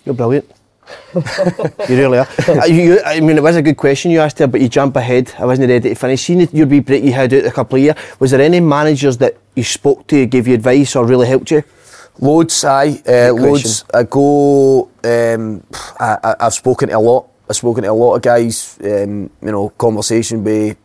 You're 0.05 0.13
brilliant. 0.13 0.47
you 1.89 1.97
really 1.97 2.17
are. 2.19 2.27
Uh, 2.47 2.65
you, 2.65 3.01
I 3.05 3.19
mean, 3.19 3.37
it 3.37 3.43
was 3.43 3.55
a 3.55 3.61
good 3.61 3.77
question 3.77 4.11
you 4.11 4.19
asked 4.19 4.37
there, 4.37 4.47
but 4.47 4.61
you 4.61 4.69
jump 4.69 4.95
ahead. 4.95 5.33
I 5.37 5.45
wasn't 5.45 5.69
ready 5.69 5.89
to 5.89 5.95
finish. 5.95 6.23
Seeing 6.23 6.47
your 6.51 6.67
wee 6.67 6.79
break 6.79 7.03
you 7.03 7.13
had 7.13 7.33
out 7.33 7.45
a 7.45 7.51
couple 7.51 7.77
of 7.77 7.83
years, 7.83 7.95
was 8.19 8.31
there 8.31 8.41
any 8.41 8.59
managers 8.59 9.17
that 9.17 9.37
you 9.55 9.63
spoke 9.63 10.07
to, 10.07 10.25
gave 10.25 10.47
you 10.47 10.53
advice, 10.53 10.95
or 10.95 11.05
really 11.05 11.27
helped 11.27 11.51
you? 11.51 11.63
Loads, 12.19 12.63
aye. 12.65 13.01
Uh, 13.07 13.33
loads. 13.33 13.85
I 13.93 14.03
go. 14.03 14.89
Um, 15.03 15.63
I, 15.99 16.35
have 16.39 16.53
spoken 16.53 16.89
to 16.89 16.97
a 16.97 16.99
lot. 16.99 17.27
I've 17.49 17.55
spoken 17.55 17.83
to 17.83 17.91
a 17.91 17.93
lot 17.93 18.15
of 18.15 18.21
guys. 18.21 18.77
Um, 18.83 19.29
you 19.41 19.51
know, 19.51 19.69
conversation 19.69 20.43
with 20.43 20.77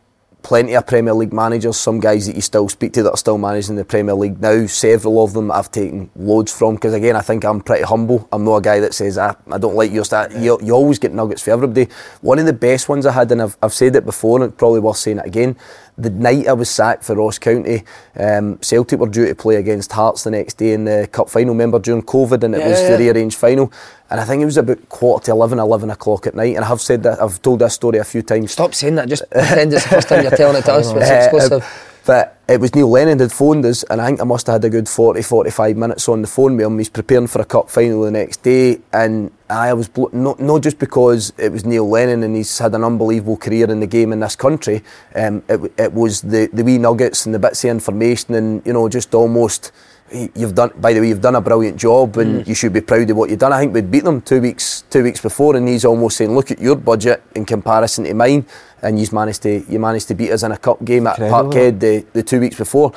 plenty 0.47 0.75
of 0.75 0.87
Premier 0.87 1.13
League 1.13 1.33
managers, 1.33 1.77
some 1.77 1.99
guys 1.99 2.29
that 2.29 2.37
you 2.37 2.41
still 2.41 2.69
speak 2.69 2.93
to 2.93 3.03
that 3.03 3.11
are 3.11 3.17
still 3.17 3.37
managing 3.37 3.75
the 3.75 3.85
Premier 3.85 4.15
League 4.15 4.41
now. 4.41 4.65
Several 4.67 5.25
of 5.25 5.33
them 5.33 5.51
I've 5.51 5.73
taken 5.73 6.09
loads 6.15 6.57
from 6.57 6.77
because 6.77 6.95
again 6.95 7.17
I 7.17 7.21
think 7.21 7.45
I'm 7.45 7.61
pretty 7.61 7.83
humble. 7.83 8.29
I'm 8.31 8.45
not 8.45 8.59
a 8.59 8.61
guy 8.61 8.79
that 8.79 8.95
says 8.95 9.19
I, 9.19 9.31
ah, 9.31 9.37
I 9.51 9.59
don't 9.59 9.75
like 9.75 9.91
your 9.91 10.05
stat. 10.05 10.31
You, 10.39 10.57
you 10.63 10.73
always 10.73 11.01
get 11.01 11.13
nuggets 11.13 11.43
for 11.43 11.51
everybody. 11.51 11.93
One 12.21 12.39
of 12.39 12.47
the 12.47 12.53
best 12.53 12.89
ones 12.89 13.07
I 13.07 13.13
had, 13.13 13.33
and 13.33 13.43
I've, 13.43 13.57
I've 13.61 13.75
said 13.75 13.97
it 13.97 14.05
before, 14.05 14.41
and 14.41 14.49
it's 14.49 14.57
probably 14.57 14.79
worth 14.79 14.99
saying 14.99 15.19
it 15.19 15.27
again 15.27 15.57
the 15.99 16.11
night 16.11 16.47
I 16.47 16.53
was 16.53 16.69
sacked 16.69 17.05
for 17.05 17.15
Ross 17.15 17.39
County, 17.39 17.83
um, 18.19 18.59
Celtic 18.61 19.01
were 19.01 19.09
due 19.09 19.27
to 19.27 19.35
play 19.35 19.57
against 19.57 19.93
Hearts 19.93 20.25
the 20.25 20.31
next 20.31 20.55
day 20.55 20.73
in 20.73 20.85
the 20.85 21.09
cup 21.11 21.31
final. 21.31 21.55
Remember 21.55 21.79
during 21.79 22.03
COVID, 22.03 22.43
and 22.45 22.55
it 22.55 22.59
yeah, 22.61 22.69
was 22.69 22.81
yeah. 22.81 22.97
the 22.97 22.99
rearranged 22.99 23.39
final. 23.39 23.73
And 24.11 24.21
I 24.21 24.25
think 24.25 24.43
it 24.43 24.47
was 24.47 24.57
about 24.57 24.89
quarter 24.89 25.27
to 25.27 25.31
11, 25.33 25.59
11 25.59 25.91
o'clock 25.91 26.27
at 26.27 26.35
night. 26.35 26.55
And 26.55 26.65
I 26.65 26.69
have 26.69 26.81
said 26.81 27.03
that, 27.03 27.21
I've 27.21 27.43
told 27.43 27.59
this 27.61 27.75
story 27.75 27.99
a 27.99 28.05
few 28.05 28.23
times. 28.23 28.53
Stop 28.53 28.75
saying 28.75 28.95
that, 28.97 29.09
just 29.09 29.29
pretend 29.31 29.73
it's 29.73 29.83
the 29.85 29.91
first 29.91 30.09
time 30.09 30.23
you're 30.23 30.31
telling 30.31 30.57
it 30.57 30.65
to 30.67 30.73
us. 30.75 30.93
It's 30.97 31.11
exclusive. 31.11 31.93
But 32.07 32.39
it 32.49 32.61
was 32.61 32.73
Neil 32.73 32.89
Lennon 32.89 33.19
had 33.19 33.33
phoned 33.33 33.67
us, 33.67 33.83
and 33.83 34.01
I 34.01 34.07
think 34.07 34.21
I 34.21 34.25
must 34.25 34.47
have 34.47 34.55
had 34.55 34.65
a 34.65 34.71
good 34.71 34.89
40, 34.89 35.23
45 35.23 35.77
minutes 35.77 36.09
on 36.09 36.23
the 36.23 36.29
phone 36.29 36.57
with 36.57 36.65
him. 36.65 36.79
He's 36.79 36.89
preparing 36.89 37.27
for 37.27 37.43
a 37.43 37.45
cup 37.45 37.69
final 37.69 38.03
the 38.03 38.13
next 38.13 38.45
day, 38.45 38.79
and 38.93 39.33
I 39.51 39.73
was 39.73 39.89
blo- 39.89 40.11
not, 40.13 40.39
not 40.39 40.63
just 40.63 40.79
because 40.79 41.33
it 41.37 41.51
was 41.51 41.65
Neil 41.65 41.89
Lennon 41.89 42.23
and 42.23 42.37
he's 42.37 42.57
had 42.59 42.77
an 42.77 42.85
unbelievable 42.85 43.37
career 43.37 43.69
in 43.69 43.81
the 43.81 43.89
game 43.89 44.13
in 44.13 44.21
this 44.21 44.37
country. 44.37 44.85
Um, 45.17 45.43
it, 45.49 45.73
it 45.77 45.93
was 45.93 46.23
the, 46.23 46.49
the 46.53 46.63
wee 46.63 46.79
nuggets 46.79 47.27
and 47.27 47.35
the 47.35 47.41
bits 47.41 47.65
of 47.65 47.71
information, 47.71 48.37
and 48.37 48.65
you 48.65 48.73
know, 48.73 48.89
just 48.89 49.13
almost 49.13 49.73
you've 50.13 50.55
done 50.55 50.71
by 50.77 50.93
the 50.93 51.01
way 51.01 51.09
you've 51.09 51.21
done 51.21 51.35
a 51.35 51.41
brilliant 51.41 51.77
job 51.77 52.17
and 52.19 52.43
mm. 52.43 52.47
you 52.47 52.55
should 52.55 52.73
be 52.73 52.81
proud 52.81 53.09
of 53.11 53.17
what 53.17 53.29
you've 53.29 53.39
done 53.39 53.53
I 53.53 53.61
think 53.61 53.75
we'd 53.75 53.91
beat 53.91 54.05
them 54.05 54.21
two 54.21 54.41
weeks 54.41 54.83
two 54.89 55.03
weeks 55.03 55.21
before 55.21 55.57
and 55.57 55.67
he's 55.67 55.85
almost 55.85 56.17
saying 56.17 56.35
look 56.35 56.51
at 56.51 56.61
your 56.61 56.77
budget 56.77 57.23
in 57.35 57.45
comparison 57.45 58.05
to 58.05 58.15
mine 58.15 58.47
and 58.83 59.01
you 59.01 59.07
managed 59.13 59.43
to 59.43 59.65
you 59.69 59.79
managed 59.79 60.09
to 60.09 60.15
beat 60.15 60.31
us 60.31 60.43
in 60.43 60.53
a 60.53 60.59
cup 60.59 60.85
game 60.85 61.07
at 61.07 61.17
Parkhead 61.17 61.81
the, 61.81 62.07
the 62.13 62.23
two 62.23 62.41
weeks 62.41 62.57
before 62.57 62.93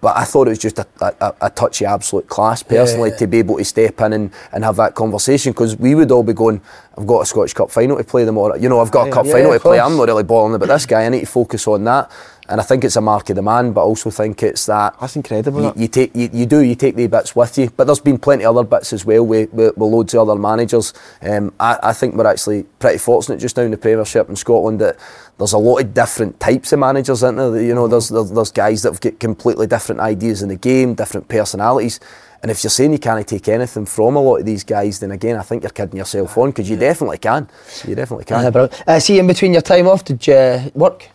but 0.00 0.16
I 0.16 0.24
thought 0.24 0.48
it 0.48 0.50
was 0.50 0.58
just 0.58 0.80
a, 0.80 0.86
a, 1.00 1.34
a 1.42 1.50
touchy 1.50 1.84
absolute 1.84 2.28
class 2.28 2.62
personally 2.62 3.10
yeah, 3.10 3.14
yeah. 3.14 3.18
to 3.18 3.26
be 3.28 3.38
able 3.38 3.58
to 3.58 3.64
step 3.64 4.00
in 4.00 4.12
and, 4.12 4.32
and 4.52 4.64
have 4.64 4.76
that 4.76 4.94
conversation 4.94 5.52
because 5.52 5.76
we 5.76 5.94
would 5.94 6.10
all 6.10 6.24
be 6.24 6.32
going 6.32 6.60
I've 6.96 7.06
got 7.06 7.20
a 7.20 7.26
Scottish 7.26 7.54
Cup 7.54 7.70
final 7.70 7.96
to 7.96 8.04
play 8.04 8.24
tomorrow. 8.24 8.54
You 8.54 8.68
know, 8.68 8.80
I've 8.80 8.90
got 8.90 9.08
a 9.08 9.10
cup 9.10 9.24
yeah, 9.26 9.32
final 9.32 9.50
to 9.50 9.56
of 9.56 9.62
play. 9.62 9.80
I'm 9.80 9.96
not 9.96 10.08
really 10.08 10.24
bothering 10.24 10.54
about 10.54 10.68
this 10.68 10.86
guy. 10.86 11.06
I 11.06 11.08
need 11.08 11.20
to 11.20 11.26
focus 11.26 11.66
on 11.66 11.84
that. 11.84 12.10
And 12.52 12.60
I 12.60 12.64
think 12.64 12.84
it's 12.84 12.96
a 12.96 13.00
mark 13.00 13.30
of 13.30 13.36
the 13.36 13.42
man, 13.42 13.72
but 13.72 13.80
I 13.80 13.84
also 13.84 14.10
think 14.10 14.42
it's 14.42 14.66
that 14.66 14.94
That's 15.00 15.16
incredible, 15.16 15.62
You, 15.62 15.72
you 15.74 15.88
take, 15.88 16.14
you, 16.14 16.28
you 16.34 16.44
do, 16.44 16.60
you 16.60 16.74
take 16.74 16.96
the 16.96 17.06
bits 17.06 17.34
with 17.34 17.56
you. 17.56 17.70
But 17.70 17.86
there's 17.86 17.98
been 17.98 18.18
plenty 18.18 18.44
of 18.44 18.54
other 18.54 18.68
bits 18.68 18.92
as 18.92 19.06
well 19.06 19.24
with, 19.24 19.50
with, 19.54 19.74
with 19.74 19.90
loads 19.90 20.12
of 20.12 20.28
other 20.28 20.38
managers. 20.38 20.92
Um, 21.22 21.54
I, 21.58 21.78
I 21.82 21.92
think 21.94 22.14
we're 22.14 22.26
actually 22.26 22.64
pretty 22.78 22.98
fortunate 22.98 23.38
just 23.40 23.56
now 23.56 23.62
in 23.62 23.70
the 23.70 23.78
Premiership 23.78 24.28
in 24.28 24.36
Scotland 24.36 24.82
that 24.82 24.98
there's 25.38 25.54
a 25.54 25.58
lot 25.58 25.78
of 25.78 25.94
different 25.94 26.38
types 26.40 26.74
of 26.74 26.78
managers 26.78 27.22
in 27.22 27.36
there. 27.36 27.58
You 27.58 27.74
know, 27.74 27.88
there's, 27.88 28.10
there's 28.10 28.30
there's 28.30 28.52
guys 28.52 28.82
that 28.82 28.92
have 28.92 29.00
got 29.00 29.18
completely 29.18 29.66
different 29.66 30.02
ideas 30.02 30.42
in 30.42 30.50
the 30.50 30.56
game, 30.56 30.92
different 30.92 31.28
personalities. 31.28 32.00
And 32.42 32.50
if 32.50 32.62
you're 32.62 32.70
saying 32.70 32.92
you 32.92 32.98
can't 32.98 33.26
take 33.26 33.48
anything 33.48 33.86
from 33.86 34.16
a 34.16 34.20
lot 34.20 34.40
of 34.40 34.44
these 34.44 34.62
guys, 34.62 34.98
then 34.98 35.12
again, 35.12 35.38
I 35.38 35.42
think 35.42 35.62
you're 35.62 35.70
kidding 35.70 35.96
yourself 35.96 36.36
on 36.36 36.50
because 36.50 36.68
you 36.68 36.76
definitely 36.76 37.16
can. 37.16 37.48
You 37.88 37.94
definitely 37.94 38.26
can. 38.26 38.52
Bro. 38.52 38.68
Uh, 38.86 38.98
see, 38.98 39.18
in 39.18 39.26
between 39.26 39.54
your 39.54 39.62
time 39.62 39.88
off, 39.88 40.04
did 40.04 40.26
you 40.26 40.70
work? 40.74 41.08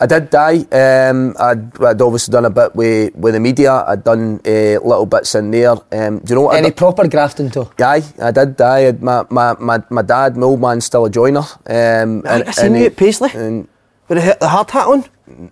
I 0.00 0.06
did 0.06 0.30
die. 0.30 0.58
Um, 0.70 1.34
I'd, 1.40 1.82
I'd 1.82 2.00
obviously 2.00 2.30
done 2.32 2.44
a 2.44 2.50
bit 2.50 2.74
with, 2.76 3.14
with 3.16 3.34
the 3.34 3.40
media. 3.40 3.84
I'd 3.86 4.04
done 4.04 4.40
uh, 4.46 4.50
little 4.50 5.06
bits 5.06 5.34
in 5.34 5.50
there. 5.50 5.72
Um, 5.92 6.18
do 6.20 6.24
you 6.28 6.34
know 6.36 6.42
what? 6.42 6.54
I 6.54 6.58
Any 6.58 6.70
proper 6.70 7.08
grafting 7.08 7.50
too? 7.50 7.68
Aye, 7.80 8.04
I 8.22 8.30
did 8.30 8.56
die. 8.56 8.86
I'd- 8.88 8.98
My, 9.02 9.24
my, 9.30 9.54
my, 9.58 9.82
my 9.90 10.02
dad, 10.02 10.36
my 10.36 10.44
old 10.46 10.60
man's 10.60 10.84
still 10.84 11.04
a 11.06 11.10
joiner. 11.10 11.40
Um, 11.66 12.20
Right, 12.22 12.46
I 12.46 12.50
seen 12.52 12.74
you 12.76 12.86
at 12.86 12.96
Paisley. 12.96 13.30
and 13.34 13.66
With 14.08 14.18
the, 14.24 14.36
the 14.38 14.48
hard 14.48 14.70
hat 14.70 14.86
on? 14.86 15.04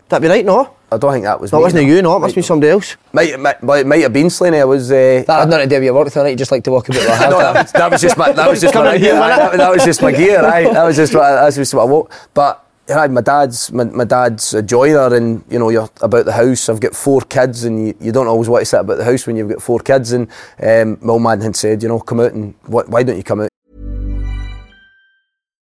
That'd 0.09 0.23
be 0.23 0.29
right, 0.29 0.45
no? 0.45 0.75
I 0.93 0.99
don't 0.99 1.13
think 1.13 1.25
that 1.25 1.41
was 1.41 1.51
That 1.51 1.57
me. 1.57 1.63
wasn't 1.65 1.87
you, 1.89 2.01
no? 2.01 2.15
It 2.17 2.21
must 2.21 2.37
be 2.37 2.43
somebody 2.43 2.71
else. 2.71 2.97
Might, 3.13 3.39
might, 3.41 3.61
might, 3.65 3.85
might 3.85 4.03
have 4.03 4.13
been 4.13 4.31
Slaney. 4.31 4.61
I 4.61 4.65
was. 4.65 4.93
Uh, 4.93 5.25
That 5.27 5.41
had 5.41 5.49
nothing 5.49 5.69
to 5.69 5.75
do 5.75 5.81
with 5.81 5.85
your 5.87 5.95
work 5.95 6.13
tonight. 6.13 6.29
You 6.31 6.37
just 6.37 6.53
like 6.53 6.63
to 6.63 6.71
walk 6.71 6.87
with 6.87 6.99
a 6.99 7.01
no, 7.31 7.39
that, 7.41 7.55
was, 7.65 7.73
that 7.73 7.91
was 7.91 8.01
just 8.01 8.17
my 8.17 8.31
that 8.31 8.49
was 8.49 8.61
just 8.65 8.75
my 8.75 8.97
gear. 8.97 9.11
here, 9.11 9.15
that, 9.15 9.57
that 9.57 9.71
was 9.73 9.85
just 9.85 10.01
my 10.01 10.13
gear. 10.13 10.41
Right, 10.41 10.73
that 10.73 10.85
was 10.85 10.95
just 10.95 11.13
what 11.13 11.23
that's 11.23 11.57
just 11.57 11.75
what 11.75 11.83
I 11.83 11.87
wore. 11.87 12.09
But 12.33 12.65
aye, 12.89 13.09
my 13.09 13.21
dad's 13.21 13.73
my, 13.73 13.85
my 13.85 14.05
dad's 14.05 14.55
a 14.55 14.63
joiner, 14.63 15.15
and 15.15 15.45
you 15.49 15.59
know 15.59 15.71
you're 15.71 15.91
about 16.01 16.25
the 16.25 16.33
house. 16.33 16.69
I've 16.69 16.81
got 16.81 16.95
four 16.95 17.21
kids, 17.23 17.65
and 17.65 17.89
you, 17.89 17.95
you 18.01 18.13
don't 18.13 18.29
always 18.29 18.49
want 18.49 18.63
to 18.63 18.67
sit 18.67 18.81
about 18.81 18.99
the 18.99 19.05
house 19.05 19.27
when 19.27 19.37
you've 19.37 19.49
got 19.49 19.63
four 19.63 19.81
kids. 19.81 20.13
And 20.13 20.29
um, 20.63 20.99
my 21.01 21.13
old 21.13 21.23
man 21.23 21.41
had 21.41 21.57
said, 21.57 21.83
you 21.83 21.89
know, 21.89 22.01
come 22.01 22.21
out 22.21 22.33
and 22.33 22.55
wh- 22.65 22.89
why 22.89 23.03
don't 23.03 23.17
you 23.17 23.25
come 23.25 23.41
out? 23.41 23.49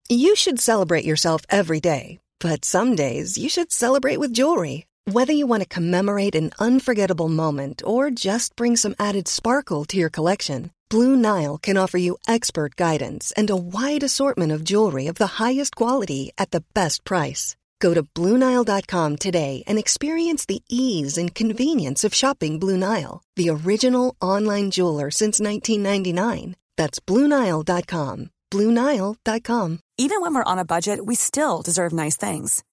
You 0.09 0.35
should 0.35 0.59
celebrate 0.59 1.03
yourself 1.05 1.41
every 1.49 1.79
day, 1.79 2.19
but 2.39 2.63
some 2.63 2.95
days 2.95 3.37
you 3.37 3.49
should 3.49 3.71
celebrate 3.71 4.17
with 4.17 4.33
jewelry. 4.33 4.85
Whether 5.11 5.33
you 5.33 5.47
want 5.47 5.63
to 5.63 5.69
commemorate 5.69 6.35
an 6.35 6.51
unforgettable 6.59 7.29
moment 7.29 7.81
or 7.85 8.11
just 8.11 8.55
bring 8.55 8.75
some 8.75 8.95
added 8.99 9.27
sparkle 9.27 9.85
to 9.85 9.97
your 9.97 10.09
collection, 10.09 10.71
Blue 10.89 11.17
Nile 11.17 11.57
can 11.57 11.75
offer 11.75 11.97
you 11.97 12.17
expert 12.27 12.75
guidance 12.77 13.33
and 13.35 13.49
a 13.49 13.57
wide 13.57 14.03
assortment 14.03 14.51
of 14.51 14.63
jewelry 14.63 15.07
of 15.07 15.15
the 15.15 15.35
highest 15.43 15.75
quality 15.75 16.31
at 16.37 16.51
the 16.51 16.63
best 16.73 17.03
price. 17.03 17.55
Go 17.79 17.93
to 17.93 18.03
BlueNile.com 18.03 19.17
today 19.17 19.63
and 19.67 19.77
experience 19.77 20.45
the 20.45 20.63
ease 20.69 21.17
and 21.17 21.35
convenience 21.35 22.03
of 22.03 22.13
shopping 22.13 22.57
Blue 22.59 22.77
Nile, 22.77 23.21
the 23.35 23.49
original 23.49 24.15
online 24.21 24.71
jeweler 24.71 25.11
since 25.11 25.39
1999. 25.39 26.55
That's 26.77 26.99
BlueNile.com. 26.99 28.29
BlueNile.com. 28.49 29.79
Even 29.97 30.21
when 30.21 30.33
we're 30.35 30.51
on 30.51 30.59
a 30.59 30.65
budget, 30.65 31.05
we 31.05 31.15
still 31.15 31.61
deserve 31.61 31.91
nice 31.91 32.15
things. 32.15 32.63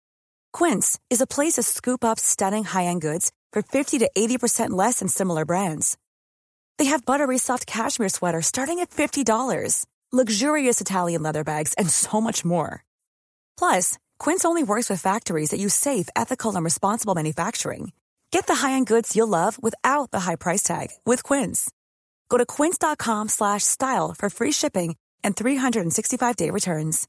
Quince 0.53 1.00
is 1.11 1.20
a 1.20 1.27
place 1.27 1.55
to 1.55 1.62
scoop 1.62 2.05
up 2.05 2.20
stunning 2.20 2.64
high-end 2.64 3.00
goods 3.00 3.33
for 3.53 3.61
50 3.62 3.98
to 3.98 4.11
80% 4.16 4.70
less 4.70 5.00
than 5.00 5.09
similar 5.09 5.44
brands. 5.44 5.96
They 6.78 6.87
have 6.87 7.06
buttery 7.06 7.38
soft 7.38 7.66
cashmere 7.66 8.10
sweaters 8.10 8.46
starting 8.46 8.80
at 8.80 8.90
$50, 8.90 9.87
luxurious 10.12 10.80
Italian 10.80 11.22
leather 11.22 11.44
bags, 11.44 11.72
and 11.74 11.88
so 11.88 12.20
much 12.20 12.44
more. 12.44 12.84
Plus, 13.56 13.96
Quince 14.18 14.44
only 14.44 14.62
works 14.62 14.90
with 14.90 15.00
factories 15.00 15.50
that 15.50 15.60
use 15.60 15.74
safe, 15.74 16.08
ethical, 16.14 16.54
and 16.54 16.64
responsible 16.64 17.14
manufacturing. 17.14 17.92
Get 18.30 18.46
the 18.46 18.56
high-end 18.56 18.87
goods 18.88 19.16
you'll 19.16 19.28
love 19.28 19.62
without 19.62 20.10
the 20.10 20.20
high 20.20 20.37
price 20.37 20.62
tag 20.62 20.88
with 21.06 21.22
Quince. 21.22 21.70
Go 22.28 22.38
to 22.38 22.44
quince.com 22.44 23.28
slash 23.28 23.62
style 23.62 24.12
for 24.12 24.28
free 24.28 24.52
shipping 24.52 24.96
and 25.22 25.37
365-day 25.37 26.50
returns. 26.50 27.08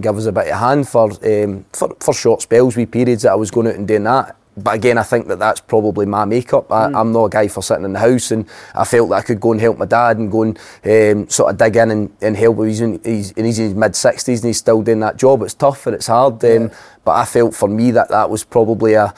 give 0.00 0.16
us 0.16 0.26
a 0.26 0.32
bit 0.32 0.48
of 0.48 0.58
hand 0.58 0.88
for, 0.88 1.10
um, 1.24 1.64
for 1.72 1.96
for 2.00 2.14
short 2.14 2.42
spells, 2.42 2.76
wee 2.76 2.86
periods 2.86 3.22
that 3.22 3.32
I 3.32 3.34
was 3.34 3.50
going 3.50 3.66
out 3.68 3.74
and 3.74 3.88
doing 3.88 4.04
that. 4.04 4.36
But 4.62 4.74
again, 4.74 4.98
I 4.98 5.02
think 5.02 5.28
that 5.28 5.38
that's 5.38 5.60
probably 5.60 6.06
my 6.06 6.24
makeup. 6.24 6.70
I, 6.70 6.86
I'm 6.86 7.12
not 7.12 7.24
a 7.24 7.28
guy 7.30 7.48
for 7.48 7.62
sitting 7.62 7.84
in 7.84 7.92
the 7.92 7.98
house, 7.98 8.30
and 8.30 8.48
I 8.74 8.84
felt 8.84 9.10
that 9.10 9.16
I 9.16 9.22
could 9.22 9.40
go 9.40 9.52
and 9.52 9.60
help 9.60 9.78
my 9.78 9.86
dad 9.86 10.18
and 10.18 10.30
go 10.30 10.42
and 10.42 10.58
um, 10.84 11.28
sort 11.28 11.50
of 11.52 11.58
dig 11.58 11.76
in 11.76 11.90
and, 11.90 12.16
and 12.20 12.36
help. 12.36 12.58
He's 12.64 12.80
in, 12.80 13.00
he's, 13.04 13.32
and 13.32 13.46
he's 13.46 13.58
in 13.58 13.66
his 13.66 13.74
mid 13.74 13.92
60s 13.92 14.36
and 14.36 14.44
he's 14.44 14.58
still 14.58 14.82
doing 14.82 15.00
that 15.00 15.16
job. 15.16 15.42
It's 15.42 15.54
tough 15.54 15.86
and 15.86 15.94
it's 15.94 16.06
hard, 16.06 16.44
um, 16.44 16.70
but 17.04 17.12
I 17.12 17.24
felt 17.24 17.54
for 17.54 17.68
me 17.68 17.90
that 17.92 18.08
that 18.08 18.28
was 18.30 18.44
probably 18.44 18.94
a 18.94 19.14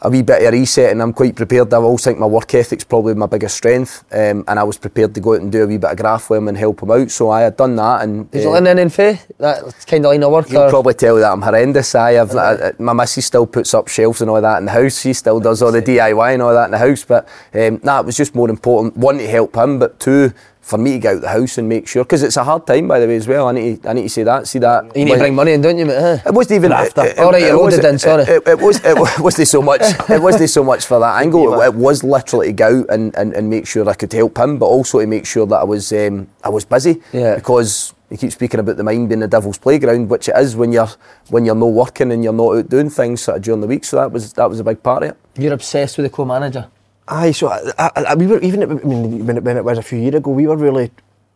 a 0.00 0.08
wee 0.10 0.22
bit 0.22 0.42
of 0.42 0.48
a 0.48 0.56
reset 0.56 0.90
and 0.92 1.02
I'm 1.02 1.12
quite 1.12 1.34
prepared. 1.34 1.72
I 1.74 1.78
always 1.78 2.04
think 2.04 2.18
my 2.18 2.26
work 2.26 2.54
ethic's 2.54 2.84
probably 2.84 3.14
my 3.14 3.26
biggest 3.26 3.56
strength 3.56 4.04
um, 4.12 4.44
and 4.46 4.58
I 4.58 4.62
was 4.62 4.78
prepared 4.78 5.14
to 5.14 5.20
go 5.20 5.34
out 5.34 5.40
and 5.40 5.50
do 5.50 5.64
a 5.64 5.66
wee 5.66 5.76
bit 5.78 5.90
of 5.90 5.96
graph 5.96 6.30
with 6.30 6.38
him 6.38 6.48
and 6.48 6.56
help 6.56 6.82
him 6.82 6.90
out. 6.90 7.10
So 7.10 7.30
I 7.30 7.40
had 7.42 7.56
done 7.56 7.74
that 7.76 8.02
and 8.02 8.30
Did 8.30 8.40
uh, 8.40 8.42
you 8.48 8.52
learn 8.52 8.66
anything 8.68 8.90
faith? 8.90 9.30
That 9.38 9.62
kind 9.86 10.04
of 10.04 10.10
line 10.12 10.22
of 10.22 10.30
work? 10.32 10.48
He'll 10.48 10.62
or- 10.62 10.70
probably 10.70 10.94
tell 10.94 11.16
that 11.16 11.32
I'm 11.32 11.42
horrendous. 11.42 11.94
I 11.94 12.12
have 12.12 12.34
I- 12.36 12.72
my 12.78 12.92
missus 12.92 13.26
still 13.26 13.46
puts 13.46 13.74
up 13.74 13.88
shelves 13.88 14.20
and 14.20 14.30
all 14.30 14.40
that 14.40 14.58
in 14.58 14.66
the 14.66 14.72
house. 14.72 15.00
She 15.00 15.12
still 15.12 15.40
does 15.40 15.62
all 15.62 15.72
the 15.72 15.82
DIY 15.82 16.32
and 16.34 16.42
all 16.42 16.54
that 16.54 16.66
in 16.66 16.70
the 16.72 16.78
house. 16.78 17.04
But 17.04 17.28
um, 17.54 17.80
nah, 17.82 18.00
it 18.00 18.06
was 18.06 18.16
just 18.16 18.34
more 18.34 18.50
important 18.50 18.96
one 18.96 19.18
to 19.18 19.26
help 19.26 19.56
him, 19.56 19.78
but 19.80 19.98
two 19.98 20.32
for 20.68 20.76
me 20.76 20.92
to 20.92 20.98
get 20.98 21.14
out 21.16 21.20
the 21.22 21.28
house 21.28 21.56
and 21.56 21.66
make 21.66 21.88
sure 21.88 22.04
because 22.04 22.22
it's 22.22 22.36
a 22.36 22.44
hard 22.44 22.66
time 22.66 22.86
by 22.86 23.00
the 23.00 23.06
way 23.06 23.16
as 23.16 23.26
well. 23.26 23.48
I 23.48 23.52
need 23.52 23.82
to, 23.82 23.88
I 23.88 23.94
need 23.94 24.02
to 24.02 24.08
say 24.10 24.22
that. 24.24 24.46
See 24.46 24.58
that 24.58 24.94
You 24.94 25.06
need 25.06 25.12
to 25.12 25.18
bring 25.18 25.34
money 25.34 25.52
in, 25.52 25.62
don't 25.62 25.78
you, 25.78 25.86
mate? 25.86 26.20
it 26.26 26.34
wasn't 26.34 26.56
even. 26.56 26.72
after 26.72 27.04
It, 27.04 27.12
it, 27.12 27.18
All 27.18 27.32
right, 27.32 27.42
you're 27.42 27.56
loaded 27.56 27.84
in, 27.84 27.98
sorry. 27.98 28.24
It, 28.24 28.28
it, 28.28 28.48
it 28.48 28.58
was. 28.60 28.84
It 28.84 29.22
wasn't 29.22 29.48
so 29.48 29.62
much. 29.62 29.80
It 30.10 30.22
wasn't 30.22 30.50
so 30.50 30.64
much 30.64 30.84
for 30.86 30.98
that 31.00 31.22
angle. 31.22 31.60
It, 31.60 31.66
it 31.66 31.74
was 31.74 32.02
literally 32.02 32.48
to 32.48 32.52
go 32.52 32.80
out 32.80 32.86
and, 32.90 33.14
and, 33.16 33.32
and 33.34 33.48
make 33.48 33.66
sure 33.66 33.88
I 33.88 33.94
could 33.94 34.12
help 34.12 34.36
him, 34.38 34.58
but 34.58 34.66
also 34.66 35.00
to 35.00 35.06
make 35.06 35.26
sure 35.26 35.46
that 35.46 35.56
I 35.56 35.64
was 35.64 35.92
um, 35.92 36.28
I 36.44 36.48
was 36.50 36.64
busy. 36.64 37.00
Yeah. 37.12 37.36
Because 37.36 37.94
you 38.10 38.16
keep 38.16 38.32
speaking 38.32 38.60
about 38.60 38.76
the 38.76 38.84
mind 38.84 39.08
being 39.08 39.20
the 39.20 39.28
devil's 39.28 39.58
playground, 39.58 40.08
which 40.08 40.28
it 40.28 40.36
is 40.36 40.56
when 40.56 40.72
you're 40.72 40.88
when 41.28 41.44
you're 41.44 41.54
not 41.54 41.66
working 41.66 42.12
and 42.12 42.22
you're 42.24 42.32
not 42.32 42.56
out 42.56 42.68
doing 42.68 42.90
things 42.90 43.22
sort 43.22 43.38
of 43.38 43.42
during 43.42 43.60
the 43.60 43.66
week. 43.66 43.84
So 43.84 43.96
that 43.96 44.12
was 44.12 44.32
that 44.34 44.48
was 44.48 44.60
a 44.60 44.64
big 44.64 44.82
part 44.82 45.02
of 45.02 45.10
it. 45.10 45.16
You're 45.36 45.54
obsessed 45.54 45.96
with 45.96 46.04
the 46.04 46.10
co-manager. 46.10 46.68
Aye, 47.10 47.32
so 47.32 47.48
I, 47.48 47.72
I, 47.78 47.90
I, 48.08 48.14
we 48.14 48.26
were 48.26 48.38
even. 48.40 48.62
I 48.62 48.66
mean, 48.66 49.26
when 49.26 49.38
it, 49.38 49.42
when 49.42 49.56
it 49.56 49.64
was 49.64 49.78
a 49.78 49.82
few 49.82 49.98
years 49.98 50.14
ago, 50.14 50.30
we 50.30 50.46
were 50.46 50.56
really. 50.56 50.90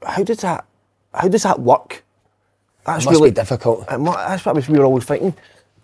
How 0.04 0.22
does 0.22 0.38
that? 0.38 0.66
How 1.14 1.28
does 1.28 1.42
that 1.44 1.60
work? 1.60 2.04
That's 2.84 3.04
Must 3.04 3.16
really 3.16 3.30
be 3.30 3.34
difficult. 3.36 3.82
it 3.90 4.04
That's 4.04 4.44
what 4.44 4.68
we 4.68 4.78
were 4.78 4.84
always 4.84 5.04
thinking. 5.04 5.34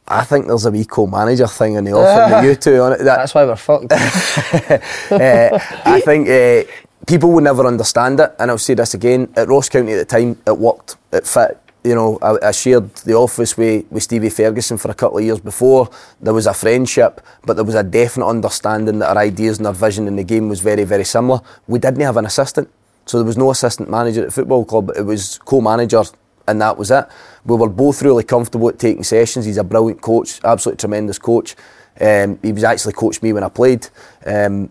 I 0.09 0.25
think 0.25 0.47
there's 0.47 0.65
a 0.67 0.71
wee 0.71 0.85
co-manager 0.85 1.47
thing 1.47 1.75
in 1.75 1.85
the 1.85 1.93
offing 1.93 2.37
with 2.37 2.45
you 2.45 2.55
two 2.55 2.81
on 2.81 2.93
it. 2.95 2.99
That, 2.99 3.19
That's 3.19 3.35
why 3.35 3.45
we're 3.45 3.57
fucked. 3.57 3.93
uh, 3.93 5.59
I 5.85 6.01
think 6.05 6.29
uh, 6.29 6.71
people 7.07 7.31
will 7.31 7.43
never 7.43 7.67
understand 7.67 8.21
it, 8.21 8.35
and 8.39 8.51
I'll 8.51 8.59
say 8.59 8.75
this 8.75 8.95
again. 8.95 9.33
At 9.37 9.49
Ross 9.49 9.69
County 9.69 9.93
at 9.93 9.99
the 9.99 10.05
time, 10.05 10.39
it 10.47 10.57
worked, 10.57 10.97
it 11.13 11.27
fit. 11.27 11.59
You 11.85 11.95
know, 11.95 12.19
I, 12.21 12.49
I 12.49 12.51
shared 12.51 12.95
the 12.97 13.15
office 13.15 13.57
with, 13.57 13.91
with 13.91 14.03
Stevie 14.03 14.31
Ferguson 14.31 14.79
for 14.79 14.91
a 14.91 14.95
couple 14.95 15.19
of 15.19 15.25
years 15.25 15.41
before. 15.41 15.89
There 16.21 16.35
was 16.35 16.47
a 16.47 16.55
friendship, 16.55 17.21
but 17.47 17.55
there 17.55 17.65
was 17.65 17.77
a 17.77 17.85
definite 17.85 18.27
understanding 18.27 18.99
that 18.99 19.11
our 19.11 19.19
ideas 19.19 19.59
and 19.59 19.67
our 19.67 19.73
vision 19.73 20.09
in 20.09 20.17
the 20.17 20.25
game 20.25 20.49
was 20.49 20.61
very, 20.61 20.85
very 20.85 21.05
similar. 21.05 21.41
We 21.69 21.79
didn't 21.79 22.01
have 22.01 22.17
an 22.17 22.27
assistant, 22.27 22.69
so 23.07 23.19
there 23.19 23.27
was 23.27 23.37
no 23.37 23.51
assistant 23.51 23.89
manager 23.89 24.23
at 24.23 24.27
the 24.27 24.33
football 24.33 24.65
club. 24.65 24.91
It 24.97 25.03
was 25.03 25.39
co-manager, 25.39 26.03
and 26.49 26.61
that 26.61 26.77
was 26.77 26.91
it. 26.91 27.07
We 27.45 27.57
were 27.57 27.69
both 27.69 28.03
really 28.03 28.25
comfortable 28.25 28.69
at 28.69 28.79
taking 28.79 29.05
sessions. 29.05 29.47
He's 29.47 29.57
a 29.57 29.65
brilliant 29.65 30.01
coach, 30.01 30.41
absolutely 30.45 30.79
tremendous 30.79 31.19
coach. 31.19 31.55
Um, 32.01 32.39
he 32.43 32.53
was 32.53 32.65
actually 32.65 32.95
coached 32.95 33.23
me 33.23 33.33
when 33.33 33.45
I 33.45 33.49
played. 33.49 33.89
Um, 34.27 34.71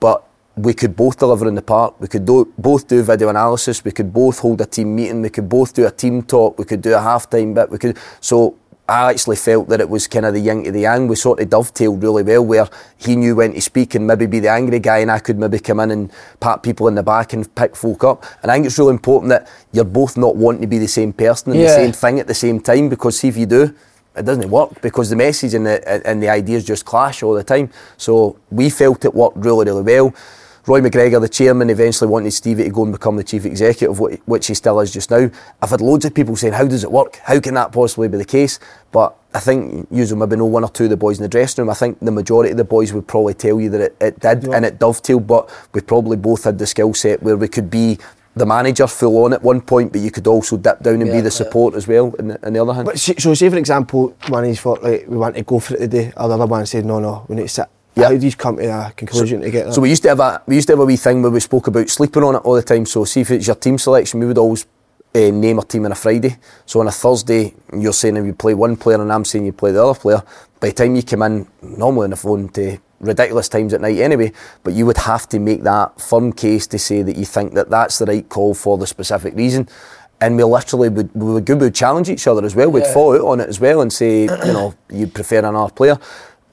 but 0.00 0.25
we 0.56 0.72
could 0.72 0.96
both 0.96 1.18
deliver 1.18 1.46
in 1.46 1.54
the 1.54 1.62
park. 1.62 1.94
We 2.00 2.08
could 2.08 2.24
do, 2.24 2.52
both 2.56 2.88
do 2.88 3.02
video 3.02 3.28
analysis. 3.28 3.84
We 3.84 3.92
could 3.92 4.12
both 4.12 4.38
hold 4.38 4.60
a 4.62 4.66
team 4.66 4.96
meeting. 4.96 5.20
We 5.20 5.28
could 5.28 5.48
both 5.48 5.74
do 5.74 5.86
a 5.86 5.90
team 5.90 6.22
talk. 6.22 6.58
We 6.58 6.64
could 6.64 6.80
do 6.80 6.94
a 6.94 6.98
halftime 6.98 7.54
bit. 7.54 7.70
We 7.70 7.76
could. 7.76 7.98
So 8.20 8.56
I 8.88 9.10
actually 9.10 9.36
felt 9.36 9.68
that 9.68 9.80
it 9.80 9.90
was 9.90 10.08
kind 10.08 10.24
of 10.24 10.32
the 10.32 10.40
yin 10.40 10.64
to 10.64 10.70
the 10.70 10.80
yang. 10.80 11.08
We 11.08 11.16
sort 11.16 11.40
of 11.40 11.50
dovetailed 11.50 12.02
really 12.02 12.22
well, 12.22 12.42
where 12.46 12.68
he 12.96 13.16
knew 13.16 13.36
when 13.36 13.52
to 13.52 13.60
speak 13.60 13.94
and 13.96 14.06
maybe 14.06 14.26
be 14.26 14.40
the 14.40 14.48
angry 14.48 14.78
guy, 14.78 14.98
and 14.98 15.10
I 15.10 15.18
could 15.18 15.38
maybe 15.38 15.58
come 15.58 15.80
in 15.80 15.90
and 15.90 16.12
pat 16.40 16.62
people 16.62 16.88
in 16.88 16.94
the 16.94 17.02
back 17.02 17.34
and 17.34 17.52
pick 17.54 17.76
folk 17.76 18.04
up. 18.04 18.24
And 18.42 18.50
I 18.50 18.54
think 18.54 18.66
it's 18.66 18.78
really 18.78 18.92
important 18.92 19.30
that 19.30 19.50
you're 19.72 19.84
both 19.84 20.16
not 20.16 20.36
wanting 20.36 20.62
to 20.62 20.68
be 20.68 20.78
the 20.78 20.88
same 20.88 21.12
person 21.12 21.52
and 21.52 21.60
the 21.60 21.68
same 21.68 21.92
thing 21.92 22.20
at 22.20 22.28
the 22.28 22.34
same 22.34 22.60
time, 22.60 22.88
because 22.88 23.18
see 23.18 23.28
if 23.28 23.36
you 23.36 23.46
do, 23.46 23.74
it 24.16 24.24
doesn't 24.24 24.48
work 24.48 24.80
because 24.80 25.10
the 25.10 25.16
message 25.16 25.52
and 25.52 25.66
the 25.66 26.08
and 26.08 26.22
the 26.22 26.28
ideas 26.30 26.64
just 26.64 26.86
clash 26.86 27.22
all 27.22 27.34
the 27.34 27.44
time. 27.44 27.68
So 27.98 28.38
we 28.50 28.70
felt 28.70 29.04
it 29.04 29.14
worked 29.14 29.36
really, 29.36 29.66
really 29.66 29.82
well. 29.82 30.14
Roy 30.66 30.80
McGregor, 30.80 31.20
the 31.20 31.28
chairman, 31.28 31.70
eventually 31.70 32.10
wanted 32.10 32.32
Stevie 32.32 32.64
to 32.64 32.70
go 32.70 32.82
and 32.82 32.92
become 32.92 33.16
the 33.16 33.22
chief 33.22 33.44
executive, 33.44 34.00
which 34.26 34.48
he 34.48 34.54
still 34.54 34.80
is 34.80 34.92
just 34.92 35.12
now. 35.12 35.30
I've 35.62 35.70
had 35.70 35.80
loads 35.80 36.04
of 36.04 36.12
people 36.12 36.34
saying, 36.34 36.54
"How 36.54 36.66
does 36.66 36.82
it 36.82 36.90
work? 36.90 37.20
How 37.22 37.38
can 37.38 37.54
that 37.54 37.70
possibly 37.70 38.08
be 38.08 38.18
the 38.18 38.24
case?" 38.24 38.58
But 38.90 39.14
I 39.32 39.38
think 39.38 39.86
usually 39.92 40.18
maybe 40.18 40.34
know 40.34 40.46
one 40.46 40.64
or 40.64 40.68
two 40.70 40.84
of 40.84 40.90
the 40.90 40.96
boys 40.96 41.18
in 41.18 41.22
the 41.22 41.28
dressing 41.28 41.62
room. 41.62 41.70
I 41.70 41.74
think 41.74 41.98
the 42.00 42.10
majority 42.10 42.50
of 42.50 42.56
the 42.56 42.64
boys 42.64 42.92
would 42.92 43.06
probably 43.06 43.34
tell 43.34 43.60
you 43.60 43.70
that 43.70 43.80
it, 43.80 43.96
it 44.00 44.18
did 44.20 44.48
and 44.48 44.64
it 44.64 44.80
dovetailed, 44.80 45.26
but 45.28 45.48
we 45.72 45.82
probably 45.82 46.16
both 46.16 46.42
had 46.42 46.58
the 46.58 46.66
skill 46.66 46.92
set 46.94 47.22
where 47.22 47.36
we 47.36 47.46
could 47.46 47.70
be 47.70 47.98
the 48.34 48.44
manager 48.44 48.88
full 48.88 49.24
on 49.24 49.32
at 49.34 49.42
one 49.42 49.60
point, 49.60 49.92
but 49.92 50.00
you 50.00 50.10
could 50.10 50.26
also 50.26 50.56
dip 50.56 50.82
down 50.82 50.94
and 50.94 51.06
Yeah, 51.06 51.12
be 51.14 51.20
the 51.20 51.26
yeah. 51.26 51.30
support 51.30 51.74
as 51.74 51.86
well. 51.86 52.12
On 52.18 52.28
the, 52.28 52.46
on 52.46 52.52
the 52.52 52.60
other 52.60 52.74
hand, 52.74 52.86
But 52.86 52.98
so 52.98 53.34
say 53.34 53.48
for 53.48 53.56
example, 53.56 54.14
one 54.28 54.44
he's 54.44 54.60
thought 54.60 54.82
like 54.82 55.06
we 55.08 55.16
want 55.16 55.36
to 55.36 55.42
go 55.42 55.60
for 55.60 55.74
it 55.76 55.78
today, 55.78 56.12
or 56.16 56.26
the 56.28 56.34
other 56.34 56.46
one 56.46 56.66
said 56.66 56.84
no, 56.84 56.98
no, 56.98 57.24
we 57.28 57.36
need 57.36 57.42
to 57.42 57.48
sit. 57.48 57.66
Yeah. 57.96 58.08
How 58.08 58.16
do 58.16 58.26
you 58.26 58.32
come 58.32 58.58
to 58.58 58.64
a 58.64 58.92
conclusion 58.92 59.40
to 59.40 59.50
get 59.50 59.66
that? 59.66 59.72
So 59.72 59.80
we 59.80 59.88
used 59.88 60.02
to 60.02 60.10
have 60.10 60.20
a 60.20 60.42
we 60.46 60.56
used 60.56 60.68
to 60.68 60.74
have 60.74 60.80
a 60.80 60.84
wee 60.84 60.96
thing 60.96 61.22
where 61.22 61.30
we 61.30 61.40
spoke 61.40 61.66
about 61.66 61.88
sleeping 61.88 62.22
on 62.22 62.34
it 62.34 62.38
all 62.38 62.54
the 62.54 62.62
time. 62.62 62.84
So 62.84 63.04
see 63.06 63.22
if 63.22 63.30
it's 63.30 63.46
your 63.46 63.56
team 63.56 63.78
selection, 63.78 64.20
we 64.20 64.26
would 64.26 64.38
always 64.38 64.66
uh, 65.14 65.30
name 65.30 65.58
a 65.58 65.64
team 65.64 65.86
on 65.86 65.92
a 65.92 65.94
Friday. 65.94 66.36
So 66.66 66.80
on 66.80 66.88
a 66.88 66.92
Thursday, 66.92 67.54
you're 67.72 67.94
saying 67.94 68.16
you 68.16 68.34
play 68.34 68.52
one 68.52 68.76
player 68.76 69.00
and 69.00 69.10
I'm 69.10 69.24
saying 69.24 69.46
you 69.46 69.52
play 69.52 69.72
the 69.72 69.82
other 69.82 69.98
player. 69.98 70.22
By 70.60 70.68
the 70.68 70.74
time 70.74 70.94
you 70.94 71.02
come 71.02 71.22
in, 71.22 71.46
normally 71.62 72.04
on 72.04 72.10
the 72.10 72.16
phone 72.16 72.50
to 72.50 72.78
ridiculous 73.00 73.48
times 73.48 73.72
at 73.72 73.80
night 73.80 73.98
anyway, 73.98 74.32
but 74.62 74.74
you 74.74 74.84
would 74.84 74.98
have 74.98 75.26
to 75.28 75.38
make 75.38 75.62
that 75.62 75.98
firm 76.00 76.32
case 76.32 76.66
to 76.66 76.78
say 76.78 77.02
that 77.02 77.16
you 77.16 77.24
think 77.24 77.54
that 77.54 77.70
that's 77.70 77.98
the 77.98 78.06
right 78.06 78.28
call 78.28 78.54
for 78.54 78.76
the 78.76 78.86
specific 78.86 79.34
reason. 79.34 79.68
And 80.20 80.36
we 80.36 80.44
literally 80.44 80.88
would 80.88 81.14
we 81.14 81.32
would, 81.32 81.48
we 81.48 81.54
would 81.54 81.74
challenge 81.74 82.08
each 82.08 82.26
other 82.26 82.44
as 82.44 82.54
well. 82.54 82.70
We'd 82.70 82.86
fall 82.86 83.14
out 83.14 83.20
on 83.26 83.40
it 83.40 83.48
as 83.48 83.60
well 83.60 83.82
and 83.82 83.92
say, 83.92 84.22
you 84.22 84.52
know, 84.52 84.74
you 84.90 85.06
prefer 85.06 85.38
another 85.38 85.72
player. 85.72 85.98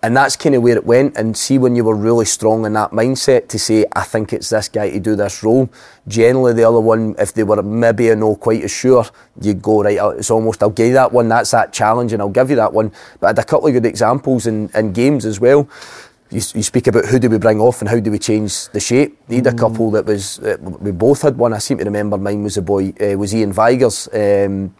And 0.03 0.17
that's 0.17 0.35
kind 0.35 0.53
of 0.53 0.61
where 0.61 0.75
it 0.75 0.85
went. 0.85 1.17
And 1.17 1.35
see 1.35 1.57
when 1.57 1.77
you 1.77 1.85
were 1.85 1.95
really 1.95 2.25
strong 2.25 2.65
in 2.65 2.73
that 2.73 2.91
mindset 2.91 3.47
to 3.47 3.57
say, 3.57 3.85
I 3.95 4.03
think 4.03 4.33
it's 4.33 4.49
this 4.49 4.67
guy 4.67 4.89
to 4.89 4.99
do 4.99 5.15
this 5.15 5.41
role. 5.43 5.69
Generally, 6.09 6.53
the 6.53 6.65
other 6.65 6.81
one, 6.81 7.15
if 7.17 7.33
they 7.33 7.43
were 7.43 7.63
maybe 7.63 8.09
a 8.09 8.15
no 8.15 8.35
quite 8.35 8.63
as 8.63 8.71
sure, 8.71 9.05
you 9.39 9.53
go 9.53 9.81
right. 9.81 9.97
It's 10.17 10.29
almost 10.29 10.61
I'll 10.61 10.71
give 10.71 10.87
you 10.87 10.93
that 10.93 11.13
one. 11.13 11.29
That's 11.29 11.51
that 11.51 11.71
challenge, 11.71 12.11
and 12.11 12.21
I'll 12.21 12.27
give 12.27 12.49
you 12.49 12.57
that 12.57 12.73
one. 12.73 12.91
But 13.21 13.27
I 13.27 13.29
had 13.29 13.39
a 13.39 13.45
couple 13.45 13.67
of 13.67 13.73
good 13.73 13.85
examples 13.85 14.45
in, 14.45 14.69
in 14.75 14.91
games 14.91 15.25
as 15.25 15.39
well. 15.39 15.69
You, 16.29 16.41
you 16.53 16.63
speak 16.63 16.87
about 16.87 17.05
who 17.05 17.17
do 17.17 17.29
we 17.29 17.37
bring 17.37 17.61
off 17.61 17.79
and 17.79 17.89
how 17.89 17.99
do 17.99 18.11
we 18.11 18.19
change 18.19 18.67
the 18.69 18.81
shape. 18.81 19.17
Had 19.29 19.47
a 19.47 19.53
couple 19.53 19.91
that 19.91 20.05
was 20.05 20.39
uh, 20.39 20.57
we 20.59 20.91
both 20.91 21.21
had 21.21 21.37
one. 21.37 21.53
I 21.53 21.59
seem 21.59 21.77
to 21.77 21.85
remember 21.85 22.17
mine 22.17 22.43
was 22.43 22.57
a 22.57 22.61
boy 22.61 22.93
uh, 22.99 23.17
was 23.17 23.33
Iain 23.33 23.53
Vigurs. 23.53 24.09
Um, 24.11 24.75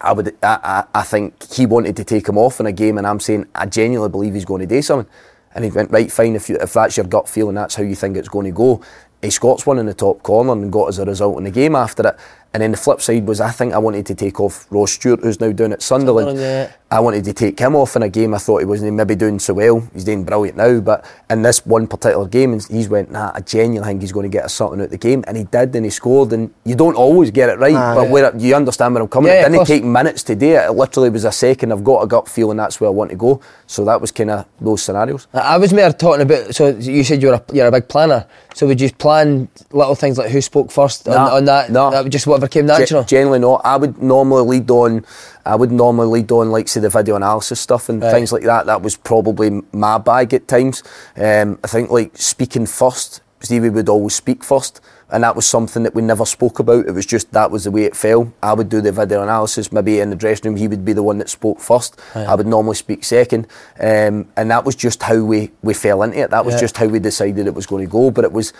I 0.00 0.12
would, 0.12 0.36
I, 0.42 0.58
I, 0.94 1.00
I 1.00 1.02
think 1.02 1.52
he 1.52 1.66
wanted 1.66 1.96
to 1.96 2.04
take 2.04 2.28
him 2.28 2.38
off 2.38 2.60
in 2.60 2.66
a 2.66 2.72
game, 2.72 2.98
and 2.98 3.06
I'm 3.06 3.20
saying 3.20 3.46
I 3.54 3.66
genuinely 3.66 4.10
believe 4.10 4.34
he's 4.34 4.44
going 4.44 4.60
to 4.60 4.66
do 4.66 4.82
something. 4.82 5.10
And 5.54 5.64
he 5.64 5.70
went 5.70 5.90
right, 5.90 6.10
fine. 6.10 6.36
If 6.36 6.48
you, 6.48 6.56
if 6.60 6.72
that's 6.72 6.96
your 6.96 7.06
gut 7.06 7.28
feeling, 7.28 7.54
that's 7.54 7.74
how 7.74 7.82
you 7.82 7.94
think 7.96 8.16
it's 8.16 8.28
going 8.28 8.46
to 8.46 8.52
go. 8.52 8.80
He 9.22 9.30
scots 9.30 9.66
one 9.66 9.78
in 9.78 9.86
the 9.86 9.94
top 9.94 10.22
corner 10.22 10.52
and 10.52 10.70
got 10.70 10.88
as 10.88 10.98
a 10.98 11.04
result 11.04 11.38
in 11.38 11.44
the 11.44 11.50
game 11.50 11.74
after 11.74 12.08
it. 12.08 12.16
And 12.54 12.62
then 12.62 12.70
the 12.70 12.76
flip 12.78 13.00
side 13.02 13.26
was 13.26 13.40
I 13.40 13.50
think 13.50 13.74
I 13.74 13.78
wanted 13.78 14.06
to 14.06 14.14
take 14.14 14.40
off 14.40 14.66
Ross 14.70 14.92
Stewart, 14.92 15.20
who's 15.20 15.38
now 15.40 15.52
down 15.52 15.72
at 15.72 15.82
Sunderland. 15.82 16.28
Sunderland, 16.28 16.38
yeah. 16.70 16.72
I 16.90 17.00
wanted 17.00 17.22
to 17.24 17.34
take 17.34 17.58
him 17.58 17.76
off 17.76 17.94
in 17.96 18.02
a 18.02 18.08
game 18.08 18.32
I 18.32 18.38
thought 18.38 18.60
he 18.60 18.64
wasn't 18.64 18.94
maybe 18.94 19.14
doing 19.14 19.38
so 19.38 19.52
well. 19.52 19.86
He's 19.92 20.04
doing 20.04 20.24
brilliant 20.24 20.56
now, 20.56 20.80
but 20.80 21.04
in 21.28 21.42
this 21.42 21.66
one 21.66 21.86
particular 21.86 22.26
game, 22.26 22.58
he's 22.58 22.88
went, 22.88 23.10
nah, 23.10 23.30
I 23.34 23.40
genuinely 23.40 23.86
think 23.90 24.00
he's 24.00 24.12
going 24.12 24.24
to 24.24 24.34
get 24.34 24.46
us 24.46 24.54
something 24.54 24.80
out 24.80 24.84
of 24.84 24.90
the 24.92 24.96
game. 24.96 25.22
And 25.26 25.36
he 25.36 25.44
did, 25.44 25.76
and 25.76 25.84
he 25.84 25.90
scored. 25.90 26.32
And 26.32 26.50
you 26.64 26.74
don't 26.74 26.94
always 26.94 27.30
get 27.30 27.50
it 27.50 27.58
right, 27.58 27.74
Ah, 27.74 27.94
but 27.94 28.04
yeah. 28.04 28.10
where 28.10 28.36
you 28.38 28.54
understand 28.54 28.94
where 28.94 29.02
I'm 29.02 29.08
coming. 29.10 29.30
Yeah, 29.30 29.46
it 29.46 29.50
didn't 29.50 29.66
take 29.66 29.84
minutes 29.84 30.22
to 30.24 30.34
do 30.34 30.46
it. 30.46 30.64
It 30.64 30.72
literally 30.72 31.10
was 31.10 31.26
a 31.26 31.32
second. 31.32 31.72
I've 31.72 31.84
got 31.84 32.02
a 32.02 32.06
gut 32.06 32.26
feeling 32.26 32.56
that's 32.56 32.80
where 32.80 32.88
I 32.88 32.92
want 32.92 33.10
to 33.10 33.16
go. 33.16 33.42
So 33.66 33.84
that 33.84 34.00
was 34.00 34.10
kind 34.10 34.30
of 34.30 34.46
those 34.58 34.82
scenarios. 34.82 35.26
I 35.34 35.58
was 35.58 35.74
more 35.74 35.92
talking 35.92 36.22
about. 36.22 36.54
So 36.54 36.68
you 36.68 37.04
said 37.04 37.20
you're 37.20 37.34
a 37.34 37.42
you're 37.52 37.66
a 37.66 37.72
big 37.72 37.88
planner. 37.88 38.26
So 38.54 38.66
would 38.66 38.80
you 38.80 38.90
plan 38.90 39.48
little 39.72 39.94
things 39.94 40.16
like 40.16 40.30
who 40.30 40.40
spoke 40.40 40.72
first 40.72 41.06
on, 41.06 41.14
Nah, 41.14 41.36
on 41.36 41.44
that? 41.44 41.70
no. 41.70 41.90
That 41.90 42.02
would 42.04 42.12
just 42.12 42.26
whatever 42.38 42.48
came 42.48 42.66
Ge- 42.66 42.80
natural. 42.80 43.04
generally 43.04 43.38
not. 43.38 43.60
I 43.64 43.76
would 43.76 44.00
normally 44.02 44.58
lead 44.58 44.70
on. 44.70 45.04
I 45.44 45.56
would 45.56 45.72
normally 45.72 46.06
lead 46.20 46.30
on 46.32 46.50
like 46.50 46.68
say 46.68 46.80
the 46.80 46.88
video 46.88 47.16
analysis 47.16 47.60
stuff 47.60 47.88
and 47.88 48.02
Right. 48.02 48.10
things 48.12 48.32
like 48.32 48.44
that. 48.44 48.66
That 48.66 48.82
was 48.82 48.96
probably 48.96 49.62
my 49.72 49.98
bag 49.98 50.34
at 50.34 50.48
times. 50.48 50.82
Um, 51.16 51.58
I 51.64 51.68
think 51.68 51.90
like 51.90 52.16
speaking 52.16 52.66
first. 52.66 53.20
Stevie 53.40 53.70
would 53.70 53.88
always 53.88 54.16
speak 54.16 54.42
first, 54.42 54.80
and 55.12 55.22
that 55.22 55.36
was 55.36 55.46
something 55.46 55.84
that 55.84 55.94
we 55.94 56.02
never 56.02 56.24
spoke 56.24 56.58
about. 56.58 56.86
It 56.88 56.90
was 56.90 57.06
just 57.06 57.30
that 57.30 57.52
was 57.52 57.62
the 57.62 57.70
way 57.70 57.84
it 57.84 57.94
fell. 57.94 58.32
I 58.42 58.52
would 58.52 58.68
do 58.68 58.80
the 58.80 58.90
video 58.90 59.22
analysis. 59.22 59.70
Maybe 59.70 60.00
in 60.00 60.10
the 60.10 60.16
dressing 60.16 60.50
room, 60.50 60.56
he 60.56 60.66
would 60.66 60.84
be 60.84 60.92
the 60.92 61.04
one 61.04 61.18
that 61.18 61.28
spoke 61.28 61.60
first. 61.60 62.00
I 62.16 62.34
would 62.34 62.48
normally 62.48 62.74
speak 62.74 63.04
second, 63.04 63.46
um, 63.78 64.26
and 64.36 64.50
that 64.50 64.64
was 64.64 64.74
just 64.74 65.04
how 65.04 65.22
we 65.22 65.52
we 65.62 65.72
fell 65.72 66.02
into 66.02 66.18
it. 66.18 66.30
That 66.30 66.44
was 66.44 66.54
Yeah. 66.54 66.60
just 66.62 66.76
how 66.78 66.86
we 66.88 66.98
decided 66.98 67.46
it 67.46 67.54
was 67.54 67.66
going 67.66 67.86
to 67.86 67.90
go. 67.90 68.10
But 68.10 68.24
it 68.24 68.32
was. 68.32 68.52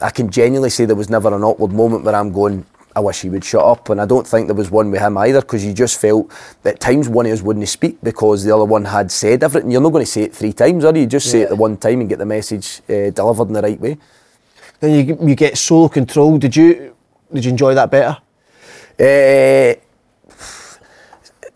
I 0.00 0.08
can 0.08 0.30
genuinely 0.30 0.70
say 0.70 0.86
there 0.86 0.96
was 0.96 1.10
never 1.10 1.32
an 1.32 1.44
awkward 1.44 1.72
moment 1.72 2.02
where 2.04 2.16
I'm 2.16 2.32
going, 2.32 2.64
I 2.94 3.00
wish 3.00 3.22
he 3.22 3.30
would 3.30 3.44
shut 3.44 3.64
up. 3.64 3.88
And 3.90 4.00
I 4.00 4.06
don't 4.06 4.26
think 4.26 4.48
there 4.48 4.54
was 4.54 4.70
one 4.70 4.90
with 4.90 5.00
him 5.00 5.16
either 5.18 5.40
because 5.40 5.64
you 5.64 5.72
just 5.72 6.00
felt 6.00 6.30
that 6.62 6.74
at 6.74 6.80
times 6.80 7.08
one 7.08 7.26
of 7.26 7.32
us 7.32 7.42
wouldn't 7.42 7.68
speak 7.68 7.98
because 8.02 8.44
the 8.44 8.54
other 8.54 8.64
one 8.64 8.84
had 8.84 9.10
said 9.10 9.42
everything. 9.42 9.70
You're 9.70 9.80
not 9.80 9.92
going 9.92 10.04
to 10.04 10.10
say 10.10 10.22
it 10.22 10.34
three 10.34 10.52
times, 10.52 10.84
are 10.84 10.94
you? 10.94 11.02
You 11.02 11.06
just 11.06 11.30
say 11.30 11.42
it 11.42 11.48
the 11.48 11.56
one 11.56 11.76
time 11.76 12.00
and 12.00 12.08
get 12.08 12.18
the 12.18 12.26
message 12.26 12.80
uh, 12.88 13.10
delivered 13.10 13.48
in 13.48 13.52
the 13.54 13.62
right 13.62 13.80
way. 13.80 13.98
then 14.80 15.06
you 15.06 15.18
you 15.22 15.34
get 15.34 15.56
solo 15.56 15.88
control. 15.88 16.38
Did 16.38 16.56
you 16.56 16.94
did 17.32 17.44
you 17.44 17.50
enjoy 17.50 17.74
that 17.74 17.90
better? 17.90 18.18
Uh, 19.00 19.80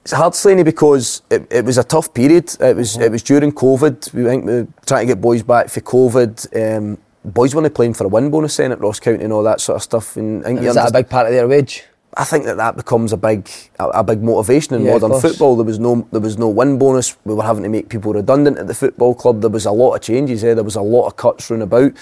it's 0.06 0.12
hard 0.12 0.34
saying 0.36 0.62
because 0.62 1.22
it, 1.28 1.46
it 1.50 1.64
was 1.64 1.78
a 1.78 1.84
tough 1.84 2.14
period. 2.14 2.54
It 2.60 2.76
was 2.76 2.96
it 2.96 3.10
was 3.10 3.22
during 3.22 3.52
COVID. 3.52 4.14
We 4.14 4.24
think 4.24 4.44
we 4.44 4.52
were 4.52 4.68
trying 4.86 5.06
to 5.08 5.14
get 5.14 5.20
boys 5.20 5.42
back 5.42 5.68
for 5.68 5.80
COVID. 5.80 6.76
Um, 6.78 6.98
boys 7.26 7.54
weren't 7.54 7.74
playing 7.74 7.94
for 7.94 8.04
a 8.04 8.08
win 8.08 8.30
bonus 8.30 8.56
then 8.56 8.72
at 8.72 8.80
Ross 8.80 9.00
County 9.00 9.24
and 9.24 9.32
all 9.32 9.42
that 9.42 9.60
sort 9.60 9.76
of 9.76 9.82
stuff. 9.82 10.16
And 10.16 10.44
think 10.44 10.60
Is 10.62 10.74
that 10.74 10.90
a 10.90 10.92
big 10.92 11.08
part 11.08 11.26
of 11.26 11.32
their 11.32 11.48
wage? 11.48 11.84
I 12.18 12.24
think 12.24 12.44
that 12.44 12.56
that 12.56 12.76
becomes 12.76 13.12
a 13.12 13.16
big 13.16 13.48
a, 13.78 13.88
a 13.88 14.04
big 14.04 14.22
motivation 14.22 14.74
in 14.74 14.84
Yeah, 14.84 14.96
modern 14.96 15.20
football. 15.20 15.56
There 15.56 15.66
was 15.66 15.78
no 15.78 16.08
there 16.12 16.20
was 16.20 16.38
no 16.38 16.48
win 16.48 16.78
bonus. 16.78 17.16
We 17.24 17.34
were 17.34 17.42
having 17.42 17.62
to 17.64 17.68
make 17.68 17.88
people 17.90 18.12
redundant 18.14 18.58
at 18.58 18.66
the 18.66 18.74
football 18.74 19.14
club. 19.14 19.42
There 19.42 19.50
was 19.50 19.66
a 19.66 19.72
lot 19.72 19.94
of 19.94 20.00
changes. 20.00 20.42
Eh? 20.42 20.54
There 20.54 20.64
was 20.64 20.76
a 20.76 20.82
lot 20.82 21.06
of 21.06 21.16
cuts 21.16 21.50
round 21.50 21.62
about. 21.62 21.92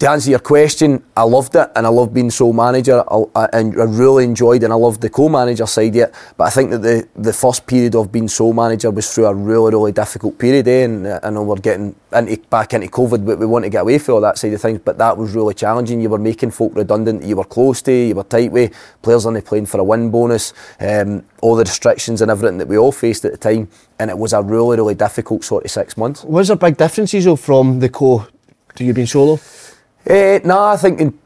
To 0.00 0.10
answer 0.10 0.28
your 0.28 0.40
question, 0.40 1.02
I 1.16 1.22
loved 1.22 1.54
it 1.54 1.70
and 1.74 1.86
I 1.86 1.88
loved 1.88 2.12
being 2.12 2.30
sole 2.30 2.52
manager. 2.52 3.02
And 3.34 3.80
I 3.80 3.84
really 3.84 4.24
enjoyed 4.24 4.62
and 4.62 4.70
I 4.70 4.76
loved 4.76 5.00
the 5.00 5.08
co-manager 5.08 5.64
side 5.64 5.94
yet. 5.94 6.14
But 6.36 6.44
I 6.44 6.50
think 6.50 6.70
that 6.72 6.82
the, 6.82 7.08
the 7.16 7.32
first 7.32 7.66
period 7.66 7.94
of 7.94 8.12
being 8.12 8.28
sole 8.28 8.52
manager 8.52 8.90
was 8.90 9.10
through 9.14 9.24
a 9.24 9.34
really 9.34 9.70
really 9.70 9.92
difficult 9.92 10.38
period. 10.38 10.68
Eh? 10.68 10.84
And 10.84 11.06
uh, 11.06 11.20
I 11.22 11.30
know 11.30 11.44
we're 11.44 11.56
getting 11.56 11.96
into, 12.12 12.36
back 12.50 12.74
into 12.74 12.88
COVID, 12.88 13.24
but 13.24 13.38
we 13.38 13.46
want 13.46 13.64
to 13.64 13.70
get 13.70 13.80
away 13.80 13.98
from 13.98 14.16
all 14.16 14.20
that 14.20 14.36
side 14.36 14.52
of 14.52 14.60
things. 14.60 14.80
But 14.84 14.98
that 14.98 15.16
was 15.16 15.34
really 15.34 15.54
challenging. 15.54 16.02
You 16.02 16.10
were 16.10 16.18
making 16.18 16.50
folk 16.50 16.76
redundant. 16.76 17.24
You 17.24 17.36
were 17.36 17.44
close 17.44 17.80
to. 17.82 17.92
You 17.92 18.16
were 18.16 18.24
tight 18.24 18.52
with 18.52 18.74
players 19.00 19.24
only 19.24 19.40
playing 19.40 19.64
for 19.64 19.80
a 19.80 19.84
win 19.84 20.10
bonus. 20.10 20.52
Um, 20.78 21.24
all 21.40 21.56
the 21.56 21.64
restrictions 21.64 22.20
and 22.20 22.30
everything 22.30 22.58
that 22.58 22.68
we 22.68 22.76
all 22.76 22.92
faced 22.92 23.24
at 23.24 23.32
the 23.32 23.38
time, 23.38 23.70
and 23.98 24.10
it 24.10 24.18
was 24.18 24.34
a 24.34 24.42
really 24.42 24.76
really 24.76 24.94
difficult 24.94 25.42
sort 25.42 25.64
of 25.64 25.70
six 25.70 25.96
months. 25.96 26.22
Was 26.24 26.48
there 26.48 26.56
big 26.58 26.76
differences 26.76 27.24
though 27.24 27.36
from 27.36 27.80
the 27.80 27.88
co 27.88 28.26
to 28.74 28.84
you 28.84 28.92
being 28.92 29.06
solo? 29.06 29.40
Uh, 30.08 30.38
no, 30.44 30.62
I 30.62 30.76
think 30.76 31.00
in, 31.00 31.18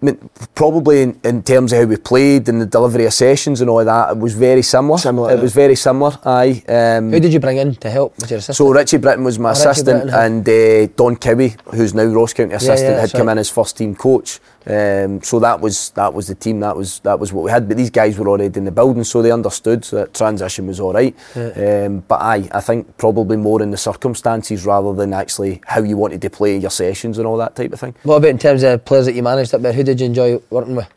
probably 0.54 1.02
in, 1.02 1.20
in 1.22 1.42
terms 1.42 1.72
of 1.72 1.80
how 1.80 1.84
we 1.84 1.96
played 1.96 2.48
and 2.48 2.60
the 2.62 2.66
delivery 2.66 3.04
of 3.04 3.12
sessions 3.12 3.60
and 3.60 3.68
all 3.68 3.84
that, 3.84 4.12
it 4.12 4.16
was 4.18 4.32
very 4.32 4.62
similar. 4.62 4.96
Similar, 4.96 5.32
It 5.32 5.36
yeah. 5.36 5.42
was 5.42 5.52
very 5.52 5.76
similar. 5.76 6.12
Aye. 6.24 6.62
Um, 6.66 7.10
Who 7.12 7.20
did 7.20 7.32
you 7.32 7.40
bring 7.40 7.58
in 7.58 7.74
to 7.74 7.90
help 7.90 8.16
with 8.18 8.30
your 8.30 8.38
assistant? 8.38 8.56
so 8.56 8.72
Richie 8.72 8.96
Brittain 8.98 9.22
was 9.22 9.38
my 9.38 9.50
Oh, 9.50 9.52
assistant, 9.52 10.04
Brittain, 10.04 10.26
and 10.26 10.48
uh, 10.48 10.92
Don 10.96 11.16
Cowie, 11.16 11.56
who's 11.74 11.92
now 11.92 12.04
Ross 12.04 12.32
County 12.32 12.54
assistant, 12.54 12.94
yeah, 12.94 13.00
had 13.00 13.12
come 13.12 13.26
right. 13.26 13.32
in 13.32 13.38
as 13.38 13.50
first 13.50 13.76
team 13.76 13.94
coach. 13.94 14.40
Um, 14.66 15.22
so 15.22 15.38
that 15.40 15.60
was 15.60 15.90
that 15.90 16.12
was 16.12 16.26
the 16.28 16.34
team. 16.34 16.60
That 16.60 16.76
was 16.76 17.00
that 17.00 17.18
was 17.18 17.32
what 17.32 17.44
we 17.44 17.50
had. 17.50 17.66
But 17.68 17.76
these 17.78 17.90
guys 17.90 18.18
were 18.18 18.28
already 18.28 18.58
in 18.58 18.64
the 18.64 18.70
building, 18.70 19.04
so 19.04 19.22
they 19.22 19.32
understood. 19.32 19.84
So 19.84 19.96
that 19.96 20.12
transition 20.14 20.66
was 20.66 20.80
all 20.80 20.92
right. 20.92 21.16
Um, 21.34 22.00
but 22.06 22.20
aye, 22.20 22.48
I 22.52 22.60
think 22.60 22.96
probably 22.98 23.36
more 23.36 23.62
in 23.62 23.70
the 23.70 23.76
circumstances 23.78 24.66
rather 24.66 24.92
than 24.94 25.12
actually 25.14 25.60
how 25.66 25.82
you 25.82 25.96
wanted 25.96 26.20
to 26.22 26.30
play 26.30 26.56
your 26.58 26.70
sessions 26.70 27.18
and 27.18 27.26
all 27.26 27.36
that 27.38 27.56
type 27.56 27.72
of 27.72 27.80
thing. 27.80 27.94
what 28.02 28.16
about 28.16 28.28
in 28.28 28.38
terms 28.38 28.62
of 28.62 28.84
players 28.84 29.06
that 29.06 29.14
you 29.14 29.22
managed 29.22 29.54
up 29.54 29.62
there? 29.62 29.72
Who 29.72 29.82
did 29.82 29.98
you 30.00 30.06
enjoy 30.06 30.40
working 30.50 30.76
with? 30.76 30.88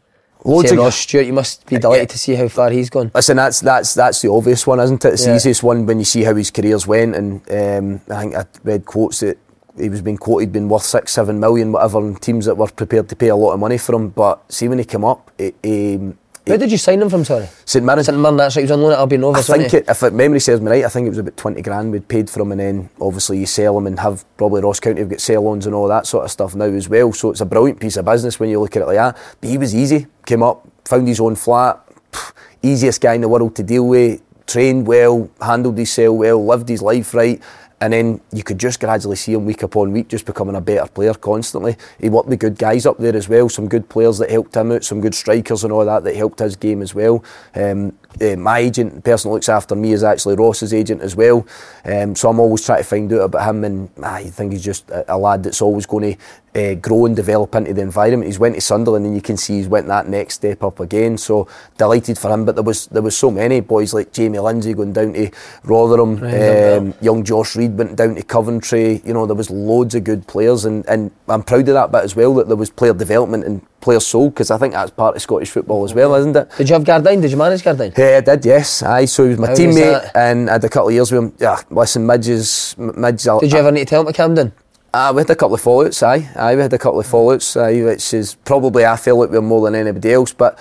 Loads 0.46 0.68
Say 0.68 0.76
of- 0.76 0.82
Ross 0.84 0.98
Stewart. 0.98 1.26
You 1.26 1.32
must 1.32 1.66
be 1.66 1.78
delighted 1.78 2.02
Yeah. 2.10 2.12
to 2.12 2.18
see 2.20 2.36
how 2.36 2.50
far 2.50 2.70
he's 2.70 2.90
gone. 2.90 3.12
Listen, 3.16 3.38
that's 3.38 3.62
that's 3.62 3.94
that's 3.94 4.22
the 4.22 4.30
obvious 4.30 4.68
one, 4.68 4.82
isn't 4.82 5.06
it? 5.06 5.14
It's 5.14 5.24
the 5.24 5.36
easiest 5.36 5.64
one 5.64 5.86
when 5.86 6.00
you 6.00 6.06
see 6.06 6.24
how 6.24 6.36
his 6.36 6.52
careers 6.52 6.86
went, 6.86 7.16
and 7.16 7.42
um, 7.50 8.02
I 8.14 8.20
think 8.20 8.36
I 8.36 8.46
read 8.66 8.84
quotes 8.86 9.22
that 9.22 9.38
he 9.78 9.90
was 9.90 10.02
being 10.02 10.18
quoted 10.18 10.52
being 10.52 10.70
worth 10.70 10.84
six, 10.84 11.12
seven 11.12 11.40
million, 11.40 11.72
whatever, 11.72 12.00
and 12.00 12.22
teams 12.22 12.46
that 12.46 12.56
were 12.56 12.68
prepared 12.68 13.10
to 13.10 13.16
pay 13.16 13.30
a 13.30 13.36
lot 13.36 13.54
of 13.54 13.60
money 13.60 13.78
for 13.78 13.96
him. 13.96 14.10
But 14.10 14.52
see 14.52 14.68
when 14.68 14.80
he 14.80 14.86
came 14.86 15.04
up, 15.04 15.32
it, 15.38 15.56
um, 15.66 16.18
Where 16.46 16.58
did 16.58 16.72
you 16.72 16.78
sign 16.78 17.02
him 17.02 17.10
from? 17.10 17.24
Sorry, 17.26 17.48
St 17.66 17.84
Mirren. 17.86 18.04
St 18.04 18.18
Mirren. 18.18 18.38
That's 18.38 18.56
right. 18.56 18.62
He 18.62 18.66
was 18.66 18.72
on 18.72 18.82
loan 18.82 18.92
at 18.92 19.00
Albion 19.00 19.24
I 19.24 19.28
Rovers. 19.28 19.48
think 19.48 19.64
wasn't 19.64 19.72
he? 19.72 19.78
it, 19.78 19.90
if 19.90 20.04
it, 20.04 20.14
memory 20.14 20.40
serves 20.40 20.62
me 20.62 20.70
right, 20.72 20.86
I 20.86 20.90
think 20.90 21.08
it 21.08 21.10
was 21.10 21.18
about 21.20 21.38
twenty 21.38 21.62
grand 21.62 21.92
we'd 21.92 22.08
paid 22.08 22.30
for 22.30 22.42
him, 22.42 22.52
and 22.52 22.60
then 22.60 22.90
obviously 23.00 23.40
you 23.40 23.46
sell 23.46 23.78
him 23.78 23.88
and 23.88 24.00
have 24.00 24.26
probably 24.38 24.62
Ross 24.62 24.80
County 24.80 25.00
have 25.00 25.10
got 25.10 25.22
sell-ons 25.22 25.66
and 25.66 25.74
all 25.74 25.88
that 25.88 26.06
sort 26.06 26.26
of 26.26 26.32
stuff 26.32 26.54
now 26.54 26.66
as 26.66 26.90
well. 26.90 27.12
So 27.14 27.32
it's 27.32 27.42
a 27.42 27.46
brilliant 27.46 27.80
piece 27.80 27.98
of 27.98 28.06
business 28.06 28.40
when 28.40 28.50
you 28.50 28.60
look 28.60 28.76
at 28.76 28.82
it 28.84 28.86
like 28.86 28.98
that. 28.98 29.18
But 29.40 29.50
he 29.50 29.58
was 29.58 29.74
easy, 29.74 30.08
came 30.26 30.44
up, 30.44 30.68
found 30.86 31.08
his 31.08 31.20
own 31.20 31.36
flat, 31.36 31.82
pff, 32.12 32.34
easiest 32.62 33.02
guy 33.02 33.14
in 33.14 33.22
the 33.22 33.30
world 33.30 33.56
to 33.56 33.64
deal 33.64 33.88
with, 33.88 34.22
trained 34.46 34.86
well, 34.86 35.30
handled 35.42 35.78
his 35.78 35.92
cell 35.94 36.18
well, 36.18 36.46
lived 36.46 36.68
his 36.68 36.82
life 36.82 37.14
right. 37.14 37.42
And 37.84 37.92
then 37.92 38.22
you 38.32 38.44
could 38.44 38.58
just 38.58 38.80
gradually 38.80 39.18
see 39.18 39.34
him 39.34 39.44
week 39.44 39.62
upon 39.62 39.92
week 39.92 40.08
just 40.08 40.26
becoming 40.26 40.56
a 40.56 40.62
better 40.62 40.90
player 40.90 41.14
constantly. 41.14 41.76
He 42.00 42.08
worked 42.10 42.30
with 42.30 42.40
good 42.40 42.58
guys 42.58 42.86
up 42.86 42.98
there 42.98 43.14
as 43.14 43.28
well, 43.28 43.50
some 43.50 43.68
good 43.68 43.90
players 43.90 44.20
that 44.20 44.30
helped 44.30 44.56
him 44.56 44.72
out, 44.72 44.86
some 44.86 45.02
good 45.02 45.14
strikers 45.14 45.66
and 45.66 45.74
all 45.74 45.84
that 45.84 46.06
that 46.06 46.16
helped 46.16 46.40
his 46.40 46.56
game 46.56 46.82
as 46.82 46.96
well. 46.96 47.26
Um, 47.54 47.92
uh, 48.22 48.36
my 48.36 48.60
agent, 48.60 48.96
the 48.96 49.02
person 49.02 49.30
that 49.30 49.34
looks 49.34 49.50
after 49.50 49.76
me, 49.76 49.92
is 49.92 50.04
actually 50.04 50.36
Ross's 50.36 50.74
agent 50.74 51.02
as 51.02 51.16
well. 51.16 51.46
Um, 51.86 52.16
so 52.16 52.30
I'm 52.30 52.40
always 52.40 52.66
trying 52.66 52.80
to 52.80 52.84
find 52.84 53.12
out 53.14 53.22
about 53.22 53.50
him, 53.50 53.64
and 53.64 53.90
I 54.04 54.26
think 54.26 54.52
he's 54.52 54.64
just 54.64 54.90
a, 54.90 55.16
a 55.16 55.18
lad 55.18 55.44
that's 55.44 55.62
always 55.62 55.86
going 55.86 56.14
to 56.14 56.20
uh, 56.56 56.76
grow 56.76 57.06
and 57.06 57.16
develop 57.16 57.56
into 57.56 57.74
the 57.74 57.82
environment. 57.82 58.28
He's 58.28 58.40
went 58.40 58.56
to 58.56 58.62
Sunderland, 58.62 59.06
and 59.06 59.16
you 59.16 59.22
can 59.22 59.38
see 59.38 59.58
he's 59.58 59.68
went 59.68 59.88
that 59.88 60.08
next 60.08 60.36
step 60.36 60.64
up 60.64 60.80
again. 60.80 61.18
So 61.18 61.48
delighted 61.78 62.18
for 62.18 62.32
him. 62.32 62.46
But 62.46 62.56
there 62.56 62.64
was 62.64 62.88
there 62.88 63.02
was 63.02 63.18
so 63.18 63.32
many 63.32 63.60
boys 63.60 63.94
like 63.94 64.12
Jamie 64.12 64.40
Lindsay 64.40 64.74
going 64.74 64.94
down 64.94 65.14
to 65.14 65.32
Rotherham, 65.64 66.24
um, 66.24 66.94
young 67.02 67.24
Josh 67.24 67.56
Reid 67.56 67.78
went 67.78 67.96
down 67.96 68.16
to 68.16 68.24
Coventry. 68.24 69.02
You 69.06 69.14
know 69.14 69.26
there 69.26 69.36
was 69.36 69.50
loads 69.50 69.96
of 69.96 70.04
good 70.04 70.28
players, 70.28 70.66
and, 70.66 70.86
and 70.88 71.12
I'm 71.28 71.44
proud 71.44 71.68
of 71.68 71.74
that 71.74 71.92
bit 71.92 72.04
as 72.04 72.16
well. 72.16 72.36
That 72.36 72.48
there 72.48 72.58
was 72.58 72.70
player 72.70 72.94
development 72.94 73.46
and 73.46 73.62
players 73.84 74.08
sold 74.08 74.34
because 74.34 74.50
I 74.50 74.58
think 74.58 74.74
that's 74.74 74.92
part 74.92 75.16
of 75.16 75.22
Scottish 75.22 75.52
football 75.52 75.84
as 75.84 75.94
well, 75.94 76.16
isn't 76.16 76.36
it? 76.36 76.50
Did 76.58 76.70
you 76.70 76.74
have 76.74 76.84
Gardyne? 76.84 77.22
Did 77.22 77.30
you 77.32 77.38
manage 77.38 77.62
Gardyne? 77.62 77.96
Yeah, 77.98 78.18
I 78.18 78.22
did. 78.22 78.46
Yes, 78.46 78.82
aye. 78.82 79.06
So 79.06 79.24
he 79.24 79.30
was 79.30 79.40
my 79.40 79.48
How 79.48 79.54
teammate, 79.54 80.02
that? 80.04 80.16
and 80.16 80.50
I 80.50 80.54
had 80.54 80.64
a 80.64 80.70
couple 80.70 80.88
of 80.90 80.94
years 80.96 81.12
with 81.12 81.24
him. 81.24 81.34
Yeah, 81.40 81.60
listen, 81.70 82.06
midges, 82.06 82.76
midges. 82.78 83.40
Did 83.42 83.52
you 83.52 83.60
ever 83.60 83.72
need 83.72 83.82
to 83.82 83.86
tell 83.86 84.02
him 84.02 84.08
to 84.08 84.14
Camden? 84.14 84.54
Uh, 84.94 85.12
we 85.16 85.22
had 85.22 85.30
a 85.30 85.36
couple 85.36 85.56
of 85.56 85.62
fallouts, 85.62 86.02
aye. 86.04 86.30
Aye, 86.36 86.56
we 86.56 86.62
had 86.62 86.72
a 86.74 86.78
couple 86.78 87.00
of 87.00 87.08
fallouts, 87.08 87.60
aye, 87.60 87.84
which 87.84 88.14
is 88.14 88.36
probably 88.46 88.86
I 88.86 88.96
feel 88.96 89.20
like 89.20 89.30
we're 89.32 89.42
more 89.42 89.62
than 89.66 89.76
anybody 89.76 90.14
else. 90.14 90.34
But 90.34 90.58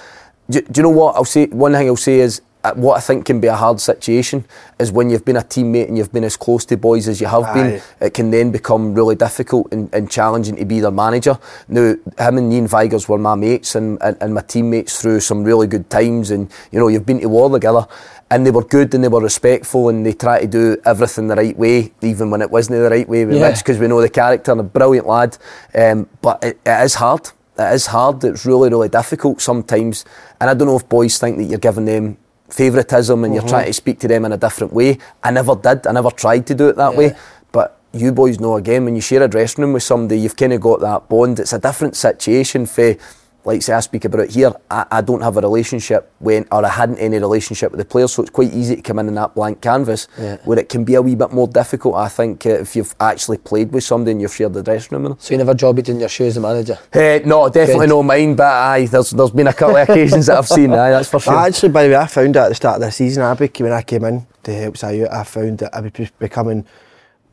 do, 0.51 0.61
do 0.63 0.79
you 0.79 0.83
know 0.85 0.91
what 0.91 1.17
I'll 1.17 1.25
say? 1.25 1.47
One 1.47 1.73
thing 1.73 1.87
I'll 1.87 1.97
say 1.97 2.21
is 2.21 2.41
what 2.75 2.97
I 2.97 3.01
think 3.01 3.27
can 3.27 3.41
be 3.41 3.49
a 3.49 3.57
hard 3.57 3.81
situation 3.81 4.45
is 4.79 4.93
when 4.93 5.11
you've 5.11 5.25
been 5.25 5.37
a 5.37 5.43
teammate 5.43 5.89
and 5.89 5.99
you've 5.99 6.13
been 6.13 6.25
as 6.25 6.37
close 6.37 6.65
to 6.67 6.77
boys 6.77 7.09
as 7.09 7.21
you 7.21 7.27
have 7.27 7.53
been, 7.55 7.83
it 8.01 8.15
can 8.15 8.31
then 8.31 8.53
become 8.53 8.95
really 8.95 9.17
difficult 9.17 9.73
and, 9.73 9.93
and 9.93 10.11
challenging 10.11 10.57
to 10.57 10.65
be 10.65 10.81
their 10.81 10.93
manager. 10.93 11.39
Now, 11.69 11.97
him 12.19 12.39
and 12.39 12.53
Iain 12.53 12.69
Vigurs 12.69 13.09
were 13.09 13.19
my 13.19 13.35
mates 13.35 13.75
and, 13.75 13.99
and, 14.01 14.17
and 14.21 14.35
my 14.35 14.43
teammates 14.43 15.01
through 15.01 15.21
some 15.21 15.43
really 15.43 15.67
good 15.67 15.91
times, 15.91 16.31
and 16.31 16.51
you 16.71 16.79
know, 16.79 16.89
you've 16.89 17.07
been 17.07 17.21
to 17.21 17.29
war 17.29 17.51
together. 17.51 17.87
And 18.31 18.47
they 18.47 18.51
were 18.51 18.65
good 18.65 18.95
and 18.95 19.05
they 19.05 19.09
were 19.09 19.21
respectful 19.21 19.91
and 19.91 20.07
they 20.07 20.15
tried 20.15 20.41
to 20.41 20.47
do 20.47 20.81
everything 20.87 21.29
the 21.29 21.37
right 21.37 21.55
way, 21.55 21.93
even 22.01 22.31
when 22.31 22.41
it 22.41 22.51
wasn't 22.51 22.79
the 22.81 22.89
right 22.89 23.07
way 23.07 23.27
with 23.27 23.37
Yeah. 23.37 23.55
Because 23.55 23.79
we 23.79 23.89
know 23.89 24.01
the 24.01 24.09
character 24.09 24.53
and 24.53 24.61
a 24.61 24.65
brilliant 24.65 25.07
lad. 25.07 25.37
Um, 25.75 26.09
but 26.23 26.43
it, 26.43 26.59
it 26.65 26.83
is 26.83 26.95
hard. 26.95 27.29
It 27.59 27.75
is 27.75 27.89
hard. 27.89 28.25
It's 28.25 28.47
really, 28.47 28.71
really 28.71 28.89
difficult 28.89 29.43
sometimes. 29.43 30.07
And 30.41 30.49
I 30.49 30.55
don't 30.55 30.67
know 30.67 30.79
if 30.79 30.89
boys 30.89 31.19
think 31.19 31.37
that 31.37 31.45
you're 31.45 31.59
giving 31.59 31.85
them 31.85 32.17
favouritism 32.53 33.25
and 33.25 33.35
you're 33.35 33.43
mm-hmm. 33.43 33.51
trying 33.51 33.67
to 33.67 33.73
speak 33.73 33.99
to 34.01 34.09
them 34.09 34.25
in 34.25 34.33
a 34.33 34.37
different 34.37 34.73
way. 34.73 34.99
I 35.23 35.31
never 35.31 35.55
did. 35.57 35.87
I 35.87 35.93
never 35.93 36.11
tried 36.11 36.47
to 36.49 36.55
do 36.55 36.69
it 36.69 36.77
that 36.77 36.93
Yeah. 36.93 36.99
way. 36.99 37.17
But 37.51 37.79
you 37.93 38.13
boys 38.13 38.41
know 38.41 38.57
again, 38.57 38.85
when 38.85 38.95
you 38.95 39.01
share 39.01 39.23
a 39.23 39.29
dressing 39.29 39.63
room 39.63 39.73
with 39.73 39.83
somebody, 39.83 40.21
you've 40.21 40.37
kind 40.37 40.53
of 40.53 40.61
got 40.61 40.81
that 40.81 41.09
bond. 41.09 41.41
It's 41.41 41.53
a 41.53 41.59
different 41.59 41.97
situation 41.97 42.67
for, 42.67 42.95
like 43.45 43.63
say 43.63 43.73
I 43.73 43.81
speak 43.81 44.05
about 44.05 44.21
it 44.21 44.31
here, 44.31 44.53
I, 44.71 44.87
I 44.91 45.01
don't 45.01 45.21
have 45.21 45.37
a 45.37 45.41
relationship 45.41 46.13
when, 46.21 46.47
or 46.53 46.65
I 46.65 46.69
hadn't 46.69 46.99
any 46.99 47.19
relationship 47.19 47.73
with 47.73 47.79
the 47.79 47.85
players, 47.85 48.13
so 48.13 48.23
it's 48.23 48.31
quite 48.31 48.53
easy 48.53 48.77
to 48.77 48.83
come 48.83 48.99
in 49.01 49.09
in 49.09 49.15
that 49.17 49.35
blank 49.35 49.61
canvas, 49.61 50.07
Yeah. 50.19 50.37
where 50.45 50.59
it 50.59 50.69
can 50.69 50.85
be 50.85 50.95
a 50.95 51.03
wee 51.03 51.15
bit 51.15 51.33
more 51.33 51.49
difficult, 51.49 51.97
I 51.97 52.09
think, 52.09 52.47
uh, 52.47 52.51
if 52.51 52.77
you've 52.77 52.95
actually 53.01 53.39
played 53.39 53.73
with 53.73 53.85
somebody 53.85 54.13
and 54.13 54.21
you've 54.21 54.35
shared 54.35 54.53
the 54.55 54.63
dressing 54.63 55.03
room. 55.03 55.17
So 55.19 55.35
you 55.35 55.39
never 55.39 55.55
jobbed 55.55 55.89
in 55.89 55.99
your 55.99 56.09
shoes 56.09 56.29
as 56.29 56.37
a 56.37 56.41
manager? 56.41 56.79
Uh, 56.95 57.19
no, 57.27 57.49
definitely 57.49 57.87
Good. 57.87 57.95
no 57.95 58.03
mine, 58.03 58.35
but 58.37 58.47
aye, 58.47 58.87
there's, 58.87 59.11
there's 59.11 59.31
been 59.31 59.49
a 59.49 59.53
couple 59.53 59.77
of 59.77 59.89
occasions 59.89 60.27
that 60.27 60.39
I've 60.39 60.49
seen, 60.49 60.73
aye, 60.73 60.91
that's 60.91 61.09
for 61.11 61.21
sure. 61.21 61.35
Actually, 61.47 61.71
by 61.71 61.85
the 61.85 61.91
way, 61.91 61.97
I 61.97 62.07
found 62.07 62.37
out 62.37 62.45
at 62.47 62.49
the 62.51 62.55
start 62.55 62.77
of 62.77 62.83
the 62.83 62.93
season, 62.93 63.23
I 63.25 63.35
became, 63.35 63.65
when 63.65 63.73
I 63.73 63.83
came 63.83 64.05
in 64.05 64.27
to 64.45 64.53
help 64.53 64.83
I 64.85 65.25
found 65.25 65.59
that 65.59 65.75
I 65.75 65.81
was 65.81 65.93
be- 65.93 66.11
becoming 66.19 66.65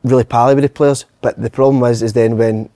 really 0.04 0.24
pally 0.24 0.54
with 0.54 0.64
the 0.64 0.70
players. 0.70 1.04
But 1.20 1.40
the 1.40 1.50
problem 1.50 1.80
was, 1.80 2.02
is 2.02 2.12
then 2.12 2.36
when 2.36 2.70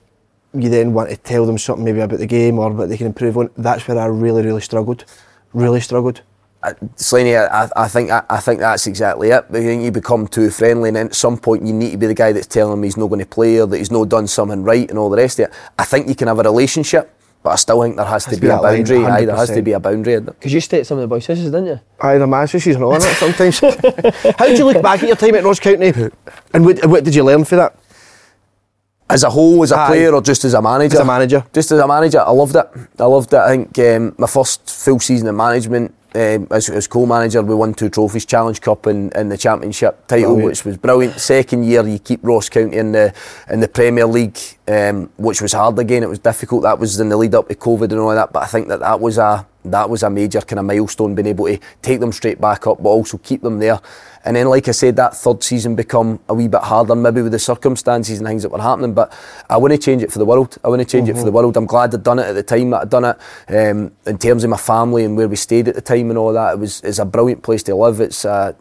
you 0.54 0.68
then 0.68 0.92
want 0.92 1.10
to 1.10 1.16
tell 1.16 1.46
them 1.46 1.58
something 1.58 1.84
maybe 1.84 2.00
about 2.00 2.18
the 2.18 2.26
game 2.26 2.58
or 2.58 2.70
what 2.70 2.88
they 2.88 2.96
can 2.96 3.06
improve 3.06 3.36
on, 3.36 3.50
that's 3.56 3.86
where 3.88 3.98
I 3.98 4.06
really, 4.06 4.42
really 4.42 4.60
struggled. 4.60 5.04
Really 5.52 5.80
struggled. 5.80 6.22
Uh, 6.62 6.72
Slaney, 6.96 7.36
I, 7.36 7.68
I 7.76 7.88
think 7.88 8.10
I, 8.10 8.22
I 8.30 8.40
think 8.40 8.60
that's 8.60 8.86
exactly 8.86 9.28
it. 9.28 9.44
I 9.50 9.52
think 9.52 9.82
you 9.84 9.90
become 9.90 10.26
too 10.26 10.48
friendly, 10.48 10.88
and 10.88 10.96
then 10.96 11.06
at 11.06 11.14
some 11.14 11.36
point 11.36 11.66
you 11.66 11.74
need 11.74 11.90
to 11.90 11.98
be 11.98 12.06
the 12.06 12.14
guy 12.14 12.32
that's 12.32 12.46
telling 12.46 12.72
him 12.72 12.82
he's 12.82 12.96
not 12.96 13.08
going 13.08 13.20
to 13.20 13.26
play 13.26 13.60
or 13.60 13.66
that 13.66 13.76
he's 13.76 13.90
not 13.90 14.08
done 14.08 14.26
something 14.26 14.62
right 14.62 14.88
and 14.88 14.98
all 14.98 15.10
the 15.10 15.18
rest 15.18 15.38
of 15.40 15.48
it. 15.48 15.54
I 15.78 15.84
think 15.84 16.08
you 16.08 16.14
can 16.14 16.28
have 16.28 16.38
a 16.38 16.42
relationship, 16.42 17.14
but 17.42 17.50
I 17.50 17.56
still 17.56 17.82
think 17.82 17.96
there 17.96 18.06
has, 18.06 18.24
to 18.24 18.40
be, 18.40 18.46
a 18.46 18.50
that 18.50 18.62
line, 18.62 18.78
boundary. 18.78 19.04
Aye, 19.04 19.24
there 19.26 19.36
has 19.36 19.50
to 19.50 19.60
be 19.60 19.72
a 19.72 19.80
boundary. 19.80 20.18
Because 20.20 20.54
you 20.54 20.60
stayed 20.60 20.80
at 20.80 20.86
some 20.86 20.96
of 20.96 21.02
the 21.02 21.08
boys' 21.08 21.26
houses, 21.26 21.44
didn't 21.44 21.66
you? 21.66 21.80
Either 22.00 22.26
man, 22.26 22.48
so 22.48 22.58
she's 22.58 22.78
not 22.78 22.94
on 22.94 23.02
it 23.02 23.14
sometimes. 23.16 23.58
How 24.38 24.46
did 24.46 24.58
you 24.58 24.64
look 24.64 24.82
back 24.82 25.02
at 25.02 25.08
your 25.08 25.16
time 25.16 25.34
at 25.34 25.44
Ross 25.44 25.60
County? 25.60 25.92
And 26.54 26.64
what, 26.64 26.86
what 26.86 27.04
did 27.04 27.14
you 27.14 27.24
learn 27.24 27.44
for 27.44 27.56
that? 27.56 27.76
As 29.08 29.22
a 29.22 29.30
whole, 29.30 29.62
as 29.62 29.70
a 29.72 29.78
Aye. 29.78 29.86
player, 29.88 30.14
or 30.14 30.22
just 30.22 30.44
as 30.44 30.54
a 30.54 30.62
manager? 30.62 30.96
As 30.96 31.00
a 31.00 31.04
manager. 31.04 31.44
Just 31.52 31.70
as 31.72 31.78
a 31.78 31.86
manager, 31.86 32.20
I 32.20 32.30
loved 32.30 32.56
it. 32.56 32.66
I 32.98 33.04
loved 33.04 33.32
it. 33.32 33.38
I 33.38 33.48
think 33.48 33.78
um, 33.78 34.14
my 34.18 34.26
first 34.26 34.68
full 34.68 34.98
season 34.98 35.28
of 35.28 35.34
management 35.34 35.94
um, 36.14 36.46
as, 36.50 36.70
as 36.70 36.86
co-manager, 36.86 37.42
we 37.42 37.54
won 37.54 37.74
two 37.74 37.88
trophies, 37.88 38.24
Challenge 38.24 38.60
Cup 38.60 38.86
and, 38.86 39.14
and 39.16 39.32
the 39.32 39.36
Championship 39.36 40.06
title, 40.06 40.34
Brilliant. 40.34 40.44
which 40.44 40.64
was 40.64 40.76
brilliant. 40.76 41.18
Second 41.18 41.64
year, 41.64 41.84
you 41.86 41.98
keep 41.98 42.20
Ross 42.22 42.48
County 42.48 42.76
in 42.76 42.92
the 42.92 43.12
in 43.50 43.60
the 43.60 43.66
Premier 43.68 44.06
League, 44.06 44.38
um, 44.68 45.10
which 45.16 45.42
was 45.42 45.52
hard 45.52 45.78
again. 45.78 46.04
It 46.04 46.08
was 46.08 46.20
difficult. 46.20 46.62
That 46.62 46.78
was 46.78 47.00
in 47.00 47.08
the 47.08 47.16
lead 47.16 47.34
up 47.34 47.48
to 47.48 47.54
COVID 47.54 47.90
and 47.90 47.98
all 47.98 48.14
that. 48.14 48.32
But 48.32 48.44
I 48.44 48.46
think 48.46 48.68
that 48.68 48.80
that 48.80 49.00
was 49.00 49.18
a 49.18 49.44
that 49.64 49.90
was 49.90 50.02
a 50.02 50.10
major 50.10 50.40
kind 50.40 50.60
of 50.60 50.66
milestone, 50.66 51.14
being 51.16 51.26
able 51.26 51.46
to 51.46 51.58
take 51.82 51.98
them 51.98 52.12
straight 52.12 52.40
back 52.40 52.66
up, 52.66 52.80
but 52.82 52.90
also 52.90 53.18
keep 53.18 53.42
them 53.42 53.58
there. 53.58 53.80
And 54.24 54.37
then, 54.37 54.48
like 54.48 54.68
I 54.68 54.70
said, 54.70 54.96
that 54.96 55.14
third 55.14 55.42
season 55.42 55.76
become 55.76 56.18
a 56.28 56.34
wee 56.34 56.48
bit 56.48 56.62
harder, 56.62 56.94
maybe 56.94 57.20
with 57.22 57.32
the 57.32 57.38
circumstances 57.38 58.18
and 58.18 58.26
things 58.26 58.42
that 58.42 58.48
were 58.48 58.60
happening. 58.60 58.94
But 58.94 59.12
I 59.50 59.56
wouldn't 59.58 59.82
change 59.82 60.02
it 60.02 60.10
for 60.10 60.18
the 60.18 60.24
world. 60.24 60.56
I 60.64 60.68
wouldn't 60.68 60.88
change 60.88 61.08
it 61.08 61.16
for 61.16 61.24
the 61.24 61.32
world. 61.32 61.56
I'm 61.56 61.66
glad 61.66 61.94
I'd 61.94 62.02
done 62.02 62.18
it 62.18 62.26
at 62.26 62.34
the 62.34 62.42
time 62.42 62.70
that 62.70 62.82
I'd 62.82 62.90
done 62.90 63.04
it. 63.04 63.16
Um, 63.48 63.92
in 64.06 64.18
terms 64.18 64.42
of 64.42 64.50
my 64.50 64.56
family 64.56 65.04
and 65.04 65.16
where 65.16 65.28
we 65.28 65.37
stayed 65.37 65.68
at 65.68 65.74
the 65.74 65.82
time 65.82 66.08
and 66.08 66.18
all 66.18 66.32
that, 66.32 66.54
it 66.54 66.58
was 66.58 66.80
it's 66.80 66.98
a 66.98 67.04
brilliant 67.04 67.42
place 67.42 67.62
to 67.64 67.74
live. 67.74 68.00
It's 68.00 68.24
uh, 68.24 68.52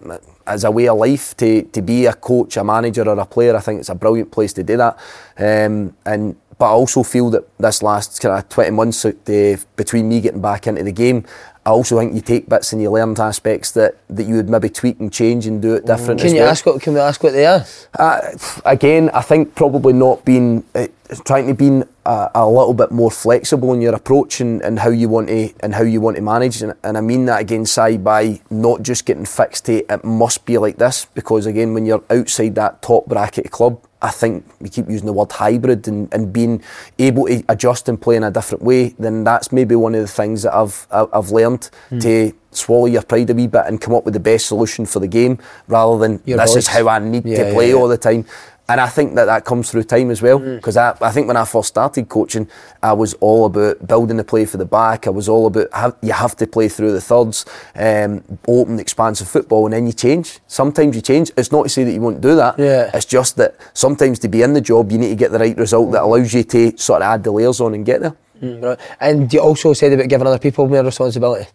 as 0.46 0.66
a 0.66 0.72
way 0.72 0.90
of 0.90 0.98
life 0.98 1.36
to 1.38 1.64
to 1.64 1.82
be 1.82 2.06
a 2.08 2.14
coach, 2.14 2.58
a 2.58 2.64
manager, 2.64 3.08
or 3.08 3.18
a 3.18 3.26
player. 3.26 3.56
I 3.56 3.62
think 3.62 3.80
it's 3.80 3.90
a 3.90 3.96
brilliant 3.96 4.32
place 4.32 4.52
to 4.54 4.64
do 4.64 4.78
that. 4.78 5.00
Um, 5.38 5.96
and 6.06 6.36
but 6.58 6.66
I 6.66 6.72
also 6.72 7.04
feel 7.04 7.30
that 7.32 7.58
this 7.58 7.82
last 7.82 8.22
kind 8.22 8.38
of 8.38 8.48
20 8.50 8.72
months 8.72 9.06
uh, 9.06 9.12
the, 9.26 9.64
between 9.76 10.08
me 10.08 10.22
getting 10.22 10.42
back 10.42 10.68
into 10.68 10.84
the 10.84 10.92
game, 10.92 11.26
I 11.66 11.70
also 11.70 11.98
think 11.98 12.14
you 12.14 12.22
take 12.22 12.50
bits 12.50 12.74
and 12.74 12.82
you 12.82 12.92
learn 12.92 13.16
aspects 13.20 13.72
that, 13.72 13.96
that 14.10 14.24
you 14.24 14.36
would 14.36 14.50
maybe 14.50 14.70
tweak 14.70 15.00
and 15.00 15.12
change 15.12 15.48
and 15.48 15.62
do 15.62 15.76
it 15.76 15.86
different. 15.86 16.20
Can 16.20 16.28
as 16.28 16.34
you 16.34 16.40
well. 16.40 16.50
ask 16.50 16.66
what? 16.66 16.82
Can 16.82 16.94
we 16.94 17.00
ask 17.00 17.24
what 17.24 17.32
they 17.32 17.46
are? 17.46 17.66
Uh, 17.98 18.20
again, 18.66 19.10
I 19.14 19.22
think 19.22 19.56
probably 19.56 19.94
not 19.94 20.26
being 20.26 20.66
uh, 20.76 20.88
trying 21.26 21.48
to 21.48 21.54
be 21.54 21.84
a, 22.06 22.32
a 22.36 22.50
little 22.50 22.74
bit 22.74 22.92
more 22.92 23.12
flexible 23.12 23.72
in 23.74 23.82
your 23.82 23.96
approach 23.96 24.42
and, 24.42 24.62
and 24.62 24.80
how 24.80 24.90
you 24.90 25.08
want 25.08 25.30
to 25.30 25.54
and 25.62 25.74
how 25.74 25.84
you 25.84 26.02
want 26.02 26.18
to 26.18 26.22
manage, 26.22 26.62
and, 26.62 26.74
and 26.84 26.98
I 26.98 27.02
mean 27.02 27.26
that 27.26 27.40
again, 27.40 27.66
side 27.66 28.04
by 28.04 28.42
not 28.50 28.84
just 28.84 29.06
getting 29.06 29.26
fixed 29.26 29.66
to 29.66 29.86
it 29.92 30.04
must 30.04 30.46
be 30.46 30.58
like 30.58 30.78
this, 30.78 31.06
because 31.14 31.46
again, 31.46 31.74
when 31.74 31.86
you're 31.86 32.04
outside 32.10 32.56
that 32.56 32.82
top 32.82 33.06
bracket 33.06 33.52
club, 33.52 33.82
I 34.04 34.12
think 34.12 34.46
we 34.60 34.68
keep 34.68 34.90
using 34.90 35.06
the 35.06 35.14
word 35.14 35.32
hybrid 35.32 35.88
and, 35.88 36.14
and 36.14 36.32
being 36.32 36.62
able 37.00 37.26
to 37.28 37.42
adjust 37.48 37.88
and 37.88 38.00
play 38.00 38.18
in 38.18 38.24
a 38.24 38.32
different 38.32 38.62
way, 38.62 38.90
then 39.00 39.24
that's 39.24 39.54
maybe 39.54 39.76
one 39.76 39.96
of 39.96 40.02
the 40.02 40.08
things 40.08 40.44
that 40.44 40.54
I've 40.54 40.86
I've 40.92 41.32
learned 41.32 41.70
hmm. 41.90 42.00
to 42.00 42.34
swallow 42.52 42.86
your 42.86 43.02
pride 43.02 43.30
a 43.30 43.34
wee 43.34 43.48
bit 43.48 43.64
and 43.66 43.80
come 43.80 43.96
up 43.96 44.04
with 44.06 44.14
the 44.14 44.20
best 44.20 44.48
solution 44.48 44.86
for 44.86 45.00
the 45.00 45.08
game 45.08 45.40
rather 45.68 45.98
than 45.98 46.22
Your 46.26 46.38
this 46.38 46.56
is 46.56 46.68
how 46.68 46.88
I 46.88 47.00
need 47.00 47.26
Yeah, 47.26 47.46
to 47.46 47.54
play 47.54 47.70
yeah, 47.70 47.76
yeah. 47.76 47.80
all 47.80 47.88
the 47.88 47.98
time. 47.98 48.26
And 48.70 48.80
I 48.80 48.88
think 48.88 49.16
that 49.16 49.26
that 49.26 49.44
comes 49.44 49.70
through 49.70 49.84
time 49.84 50.10
as 50.10 50.22
well. 50.22 50.40
Because 50.40 50.78
I, 50.78 50.96
I 51.02 51.12
think 51.12 51.28
when 51.28 51.36
I 51.36 51.44
first 51.44 51.68
started 51.68 52.08
coaching, 52.08 52.48
I 52.82 52.94
was 52.94 53.14
all 53.16 53.46
about 53.46 53.86
building 53.86 54.18
the 54.18 54.24
play 54.24 54.46
for 54.46 54.58
the 54.58 54.66
back. 54.66 55.06
I 55.06 55.10
was 55.10 55.28
all 55.28 55.48
about 55.48 55.68
have, 55.74 55.98
you 56.02 56.14
have 56.14 56.38
to 56.38 56.48
play 56.48 56.70
through 56.70 56.94
the 56.94 57.02
thirds, 57.02 57.46
um, 57.76 58.24
open, 58.48 58.80
expansive 58.80 59.28
football, 59.28 59.66
and 59.66 59.74
then 59.74 59.86
you 59.86 59.94
change. 59.94 60.40
Sometimes 60.48 60.96
you 60.96 61.02
change. 61.02 61.30
It's 61.36 61.52
not 61.52 61.64
to 61.64 61.70
say 61.70 61.84
that 61.84 61.92
you 61.92 62.00
won't 62.00 62.22
do 62.22 62.36
that. 62.36 62.58
Yeah. 62.58 62.90
It's 62.94 63.06
just 63.06 63.36
that 63.36 63.58
sometimes 63.74 64.20
to 64.20 64.30
be 64.30 64.42
in 64.42 64.54
the 64.54 64.62
job, 64.62 64.92
you 64.92 64.98
need 64.98 65.10
to 65.10 65.16
get 65.16 65.32
the 65.32 65.40
right 65.40 65.58
result 65.58 65.92
that 65.92 66.04
allows 66.04 66.34
you 66.34 66.44
to 66.44 66.78
sort 66.78 67.02
of 67.02 67.08
add 67.08 67.24
the 67.24 67.32
layers 67.32 67.60
on 67.60 67.74
and 67.74 67.86
get 67.86 68.00
there. 68.00 68.16
Mm, 68.42 68.64
right. 68.64 68.80
And 69.00 69.32
you 69.34 69.40
also 69.40 69.74
said 69.74 69.92
about 69.92 70.08
giving 70.08 70.26
other 70.26 70.40
people 70.40 70.68
more 70.68 70.84
responsibility 70.84 71.50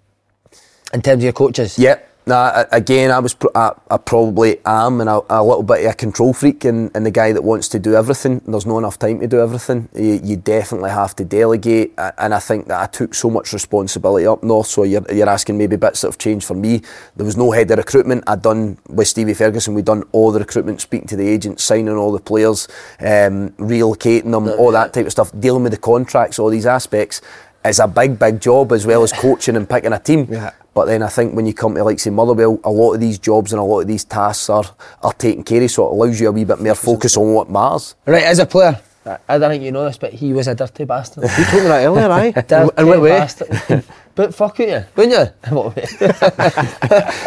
in 0.92 1.00
terms 1.00 1.20
of 1.20 1.24
your 1.24 1.32
coaches. 1.32 1.78
Yeah. 1.78 2.00
Nah, 2.28 2.66
again, 2.72 3.10
I 3.10 3.20
was 3.20 3.34
I, 3.54 3.72
I 3.90 3.96
probably 3.96 4.58
am 4.66 5.00
and 5.00 5.08
a, 5.08 5.22
a 5.30 5.42
little 5.42 5.62
bit 5.62 5.86
of 5.86 5.92
a 5.92 5.94
control 5.94 6.34
freak 6.34 6.66
and, 6.66 6.90
and 6.94 7.06
the 7.06 7.10
guy 7.10 7.32
that 7.32 7.42
wants 7.42 7.68
to 7.68 7.78
do 7.78 7.94
everything. 7.94 8.42
There's 8.46 8.66
not 8.66 8.76
enough 8.76 8.98
time 8.98 9.20
to 9.20 9.26
do 9.26 9.40
everything. 9.40 9.88
You, 9.94 10.20
you 10.22 10.36
definitely 10.36 10.90
have 10.90 11.16
to 11.16 11.24
delegate, 11.24 11.94
and 11.96 12.34
I 12.34 12.38
think 12.38 12.68
that 12.68 12.82
I 12.82 12.84
took 12.84 13.14
so 13.14 13.30
much 13.30 13.54
responsibility 13.54 14.26
up 14.26 14.42
north. 14.42 14.66
So 14.66 14.82
you're, 14.82 15.10
you're 15.10 15.26
asking 15.28 15.56
maybe 15.56 15.76
bits 15.76 16.02
that 16.02 16.08
have 16.08 16.18
changed 16.18 16.46
for 16.46 16.52
me. 16.52 16.82
There 17.16 17.24
was 17.24 17.38
no 17.38 17.50
head 17.50 17.70
of 17.70 17.78
recruitment. 17.78 18.24
I'd 18.26 18.42
done 18.42 18.76
with 18.90 19.08
Stevie 19.08 19.32
Ferguson. 19.32 19.72
We'd 19.72 19.86
done 19.86 20.04
all 20.12 20.30
the 20.30 20.40
recruitment, 20.40 20.82
speaking 20.82 21.08
to 21.08 21.16
the 21.16 21.26
agents, 21.26 21.64
signing 21.64 21.96
all 21.96 22.12
the 22.12 22.20
players, 22.20 22.68
um, 23.00 23.52
relocating 23.52 24.32
them, 24.32 24.48
all 24.48 24.70
that 24.72 24.92
type 24.92 25.06
of 25.06 25.12
stuff, 25.12 25.32
dealing 25.40 25.62
with 25.62 25.72
the 25.72 25.78
contracts, 25.78 26.38
all 26.38 26.50
these 26.50 26.66
aspects. 26.66 27.22
It's 27.64 27.78
a 27.78 27.88
big, 27.88 28.18
big 28.18 28.38
job 28.38 28.72
as 28.72 28.86
well 28.86 29.02
as 29.02 29.12
coaching 29.12 29.56
and 29.56 29.68
picking 29.68 29.94
a 29.94 29.98
team. 29.98 30.28
Yeah. 30.30 30.52
But 30.78 30.84
then 30.86 31.02
I 31.02 31.08
think 31.08 31.34
when 31.34 31.44
you 31.44 31.54
come 31.54 31.74
to 31.74 31.82
like 31.82 31.98
say 31.98 32.10
Motherwell, 32.10 32.60
a 32.62 32.70
lot 32.70 32.94
of 32.94 33.00
these 33.00 33.18
jobs 33.18 33.52
and 33.52 33.58
a 33.58 33.64
lot 33.64 33.80
of 33.80 33.88
these 33.88 34.04
tasks 34.04 34.48
are 34.48 34.62
are 35.02 35.12
taken 35.12 35.42
care 35.42 35.60
of, 35.60 35.70
so 35.72 35.86
it 35.88 35.90
allows 35.90 36.20
you 36.20 36.28
a 36.28 36.30
wee 36.32 36.44
bit 36.44 36.60
more 36.60 36.76
focus 36.76 37.16
on 37.16 37.34
what 37.34 37.50
matters. 37.50 37.96
Right, 38.06 38.22
as 38.22 38.38
a 38.38 38.46
player, 38.46 38.78
I 39.04 39.18
I 39.28 39.38
don't 39.38 39.50
think 39.50 39.64
you 39.64 39.72
know 39.72 39.84
this, 39.86 39.98
but 39.98 40.12
he 40.12 40.32
was 40.32 40.46
a 40.46 40.54
dirty 40.54 40.84
bastard. 40.84 41.24
You 41.24 41.44
told 41.46 41.62
me 41.64 41.68
that 41.68 41.84
earlier, 41.84 42.10
aye? 42.12 42.30
Dirty 42.46 42.70
and 42.76 42.86
what 42.88 43.00
way? 43.00 43.10
bastard. 43.10 43.50
but 44.14 44.32
fuck 44.32 44.60
it, 44.60 44.68
you, 44.68 44.84
wouldn't 44.94 45.18
you? 45.18 45.50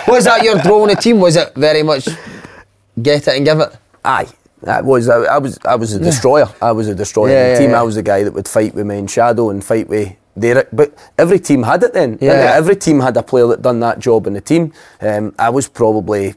What 0.05 0.07
was 0.07 0.23
that 0.23 0.43
your 0.43 0.55
role 0.63 0.83
in 0.87 0.95
the 0.95 1.01
team? 1.01 1.19
Was 1.19 1.35
it 1.35 1.53
very 1.55 1.83
much 1.83 2.07
get 3.01 3.27
it 3.27 3.35
and 3.35 3.43
give 3.45 3.59
it? 3.59 3.75
Aye. 4.05 4.27
That 4.63 4.85
was 4.85 5.09
I, 5.09 5.17
I 5.23 5.39
was 5.39 5.59
I 5.65 5.75
was 5.75 5.91
a 5.93 5.99
destroyer. 5.99 6.47
I 6.61 6.71
was 6.71 6.87
a 6.87 6.95
destroyer 6.95 7.31
Yeah, 7.33 7.39
in 7.39 7.45
the 7.47 7.51
yeah, 7.53 7.59
team. 7.59 7.71
yeah. 7.71 7.79
I 7.81 7.83
was 7.83 7.95
the 7.95 8.03
guy 8.03 8.23
that 8.23 8.31
would 8.33 8.47
fight 8.47 8.73
with 8.75 8.85
me 8.85 8.97
in 8.97 9.07
shadow 9.07 9.49
and 9.49 9.61
fight 9.61 9.89
with 9.89 10.15
Derek. 10.41 10.69
But 10.73 10.93
every 11.17 11.39
team 11.39 11.63
had 11.63 11.83
it 11.83 11.93
then. 11.93 12.17
Yeah. 12.21 12.53
Every 12.55 12.75
team 12.75 12.99
had 12.99 13.15
a 13.17 13.23
player 13.23 13.47
that 13.47 13.61
done 13.61 13.79
that 13.81 13.99
job 13.99 14.27
in 14.27 14.33
the 14.33 14.41
team. 14.41 14.73
Um, 14.99 15.33
I 15.39 15.49
was 15.49 15.67
probably 15.67 16.35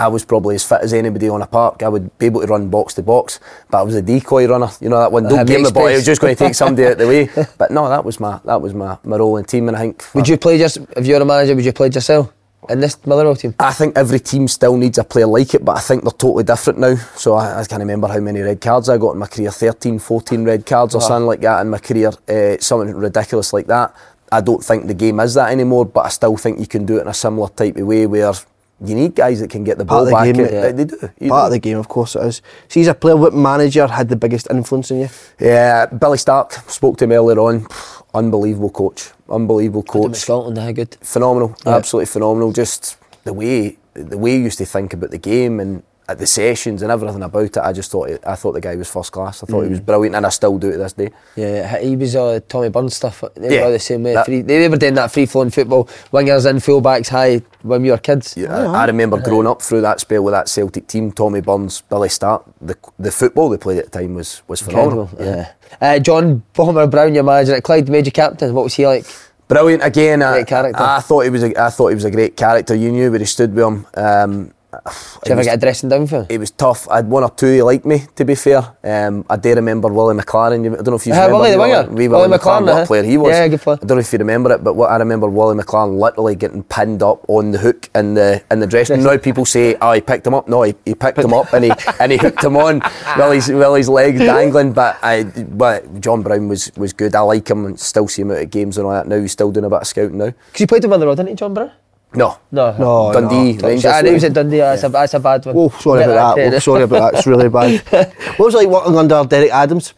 I 0.00 0.08
was 0.08 0.24
probably 0.24 0.54
as 0.54 0.64
fit 0.64 0.80
as 0.80 0.94
anybody 0.94 1.28
on 1.28 1.42
a 1.42 1.46
park. 1.46 1.82
I 1.82 1.88
would 1.88 2.16
be 2.18 2.26
able 2.26 2.40
to 2.40 2.46
run 2.46 2.70
box 2.70 2.94
to 2.94 3.02
box, 3.02 3.38
but 3.70 3.80
I 3.80 3.82
was 3.82 3.94
a 3.94 4.00
decoy 4.00 4.48
runner. 4.48 4.68
You 4.80 4.88
know 4.88 4.98
that 4.98 5.12
one. 5.12 5.24
Don't 5.24 5.44
give 5.46 5.60
me 5.60 5.70
ball. 5.70 5.88
I 5.88 5.92
was 5.92 6.06
just 6.06 6.22
going 6.22 6.34
to 6.34 6.42
take 6.44 6.54
somebody 6.54 6.88
out 6.88 6.96
the 6.96 7.06
way. 7.06 7.28
But 7.58 7.70
no, 7.70 7.88
that 7.88 8.04
was 8.04 8.18
my 8.18 8.40
that 8.46 8.62
was 8.62 8.72
my, 8.72 8.96
my 9.04 9.16
role 9.16 9.36
in 9.36 9.44
team. 9.44 9.68
And 9.68 9.76
I 9.76 9.80
think 9.80 10.04
Would 10.14 10.26
you 10.26 10.38
play 10.38 10.56
just 10.56 10.78
if 10.96 11.06
you're 11.06 11.20
a 11.20 11.24
manager? 11.24 11.54
Would 11.54 11.64
you 11.64 11.72
play 11.74 11.88
yourself 11.88 12.32
in 12.68 12.80
this 12.80 12.98
Motherwell 13.06 13.36
team? 13.36 13.54
I 13.58 13.72
think 13.72 13.96
every 13.96 14.20
team 14.20 14.46
still 14.48 14.76
needs 14.76 14.98
a 14.98 15.04
player 15.04 15.26
like 15.26 15.54
it, 15.54 15.64
but 15.64 15.76
I 15.76 15.80
think 15.80 16.02
they're 16.04 16.10
totally 16.12 16.44
different 16.44 16.78
now. 16.78 16.94
So 17.16 17.34
I, 17.34 17.60
I 17.60 17.64
can't 17.64 17.80
remember 17.80 18.08
how 18.08 18.20
many 18.20 18.40
red 18.40 18.60
cards 18.60 18.88
I 18.88 18.98
got 18.98 19.12
in 19.12 19.18
my 19.18 19.26
career 19.26 19.50
13, 19.50 19.98
14 19.98 20.44
red 20.44 20.66
cards 20.66 20.94
or 20.94 21.00
something 21.00 21.26
like 21.26 21.40
that 21.40 21.60
in 21.62 21.70
my 21.70 21.78
career, 21.78 22.10
uh, 22.28 22.56
something 22.60 22.94
ridiculous 22.94 23.52
like 23.52 23.66
that. 23.66 23.94
I 24.32 24.40
don't 24.40 24.62
think 24.62 24.86
the 24.86 24.94
game 24.94 25.18
is 25.20 25.34
that 25.34 25.50
anymore, 25.50 25.84
but 25.86 26.06
I 26.06 26.08
still 26.10 26.36
think 26.36 26.60
you 26.60 26.66
can 26.66 26.86
do 26.86 26.98
it 26.98 27.02
in 27.02 27.08
a 27.08 27.14
similar 27.14 27.48
type 27.48 27.76
of 27.76 27.86
way 27.86 28.06
where 28.06 28.32
you 28.82 28.94
need 28.94 29.14
guys 29.14 29.40
that 29.40 29.50
can 29.50 29.62
get 29.64 29.76
the 29.76 29.84
Part 29.84 30.08
ball 30.08 30.16
of 30.20 30.24
the 30.26 30.32
back. 30.32 30.34
game, 30.36 30.44
Uh, 30.46 30.66
yeah. 30.66 30.72
They 30.72 30.84
do. 30.84 31.10
you 31.20 31.28
Part 31.28 31.42
do. 31.42 31.46
of 31.46 31.50
the 31.50 31.58
game, 31.58 31.78
of 31.78 31.88
course 31.88 32.14
it 32.16 32.22
is. 32.24 32.40
See, 32.68 32.80
as 32.82 32.86
a 32.88 32.94
player, 32.94 33.16
what 33.16 33.34
manager 33.34 33.86
had 33.86 34.08
the 34.08 34.16
biggest 34.16 34.46
influence 34.50 34.90
on 34.92 35.00
you? 35.00 35.08
Yeah, 35.40 35.86
Billy 35.86 36.16
Stark 36.16 36.52
spoke 36.70 36.96
to 36.98 37.04
him 37.04 37.12
earlier 37.12 37.38
on. 37.40 37.66
Unbelievable 38.14 38.70
coach. 38.70 39.10
Unbelievable 39.28 39.82
Coach. 39.84 40.16
Scotland, 40.16 40.58
how 40.58 40.72
good. 40.72 40.96
phenomenal, 41.00 41.54
Yeah. 41.64 41.76
absolutely 41.76 42.06
phenomenal. 42.06 42.52
Just 42.52 42.96
the 43.24 43.32
way 43.32 43.76
the 43.94 44.18
way 44.18 44.32
he 44.38 44.44
used 44.44 44.58
to 44.58 44.64
think 44.64 44.92
about 44.92 45.10
the 45.10 45.18
game 45.18 45.60
and 45.60 45.82
at 46.10 46.18
the 46.18 46.26
sessions 46.26 46.82
and 46.82 46.90
everything 46.90 47.22
about 47.22 47.42
it. 47.44 47.56
I 47.58 47.72
just 47.72 47.90
thought 47.90 48.10
it, 48.10 48.20
I 48.26 48.34
thought 48.34 48.52
the 48.52 48.60
guy 48.60 48.74
was 48.76 48.88
first 48.90 49.12
class. 49.12 49.42
I 49.42 49.46
thought 49.46 49.60
Mm. 49.62 49.64
he 49.64 49.70
was 49.70 49.80
brilliant, 49.80 50.16
and 50.16 50.26
I 50.26 50.28
still 50.30 50.58
do 50.58 50.72
to 50.72 50.78
this 50.78 50.92
day. 50.92 51.10
Yeah, 51.36 51.78
he 51.78 51.96
was 51.96 52.16
uh, 52.16 52.40
Tommy 52.48 52.68
Burns 52.68 52.96
stuff. 52.96 53.22
They 53.36 53.56
Yeah, 53.56 53.66
were 53.66 53.72
the 53.72 53.78
same 53.78 54.02
way. 54.02 54.14
that- 54.14 54.26
Free, 54.26 54.42
they 54.42 54.68
were 54.68 54.76
doing 54.76 54.94
that 54.94 55.12
free 55.12 55.26
flowing 55.26 55.50
football, 55.50 55.88
wingers 56.12 56.48
in, 56.50 56.56
fullbacks 56.56 57.08
high 57.08 57.42
when 57.62 57.82
we 57.82 57.90
were 57.90 57.98
kids. 57.98 58.34
Yeah, 58.36 58.54
I, 58.72 58.82
I 58.82 58.86
remember 58.86 59.20
growing 59.20 59.46
up 59.46 59.62
through 59.62 59.82
that 59.82 60.00
spell 60.00 60.22
with 60.24 60.32
that 60.34 60.48
Celtic 60.48 60.86
team, 60.88 61.12
Tommy 61.12 61.40
Burns, 61.40 61.82
Billy 61.88 62.08
Stark. 62.08 62.42
The 62.60 62.76
the 62.98 63.12
football 63.12 63.48
they 63.50 63.56
played 63.58 63.78
at 63.78 63.90
the 63.92 63.98
time 64.00 64.14
was 64.14 64.42
was 64.48 64.60
phenomenal. 64.62 65.08
Incredible. 65.12 65.24
Yeah. 65.24 65.52
Uh, 65.80 65.98
John 66.00 66.42
Bomber 66.54 66.86
Brown, 66.88 67.14
your 67.14 67.22
manager 67.24 67.54
at 67.54 67.62
Clyde, 67.62 67.88
made 67.88 68.06
you 68.06 68.12
captain. 68.12 68.52
What 68.52 68.64
was 68.64 68.74
he 68.74 68.86
like? 68.86 69.06
Brilliant 69.48 69.82
again. 69.84 70.22
I, 70.22 70.32
Great 70.34 70.46
character. 70.46 70.82
I, 70.82 71.00
thought 71.00 71.20
he 71.24 71.30
was. 71.30 71.42
A, 71.42 71.60
I 71.60 71.70
thought 71.70 71.88
he 71.88 71.94
was 71.96 72.04
a 72.04 72.10
great 72.10 72.36
character. 72.36 72.74
You 72.74 72.92
knew 72.92 73.10
where 73.10 73.18
he 73.18 73.24
stood 73.26 73.52
with 73.54 73.64
him. 73.64 73.86
Um, 73.94 74.52
Did 74.70 75.28
you 75.28 75.32
ever 75.32 75.44
get 75.44 75.54
a 75.56 75.60
dressing 75.60 75.88
down 75.88 76.06
for 76.06 76.26
it 76.28 76.38
was 76.38 76.50
tough. 76.52 76.88
I 76.88 76.96
had 76.96 77.08
one 77.08 77.24
or 77.24 77.30
two 77.30 77.58
who 77.58 77.62
liked 77.64 77.84
me, 77.84 78.04
to 78.16 78.24
be 78.24 78.34
fair. 78.34 78.62
Um, 78.84 79.24
I 79.28 79.36
do 79.36 79.54
remember 79.54 79.88
Willie 79.88 80.14
McLaren. 80.16 80.64
I 80.64 80.76
don't 80.76 80.86
know 80.86 80.94
if 80.94 81.06
you 81.06 81.12
Uh, 81.12 81.16
remember 81.16 81.36
Willie 81.38 81.50
the 81.50 81.58
Willie- 81.58 81.70
winger. 81.72 81.90
Willie 81.90 82.08
Willie 82.08 82.38
McLaren, 82.38 82.62
what 82.62 82.68
uh-huh. 82.68 82.86
player 82.86 83.02
he 83.02 83.16
was. 83.18 83.32
Yeah, 83.32 83.48
good 83.48 83.60
player. 83.60 83.78
I 83.82 83.84
don't 83.84 83.96
know 83.96 84.00
if 84.00 84.12
you 84.12 84.18
remember 84.18 84.52
it, 84.52 84.62
but 84.62 84.74
what 84.74 84.90
I 84.90 84.96
remember 84.96 85.28
Willie 85.28 85.56
McLaren 85.60 85.98
literally 85.98 86.36
getting 86.36 86.62
pinned 86.62 87.02
up 87.02 87.24
on 87.28 87.50
the 87.50 87.58
hook 87.58 87.90
in 87.94 88.14
the 88.14 88.42
in 88.50 88.60
the 88.60 88.66
dressing 88.66 88.96
room. 89.02 89.04
Now 89.06 89.16
people 89.18 89.44
say, 89.44 89.76
"Oh, 89.82 89.92
he 89.92 90.00
picked 90.00 90.26
him 90.26 90.34
up." 90.34 90.48
No, 90.48 90.62
he, 90.62 90.74
he 90.84 90.94
picked 90.94 91.18
him 91.18 91.34
up 91.34 91.52
and 91.52 91.64
he 91.64 91.72
and 92.00 92.12
he 92.12 92.18
hooked 92.18 92.44
him 92.44 92.56
on 92.56 92.80
Willie's 93.18 93.48
Willie's 93.48 93.88
legs 93.88 94.20
dangling. 94.20 94.72
But 94.72 94.98
I, 95.02 95.24
but 95.24 96.00
John 96.00 96.22
Brown 96.22 96.48
was 96.48 96.70
was 96.76 96.92
good. 96.92 97.14
I 97.14 97.20
like 97.20 97.48
him 97.50 97.66
and 97.66 97.78
still 97.80 98.06
see 98.08 98.22
him 98.22 98.30
out 98.30 98.38
at 98.38 98.50
games 98.50 98.78
and 98.78 98.86
all 98.86 98.92
that. 98.92 99.08
Now 99.08 99.18
he's 99.20 99.32
still 99.32 99.50
doing 99.50 99.64
a 99.66 99.70
bit 99.70 99.80
of 99.80 99.86
scouting 99.86 100.18
now. 100.18 100.26
Because 100.46 100.58
he 100.60 100.66
played 100.66 100.84
him 100.84 100.90
with 100.90 100.98
Motherwell, 101.00 101.16
didn't 101.16 101.30
he, 101.30 101.34
John 101.34 101.54
Brown? 101.54 101.72
No, 102.12 102.38
No. 102.50 102.76
No, 102.76 103.12
Dundee 103.12 103.52
no. 103.54 103.68
Rangers. 103.68 103.84
I 103.92 104.02
knew 104.02 104.08
he 104.08 104.14
was 104.14 104.24
at 104.24 104.32
Dundee. 104.32 104.58
That's, 104.58 104.82
a, 104.82 104.88
that's 104.88 105.14
a 105.14 105.20
bad 105.20 105.46
one. 105.46 105.54
Oh, 105.56 105.68
sorry 105.68 106.00
Get 106.00 106.10
about 106.10 106.36
that. 106.36 106.46
in. 106.46 106.54
Oh, 106.54 106.58
sorry 106.58 106.82
about 106.82 107.12
that. 107.12 107.18
It's 107.18 107.26
really 107.26 107.48
bad. 107.48 107.80
what 108.36 108.46
was 108.46 108.54
it 108.54 108.58
like 108.58 108.68
working 108.68 108.96
under 108.96 109.24
Derek 109.24 109.50
Adams? 109.50 109.94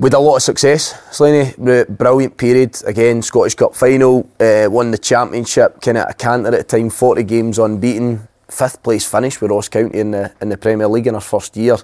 with 0.00 0.14
a 0.14 0.18
lot 0.18 0.36
of 0.36 0.42
success. 0.42 0.98
Slaney, 1.14 1.52
br- 1.58 1.84
brilliant 1.92 2.38
period. 2.38 2.74
Again, 2.86 3.20
Scottish 3.20 3.54
Cup 3.54 3.74
final, 3.74 4.26
uh, 4.40 4.66
won 4.70 4.90
the 4.90 4.98
championship, 4.98 5.80
kind 5.82 5.98
of 5.98 6.08
a 6.08 6.14
canter 6.14 6.48
at 6.54 6.68
the 6.68 6.78
time, 6.78 6.88
40 6.88 7.22
games 7.24 7.58
unbeaten, 7.58 8.26
fifth 8.48 8.82
place 8.82 9.06
finish 9.06 9.40
with 9.42 9.50
Ross 9.50 9.68
County 9.68 9.98
in 9.98 10.10
the 10.12 10.32
in 10.40 10.48
the 10.48 10.56
Premier 10.56 10.88
League 10.88 11.06
in 11.06 11.14
our 11.14 11.20
first 11.20 11.54
year. 11.56 11.76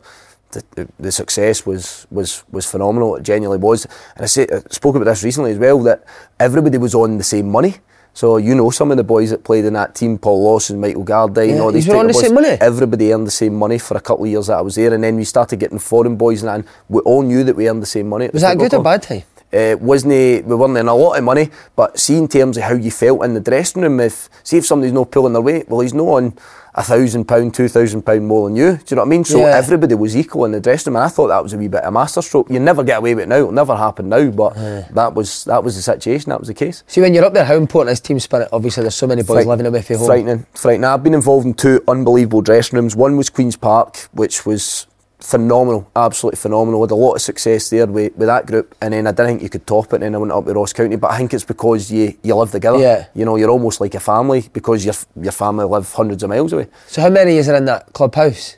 The, 0.53 0.65
the, 0.77 0.89
the 0.99 1.13
success 1.13 1.67
was 1.67 2.07
was 2.11 2.43
was 2.51 2.65
phenomenal. 2.65 3.17
It 3.17 3.23
genuinely 3.23 3.59
was. 3.59 3.85
And 3.85 4.25
I, 4.25 4.27
say, 4.27 4.47
I 4.51 4.61
spoke 4.71 4.97
about 4.97 5.05
this 5.05 5.23
recently 5.23 5.53
as 5.53 5.59
well 5.59 5.83
that 5.83 6.05
everybody 6.41 6.79
was 6.79 6.95
on 6.95 7.19
the 7.19 7.25
same 7.25 7.51
money. 7.51 7.77
So 8.17 8.39
you 8.39 8.55
know 8.55 8.71
some 8.71 8.91
of 8.91 8.97
the 8.97 9.05
boys 9.05 9.29
that 9.29 9.45
played 9.45 9.67
in 9.67 9.75
that 9.75 9.95
team, 9.95 10.17
Paul 10.17 10.43
Lawson, 10.43 10.81
Michael 10.81 11.05
Gardyne, 11.05 11.51
Yeah, 11.51 11.59
all 11.59 11.71
these 11.71 11.85
type 11.85 12.07
the 12.07 12.15
boys, 12.15 12.23
same 12.23 12.35
money? 12.35 12.49
everybody 12.49 13.13
earned 13.13 13.27
the 13.27 13.31
same 13.31 13.55
money 13.55 13.79
for 13.79 13.95
a 13.99 14.01
couple 14.01 14.25
of 14.25 14.31
years 14.31 14.47
that 14.47 14.57
I 14.57 14.63
was 14.63 14.77
there, 14.77 14.95
and 14.95 15.05
then 15.05 15.17
we 15.17 15.25
started 15.25 15.61
getting 15.61 15.79
foreign 15.79 16.17
boys, 16.17 16.43
and, 16.43 16.51
and 16.51 16.65
we 16.89 17.01
all 17.01 17.21
knew 17.21 17.45
that 17.45 17.55
we 17.55 17.69
earned 17.69 17.83
the 17.83 17.93
same 17.99 18.09
money. 18.09 18.31
Was 18.33 18.41
that 18.41 18.57
good 18.57 18.73
or 18.73 18.83
bad 18.83 19.03
time? 19.03 19.23
Uh, 19.53 19.77
wasn't 19.79 20.13
we 20.47 20.55
weren't 20.55 20.79
in 20.79 20.89
a 20.89 20.95
lot 20.95 21.19
of 21.19 21.25
money, 21.25 21.51
but 21.77 21.99
see 22.01 22.17
in 22.17 22.27
terms 22.27 22.57
of 22.57 22.63
how 22.63 22.73
you 22.75 22.91
felt 22.91 23.23
in 23.23 23.35
the 23.35 23.41
dressing 23.41 23.83
room, 23.83 24.01
if 24.01 24.31
see 24.43 24.57
if 24.57 24.65
somebody's 24.65 24.95
not 24.95 25.11
pulling 25.11 25.35
their 25.35 25.43
weight, 25.43 25.69
well 25.69 25.81
he's 25.81 25.95
not 25.95 26.09
on 26.09 26.35
a 26.79 26.83
thousand 26.83 27.25
pound, 27.25 27.55
two 27.55 27.69
thousand 27.69 28.03
pound 28.03 28.27
more 28.27 28.49
than 28.49 28.57
you. 28.57 28.73
Do 28.73 28.85
you 28.91 28.97
know 28.97 29.03
what 29.03 29.07
I 29.07 29.11
mean? 29.11 29.25
So 29.25 29.39
Yeah. 29.39 29.57
everybody 29.57 29.95
was 29.95 30.15
equal 30.17 30.45
in 30.45 30.53
the 30.53 30.61
dressing 30.61 30.93
room, 30.93 30.97
and 31.03 31.05
I 31.05 31.09
thought 31.09 31.29
that 31.29 31.43
was 31.43 31.55
a 31.55 31.59
wee 31.59 31.69
bit 31.69 31.81
of 31.83 31.89
a 31.89 31.91
masterstroke. 31.91 32.51
You 32.51 32.61
never 32.61 32.85
get 32.85 32.99
away 32.99 33.15
with 33.15 33.25
it 33.25 33.29
now; 33.29 33.37
it'll 33.37 33.53
never 33.53 33.75
happen 33.77 34.09
now. 34.11 34.31
But 34.31 34.55
that 34.95 35.15
was 35.15 35.45
that 35.45 35.65
was 35.65 35.77
the 35.77 35.83
situation. 35.83 36.31
That 36.31 36.39
was 36.39 36.49
the 36.49 36.55
case. 36.55 36.85
See, 36.87 37.01
when 37.01 37.15
you're 37.15 37.25
up 37.25 37.33
there, 37.35 37.45
how 37.47 37.55
important 37.57 37.93
is 37.95 38.01
team 38.01 38.21
spirit? 38.21 38.49
Obviously, 38.53 38.83
there's 38.83 38.95
so 38.95 39.07
many 39.07 39.23
boys 39.23 39.37
Fright- 39.45 39.47
living 39.47 39.67
away 39.67 39.83
from 39.83 39.97
home. 39.97 40.07
Frightening, 40.07 40.47
frightening. 40.55 40.85
I've 40.85 41.03
been 41.03 41.15
involved 41.15 41.47
in 41.47 41.55
two 41.55 41.83
unbelievable 41.89 42.43
dressing 42.43 42.79
rooms. 42.79 42.95
One 42.95 43.17
was 43.17 43.31
Queen's 43.31 43.57
Park, 43.57 43.97
which 44.13 44.45
was 44.45 44.87
phenomenal, 45.19 45.91
absolutely 45.95 46.37
phenomenal. 46.37 46.83
Had 46.83 46.91
a 46.91 46.95
lot 46.95 47.15
of 47.15 47.23
success 47.23 47.71
there 47.71 47.87
with, 47.87 48.17
with 48.17 48.29
that 48.29 48.47
group, 48.47 48.75
and 48.81 48.93
then 48.93 49.07
I 49.07 49.11
didn't 49.13 49.27
think 49.27 49.43
you 49.43 49.49
could 49.49 49.67
top 49.67 49.93
it. 49.93 49.95
And 49.95 50.03
then 50.03 50.15
I 50.15 50.19
went 50.19 50.33
up 50.33 50.45
to 50.45 50.53
Ross 50.53 50.73
County, 50.73 50.97
but 50.97 51.11
I 51.11 51.19
think 51.19 51.35
it's 51.35 51.45
because 51.45 51.91
you 51.91 52.17
you 52.23 52.35
live 52.35 52.51
together. 52.51 52.79
Yeah. 52.79 53.07
You 53.15 53.25
know, 53.25 53.37
you're 53.37 53.51
almost 53.51 53.81
like 53.81 53.95
a 53.95 54.01
family 54.01 54.49
because 54.53 54.85
your 54.85 54.95
your 55.21 55.33
family 55.33 55.65
live 55.65 55.91
hundreds 55.93 56.23
of 56.23 56.31
miles 56.31 56.53
away. 56.53 56.69
So, 56.87 57.03
how 57.03 57.11
many 57.11 57.37
is 57.37 57.47
there 57.47 57.57
in 57.57 57.65
that 57.67 57.93
clubhouse? 57.93 58.57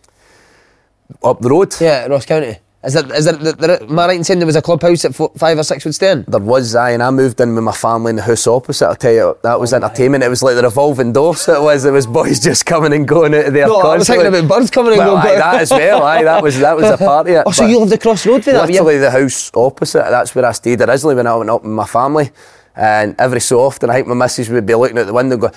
Up 1.23 1.41
the 1.41 1.49
road. 1.49 1.75
Yeah, 1.81 2.07
Ross 2.07 2.27
County. 2.27 2.59
Is 2.85 2.95
there, 2.95 3.13
is 3.13 3.25
there, 3.25 3.35
there, 3.35 3.83
am 3.83 3.99
I 3.99 4.07
right 4.07 4.17
in 4.17 4.23
saying 4.23 4.39
there 4.39 4.47
was 4.47 4.55
a 4.55 4.63
clubhouse 4.63 5.03
that 5.03 5.13
fo- 5.13 5.33
five 5.37 5.59
or 5.59 5.65
six 5.65 5.85
would 5.85 5.97
stay 5.97 6.13
in? 6.13 6.25
There 6.29 6.39
was 6.39 6.77
I 6.77 6.91
and 6.91 7.03
I 7.03 7.11
moved 7.11 7.41
in 7.41 7.57
with 7.57 7.65
my 7.65 7.73
family 7.73 8.11
in 8.11 8.17
the 8.17 8.23
house 8.23 8.47
opposite. 8.47 8.87
I'll 8.87 8.95
tell 8.95 9.13
you, 9.13 9.37
that 9.43 9.55
Oh 9.55 9.59
was 9.59 9.73
entertainment. 9.73 10.23
It 10.23 10.29
was 10.29 10.45
like 10.45 10.55
the 10.55 10.63
revolving 10.63 11.13
door. 11.13 11.35
So 11.35 11.61
it 11.61 11.65
was. 11.65 11.85
It 11.85 11.91
was 11.91 12.07
boys 12.07 12.39
just 12.45 12.67
coming 12.67 12.93
and 12.93 13.07
going 13.07 13.35
out 13.35 13.47
of 13.47 13.53
there. 13.53 13.67
No, 13.67 13.81
I 13.81 13.99
was 13.99 14.07
thinking 14.07 14.29
about 14.29 14.47
birds 14.47 14.71
coming 14.71 14.93
and 14.93 14.99
well, 15.01 15.21
going. 15.21 15.27
aye, 15.27 15.39
that 15.39 15.63
as 15.63 15.71
well. 15.73 16.05
Aye, 16.05 16.23
that 16.23 16.41
was 16.41 16.61
that 16.61 16.77
was 16.77 16.89
a 16.89 16.97
part 16.97 17.27
of 17.27 17.35
it. 17.35 17.43
Oh, 17.47 17.51
so 17.51 17.67
you 17.67 17.81
lived 17.81 17.93
across 17.93 18.23
the 18.23 18.31
road 18.31 18.45
for 18.45 18.53
that? 18.53 18.69
Literally 18.69 18.99
the 18.99 19.11
house 19.11 19.51
opposite. 19.55 20.05
That's 20.09 20.33
where 20.37 20.45
I 20.45 20.53
stayed 20.53 20.81
originally 20.81 21.17
when 21.17 21.27
I 21.27 21.35
went 21.35 21.51
up 21.51 21.63
with 21.65 21.73
my 21.73 21.87
family. 21.87 22.31
And 22.79 23.17
every 23.19 23.41
so 23.41 23.59
often, 23.61 23.91
I 23.91 23.95
think 23.95 24.07
my 24.07 24.15
missus 24.15 24.49
would 24.49 24.65
be 24.65 24.75
looking 24.77 24.97
out 24.99 25.07
the 25.07 25.13
window 25.13 25.35
and 25.35 25.43
go, 25.43 25.51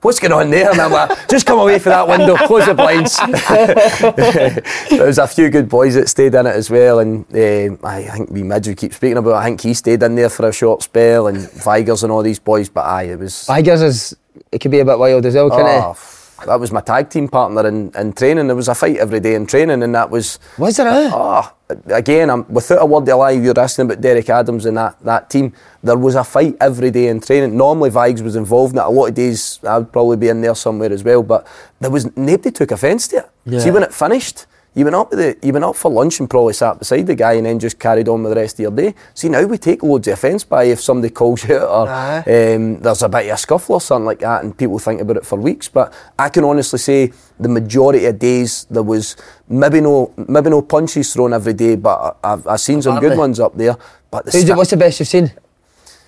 What's 0.00 0.18
going 0.18 0.32
on 0.32 0.48
there? 0.50 0.70
And 0.70 0.80
I'm 0.80 0.90
like, 0.90 1.28
Just 1.28 1.44
come 1.44 1.58
away 1.58 1.78
from 1.78 1.90
that 1.90 2.08
window, 2.08 2.36
close 2.36 2.64
the 2.64 2.72
blinds. 2.72 3.18
there 4.90 5.06
was 5.06 5.18
a 5.18 5.26
few 5.26 5.50
good 5.50 5.68
boys 5.68 5.94
that 5.94 6.08
stayed 6.08 6.34
in 6.34 6.46
it 6.46 6.56
as 6.56 6.70
well. 6.70 7.00
And 7.00 7.24
uh, 7.34 7.76
I 7.86 8.02
think 8.04 8.30
we 8.30 8.42
Midge 8.42 8.68
we 8.68 8.74
keep 8.74 8.94
speaking 8.94 9.18
about, 9.18 9.34
I 9.34 9.44
think 9.44 9.60
he 9.60 9.74
stayed 9.74 10.02
in 10.02 10.14
there 10.14 10.30
for 10.30 10.48
a 10.48 10.52
short 10.52 10.82
spell, 10.82 11.26
and 11.26 11.38
Vigurs 11.38 12.02
and 12.02 12.10
all 12.10 12.22
these 12.22 12.38
boys. 12.38 12.70
But 12.70 12.86
aye, 12.86 13.04
it 13.04 13.18
was. 13.18 13.44
Tigers 13.44 13.82
is, 13.82 14.16
it 14.50 14.60
could 14.60 14.70
be 14.70 14.80
a 14.80 14.84
bit 14.86 14.98
wild 14.98 15.26
as 15.26 15.34
well, 15.34 15.50
can 15.50 15.60
Oh, 15.60 15.90
it? 15.90 15.96
That 16.46 16.58
was 16.60 16.72
my 16.72 16.80
tag 16.80 17.10
team 17.10 17.28
partner 17.28 17.66
in, 17.66 17.90
in 17.94 18.12
training. 18.12 18.46
There 18.46 18.56
was 18.56 18.68
a 18.68 18.74
fight 18.74 18.96
every 18.96 19.20
day 19.20 19.34
in 19.34 19.46
training, 19.46 19.82
and 19.82 19.94
that 19.94 20.10
was. 20.10 20.38
Was 20.58 20.76
there, 20.76 20.88
eh? 20.88 21.10
Oh, 21.12 21.52
again, 21.86 22.30
I'm, 22.30 22.46
without 22.52 22.82
a 22.82 22.86
word 22.86 23.08
of 23.08 23.18
lie, 23.18 23.30
you're 23.30 23.58
asking 23.58 23.86
about 23.86 24.00
Derek 24.00 24.28
Adams 24.28 24.66
and 24.66 24.76
that, 24.76 25.00
that 25.02 25.30
team. 25.30 25.52
There 25.82 25.96
was 25.96 26.14
a 26.14 26.24
fight 26.24 26.56
every 26.60 26.90
day 26.90 27.08
in 27.08 27.20
training. 27.20 27.56
Normally, 27.56 27.90
Vigs 27.90 28.22
was 28.22 28.36
involved 28.36 28.74
in 28.74 28.78
it. 28.78 28.84
A 28.84 28.88
lot 28.88 29.08
of 29.08 29.14
days, 29.14 29.60
I'd 29.62 29.92
probably 29.92 30.16
be 30.16 30.28
in 30.28 30.40
there 30.40 30.54
somewhere 30.54 30.92
as 30.92 31.04
well. 31.04 31.22
But 31.22 31.46
there 31.80 31.90
was 31.90 32.14
nobody 32.16 32.50
took 32.50 32.70
offence 32.70 33.08
to 33.08 33.18
it. 33.18 33.30
Yeah. 33.46 33.58
See, 33.60 33.70
when 33.70 33.82
it 33.82 33.94
finished, 33.94 34.46
you 34.76 34.84
went 34.84 34.96
up 34.96 35.10
the, 35.10 35.36
you 35.42 35.52
went 35.52 35.64
up 35.64 35.76
for 35.76 35.90
lunch 35.90 36.18
and 36.20 36.28
probably 36.28 36.52
sat 36.52 36.78
beside 36.78 37.06
the 37.06 37.14
guy 37.14 37.34
and 37.34 37.46
then 37.46 37.58
just 37.60 37.78
carried 37.78 38.08
on 38.08 38.22
with 38.24 38.34
the 38.34 38.40
rest 38.40 38.56
of 38.56 38.60
your 38.60 38.70
day. 38.72 38.94
See, 39.14 39.28
now 39.28 39.44
we 39.44 39.56
take 39.56 39.82
loads 39.82 40.08
of 40.08 40.14
offence 40.14 40.42
by 40.44 40.64
if 40.64 40.80
somebody 40.80 41.12
calls 41.14 41.44
you 41.44 41.58
or 41.58 41.88
um, 41.88 42.80
there's 42.80 43.02
a 43.02 43.08
bit 43.08 43.26
of 43.26 43.34
a 43.34 43.36
scuffle 43.36 43.74
or 43.76 43.80
something 43.80 44.06
like 44.06 44.18
that, 44.20 44.42
and 44.42 44.56
people 44.56 44.78
think 44.80 45.00
about 45.00 45.16
it 45.18 45.26
for 45.26 45.38
weeks. 45.38 45.68
But 45.68 45.92
I 46.18 46.28
can 46.28 46.42
honestly 46.44 46.78
say 46.80 47.12
the 47.38 47.48
majority 47.48 48.04
of 48.06 48.18
days 48.18 48.66
there 48.70 48.82
was 48.82 49.16
maybe 49.48 49.80
no 49.80 50.12
maybe 50.16 50.50
no 50.50 50.62
punches 50.62 51.12
thrown 51.12 51.32
every 51.32 51.52
day, 51.54 51.76
but 51.76 52.18
I- 52.24 52.32
I've, 52.32 52.46
I've 52.48 52.60
seen 52.60 52.82
some 52.82 52.94
good 53.00 53.10
ones 53.18 53.38
up 53.40 53.56
there. 53.56 53.76
But 54.10 54.24
the 54.26 54.32
sta- 54.32 54.56
what's 54.56 54.70
the 54.70 54.76
best 54.76 54.98
you've 55.00 55.08
seen? 55.08 55.32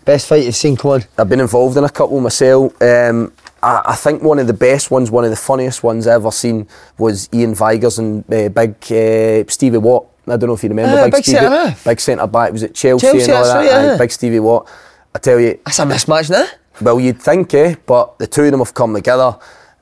Best 0.05 0.29
fight 0.29 0.45
you've 0.45 0.55
seen, 0.55 0.77
come 0.77 0.93
on. 0.93 1.05
I've 1.19 1.29
been 1.29 1.41
involved 1.41 1.77
in 1.77 1.83
a 1.85 1.89
couple 1.91 2.21
myself. 2.21 2.81
Um, 2.81 3.33
I, 3.62 3.82
I 3.86 3.94
think 3.94 4.22
one 4.22 4.38
of 4.38 4.46
the 4.46 4.52
best 4.52 4.90
ones, 4.90 5.11
one 5.11 5.24
of 5.24 5.30
the 5.30 5.36
funniest 5.36 5.82
ones 5.82 6.07
I 6.07 6.14
ever 6.14 6.30
seen 6.30 6.68
was 6.98 7.28
Iain 7.34 7.54
Vigurs 7.54 7.98
and 7.98 8.22
uh, 8.32 8.48
Big 8.48 8.74
uh, 8.92 9.50
Stevie 9.50 9.78
Watt. 9.78 10.07
I 10.28 10.36
don't 10.36 10.48
know 10.48 10.54
if 10.54 10.62
you 10.62 10.68
remember 10.68 10.98
Ah, 11.00 11.04
Big, 11.04 11.12
big 11.12 11.24
Stevie, 11.24 11.76
big 11.84 12.00
centre 12.00 12.26
back. 12.26 12.52
Was 12.52 12.62
it 12.64 12.74
Chelsea, 12.74 13.07
Chelsea, 13.07 13.22
and 13.24 13.32
all 13.32 13.44
that? 13.44 13.54
right, 13.57 13.64
yeah. 13.66 13.96
Big 13.96 14.11
Stevie 14.11 14.40
Watt. 14.40 14.68
I 15.14 15.18
tell 15.18 15.38
you, 15.40 15.59
That's 15.64 15.78
a 15.78 15.84
mismatch 15.84 16.30
now. 16.30 16.46
well, 16.80 16.98
you'd 17.00 17.22
think, 17.22 17.54
eh? 17.54 17.76
But 17.86 18.18
the 18.18 18.26
two 18.26 18.42
of 18.42 18.50
them 18.50 18.61
have 18.61 18.74
come 18.74 18.92
together, 18.94 19.38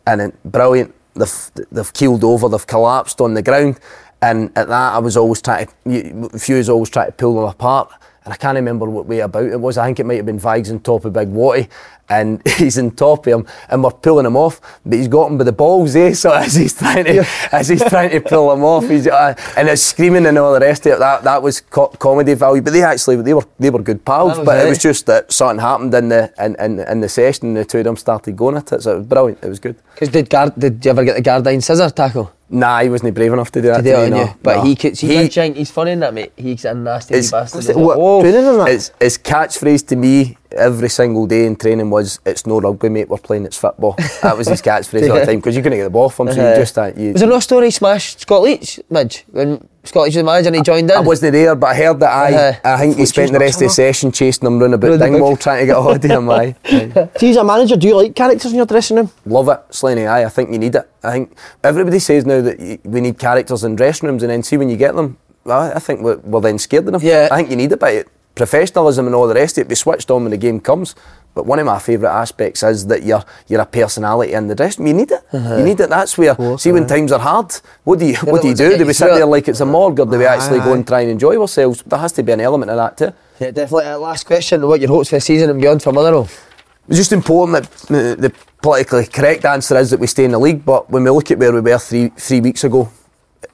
and 0.07 0.21
it, 0.21 0.43
brilliant. 0.45 0.95
They've 1.15 1.51
they've 1.73 1.93
keeled 1.93 2.25
over, 2.25 2.49
they've 2.49 2.67
collapsed 2.67 3.21
on 3.21 3.35
the 3.35 3.43
ground, 3.43 3.81
and 4.21 4.51
at 4.57 4.69
that 4.69 4.95
I 4.95 4.99
was 4.99 5.17
always 5.17 5.41
trying 5.43 5.67
to. 5.67 5.73
you- 5.91 6.31
A 6.33 6.39
few 6.39 6.57
was 6.57 6.69
always 6.69 6.91
trying 6.91 7.07
to 7.07 7.13
pull 7.13 7.35
them 7.37 7.45
apart, 7.49 7.91
and 8.25 8.33
I 8.35 8.37
can't 8.37 8.55
remember 8.57 8.85
what 8.91 9.07
way 9.07 9.21
about 9.21 9.45
it 9.47 9.59
was. 9.61 9.79
I 9.79 9.87
think 9.87 9.99
it 10.01 10.07
might 10.07 10.17
have 10.17 10.27
been 10.27 10.39
Vigs 10.39 10.71
on 10.71 10.81
top 10.81 11.05
of 11.07 11.13
Big 11.15 11.29
Watty, 11.29 11.69
and 12.09 12.41
he's 12.59 12.77
in 12.79 12.91
top 12.93 13.27
of 13.27 13.33
him, 13.33 13.47
and 13.69 13.83
we're 13.83 13.91
pulling 13.91 14.27
him 14.27 14.37
off, 14.37 14.61
but 14.85 14.99
he's 14.99 15.09
got 15.09 15.31
him 15.31 15.39
by 15.39 15.45
the 15.45 15.53
balls, 15.53 15.97
eh? 15.97 16.13
So 16.13 16.33
as 16.45 16.55
he's 16.55 16.75
trying 16.77 17.05
to 17.05 17.27
as 17.53 17.69
he's 17.69 17.83
trying 17.85 18.11
to 18.11 18.21
pull 18.21 18.53
him 18.53 18.63
off, 18.65 18.89
he's 18.89 19.07
uh, 19.07 19.35
and 19.57 19.69
it's 19.69 19.83
screaming 19.83 20.27
and 20.27 20.37
all 20.39 20.53
the 20.55 20.61
rest 20.61 20.87
of 20.87 20.93
it. 20.95 20.99
That 20.99 21.25
that 21.25 21.43
was 21.43 21.61
co- 21.61 21.89
comedy 21.89 22.35
value, 22.35 22.63
but 22.63 22.73
they 22.73 22.83
actually 22.83 23.17
they 23.23 23.35
were 23.35 23.47
they 23.59 23.71
were 23.71 23.83
good 23.83 24.05
pals, 24.05 24.39
but 24.45 24.59
it 24.59 24.67
it. 24.67 24.69
was 24.69 24.79
just 24.79 25.07
that 25.07 25.33
something 25.33 25.61
happened 25.61 25.95
in 25.95 26.09
the 26.09 26.33
in, 26.39 26.55
in, 26.57 26.81
in 26.81 27.01
the 27.01 27.09
session 27.09 27.49
and 27.49 27.57
the 27.57 27.65
two 27.65 27.79
of 27.79 27.85
them 27.85 27.97
started 27.97 28.37
going 28.37 28.57
at 28.57 28.73
it. 28.73 28.83
So 28.83 28.95
it 28.95 28.99
was 28.99 29.07
brilliant. 29.07 29.43
It 29.43 29.49
was 29.49 29.59
good. 29.59 29.77
Because 29.95 30.09
did 30.11 30.29
did 30.59 30.85
you 30.85 30.91
ever 30.91 31.05
get 31.05 31.17
the 31.17 31.23
Gardyne 31.23 31.63
scissor 31.63 31.91
tackle? 31.91 32.33
Nah, 32.51 32.83
he 32.83 32.89
wasn't 32.91 33.15
brave 33.15 33.33
enough 33.33 33.51
to 33.53 33.63
do 33.63 33.69
that. 33.69 33.79
To 33.79 33.83
do 33.83 33.91
it 33.97 34.11
no, 34.11 34.21
you, 34.25 34.29
but 34.43 34.57
no. 34.59 34.63
he 34.65 34.77
could. 34.77 34.97
He- 34.99 35.27
he, 35.27 35.53
he's 35.53 35.71
funny 35.71 35.93
in 35.93 36.01
that, 36.01 36.13
mate. 36.13 36.33
He's 36.37 36.65
a 36.67 36.75
nasty 36.75 37.15
It's- 37.15 37.31
bastard. 37.31 37.69
it- 37.69 37.77
what, 37.77 37.97
Oh, 37.99 38.21
training 38.21 38.45
and 38.45 38.61
that? 38.61 38.69
His, 38.69 38.93
his 39.01 39.19
catchphrase 39.19 39.87
to 39.89 39.97
me 39.97 40.37
every 40.57 40.89
single 40.89 41.27
day 41.27 41.47
in 41.47 41.57
training 41.57 41.91
was, 41.91 42.21
"It's 42.25 42.47
no 42.47 42.61
rugby, 42.61 42.89
mate. 42.89 43.09
We're 43.09 43.19
playing. 43.19 43.45
It's 43.47 43.57
football." 43.59 43.97
That 44.23 44.37
was 44.39 44.49
his 44.49 44.63
catchphrase 44.63 45.09
all 45.11 45.17
the 45.21 45.27
time 45.27 45.37
because 45.37 45.57
you 45.57 45.63
couldn't 45.63 45.79
get 45.79 45.85
the 45.85 45.91
ball 45.91 46.09
from 46.09 46.29
him, 46.29 46.35
so 46.35 46.41
Uh-huh. 46.43 46.57
just 46.61 46.79
uh, 46.79 46.93
you. 46.97 47.13
Was 47.13 47.21
there 47.21 47.29
no 47.31 47.41
story 47.41 47.67
he 47.67 47.71
smashed 47.71 48.21
Scott 48.21 48.43
Leitch, 48.43 48.81
Midge, 48.91 49.25
when 49.31 49.69
Scott 49.85 50.05
Leitch 50.05 50.15
was 50.17 50.23
the 50.23 50.25
manager 50.25 50.49
and 50.49 50.57
he 50.57 50.63
joined 50.63 50.91
in? 50.91 50.97
I 50.97 51.01
wasn't 51.01 51.33
there, 51.33 51.55
but 51.55 51.67
I 51.67 51.75
heard 51.75 52.01
that. 52.01 52.11
I, 52.11 52.33
Uh-huh. 52.35 52.61
I 52.75 52.79
think 52.79 52.97
he 52.97 53.07
spent 53.07 53.33
the 53.33 53.39
rest 53.39 53.57
of 53.61 53.69
the 53.69 53.75
session 53.75 54.13
chasing 54.13 54.47
him 54.47 54.59
round 54.59 54.75
about 54.75 54.89
Round 54.89 55.01
the 55.01 55.07
Dingwall 55.07 55.37
trying 55.37 55.61
to 55.61 55.67
get 55.67 55.77
a 55.77 55.83
hold 55.83 55.97
of 56.05 56.11
him. 56.11 56.31
Aye. 56.31 56.55
Aye. 56.65 57.09
See, 57.19 57.31
as 57.31 57.37
a 57.37 57.45
manager, 57.45 57.77
do 57.77 57.87
you 57.89 57.97
like 57.97 58.15
characters 58.15 58.53
in 58.53 58.57
your 58.57 58.67
dressing 58.67 58.97
room? 58.97 59.11
Love 59.27 59.49
it, 59.49 59.61
Slaney. 59.71 60.07
Aye, 60.07 60.25
I 60.25 60.29
think 60.31 60.51
you 60.51 60.59
need 60.59 60.75
it. 60.75 60.89
I 61.03 61.11
think 61.13 61.37
everybody 61.63 61.99
says 61.99 62.25
now 62.25 62.41
that 62.41 62.81
we 62.85 63.01
need 63.01 63.19
characters 63.19 63.63
in 63.65 63.77
dressing 63.77 64.09
rooms, 64.09 64.23
and 64.23 64.31
then 64.31 64.43
see 64.43 64.57
when 64.57 64.71
you 64.71 64.77
get 64.79 64.95
them, 64.97 65.19
I, 65.47 65.73
I 65.73 65.79
think 65.79 66.01
we're, 66.01 66.17
we're 66.19 66.41
then 66.41 66.59
scared 66.59 66.87
of 66.87 66.93
them. 66.93 67.03
Yeah. 67.05 67.29
I 67.31 67.37
think 67.37 67.51
you 67.51 67.57
need 67.57 67.73
it, 67.73 67.79
but 67.79 67.93
it, 67.93 68.09
professionalism 68.35 69.07
and 69.07 69.15
all 69.15 69.29
the 69.29 69.35
rest 69.35 69.59
of 69.59 69.63
it, 69.63 69.69
be 69.69 69.75
switched 69.75 70.11
on 70.11 70.23
when 70.23 70.31
the 70.31 70.37
game 70.37 70.61
comes. 70.61 70.95
But 71.35 71.47
one 71.47 71.59
of 71.59 71.67
my 71.67 71.81
favourite 71.81 72.13
aspects 72.13 72.63
is 72.63 72.87
that 72.87 73.03
you're 73.03 73.25
you're 73.49 73.61
a 73.61 73.67
personality 73.67 74.35
in 74.35 74.47
the 74.47 74.55
dressing 74.55 74.85
room. 74.85 74.95
You 74.95 75.01
need 75.01 75.11
it. 75.11 75.21
You 75.33 75.65
need 75.65 75.81
it. 75.81 75.91
That's 75.91 76.17
where. 76.17 76.37
see, 76.59 76.71
when 76.71 76.87
times 76.87 77.11
are 77.11 77.19
hard, 77.19 77.53
what 77.83 77.99
do 77.99 78.07
you 78.07 78.17
what 78.19 78.41
do 78.43 78.49
you 78.49 78.55
do? 78.55 78.79
Do 78.79 78.87
we 78.87 78.93
sit 78.93 79.07
there 79.07 79.27
like 79.27 79.49
it's 79.49 79.61
a 79.61 79.67
morgue, 79.67 79.99
or 79.99 80.07
do 80.07 80.17
we 80.17 80.27
actually 80.27 80.61
go 80.61 80.73
Aye. 80.73 80.77
and 80.77 80.87
try 80.87 81.01
and 81.01 81.11
enjoy 81.11 81.37
ourselves? 81.41 81.83
There 81.83 81.99
has 81.99 82.13
to 82.13 82.23
be 82.23 82.33
an 82.33 82.41
element 82.41 82.71
of 82.71 82.77
that 82.77 82.97
too. 82.97 83.13
Yeah, 83.41 83.51
definitely. 83.51 83.87
Uh, 83.87 83.99
last 83.99 84.27
question: 84.27 84.65
What 84.67 84.81
your 84.81 84.91
hopes 84.91 85.09
for 85.09 85.17
the 85.17 85.21
season 85.21 85.51
and 85.51 85.61
beyond 85.61 85.83
for 85.83 85.93
Motherwell? 85.93 86.29
It's 86.89 86.99
just 86.99 87.13
important 87.13 87.69
that 87.89 87.91
uh, 87.91 88.15
the 88.15 88.33
politically 88.63 89.07
correct 89.07 89.45
answer 89.45 89.77
is 89.77 89.91
that 89.91 89.99
we 89.99 90.07
stay 90.07 90.25
in 90.25 90.31
the 90.31 90.39
league. 90.39 90.65
But 90.65 90.89
when 90.89 91.03
we 91.03 91.11
look 91.11 91.33
at 91.33 91.39
where 91.39 91.53
we 91.53 91.61
were 91.61 91.79
three 91.79 92.11
three 92.11 92.41
weeks 92.41 92.63
ago, 92.63 92.89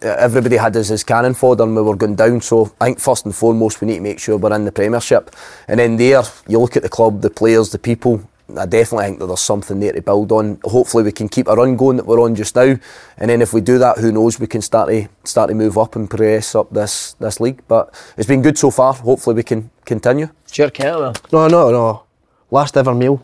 everybody 0.03 0.57
had 0.57 0.77
us 0.77 0.91
as 0.91 1.05
cannon 1.05 1.35
fodder 1.35 1.65
and 1.65 1.77
we 1.77 1.83
were 1.83 1.97
going 1.97 2.17
down. 2.17 2.41
So 2.41 2.73
I 2.81 2.87
think 2.87 3.01
first 3.01 3.25
and 3.25 3.35
foremost 3.35 3.81
we 3.81 3.87
need 3.87 3.97
to 3.97 4.01
make 4.01 4.19
sure 4.19 4.37
we're 4.37 4.55
in 4.55 4.65
the 4.65 4.73
Premiership. 4.73 5.35
And 5.69 5.81
then 5.81 5.97
there, 5.97 6.23
you 6.49 6.59
look 6.59 6.77
at 6.77 6.83
the 6.83 6.89
club, 6.89 7.23
the 7.23 7.31
players, 7.31 7.71
the 7.71 7.79
people. 7.79 8.23
I 8.59 8.67
definitely 8.67 9.05
think 9.07 9.19
that 9.21 9.27
there's 9.27 9.41
something 9.41 9.79
there 9.79 9.93
to 9.93 10.03
build 10.03 10.33
on. 10.33 10.59
Hopefully 10.65 11.05
we 11.05 11.13
can 11.13 11.29
keep 11.29 11.47
a 11.47 11.55
run 11.55 11.77
going 11.77 11.99
that 11.99 12.07
we're 12.07 12.21
on 12.21 12.35
just 12.35 12.57
now, 12.57 12.77
and 13.17 13.31
then 13.31 13.43
if 13.43 13.53
we 13.53 13.61
do 13.61 13.79
that, 13.79 13.99
who 13.99 14.11
knows? 14.11 14.41
We 14.41 14.49
can 14.49 14.61
start 14.61 14.89
to 14.89 15.09
start 15.23 15.51
to 15.51 15.55
move 15.55 15.79
up 15.79 15.95
and 15.95 16.11
progress 16.11 16.57
up 16.57 16.69
this 16.71 17.15
this 17.21 17.39
league. 17.39 17.63
But 17.69 17.95
it's 18.17 18.27
been 18.27 18.43
good 18.43 18.59
so 18.59 18.73
far. 18.73 18.95
Hopefully 18.95 19.37
we 19.37 19.45
can 19.45 19.71
continue. 19.85 20.31
Stuart 20.47 20.75
Kettlewell. 20.75 21.17
No, 21.33 21.47
no, 21.47 21.71
no. 21.71 22.03
Last 22.51 22.77
ever 22.77 22.93
meal, 22.93 23.21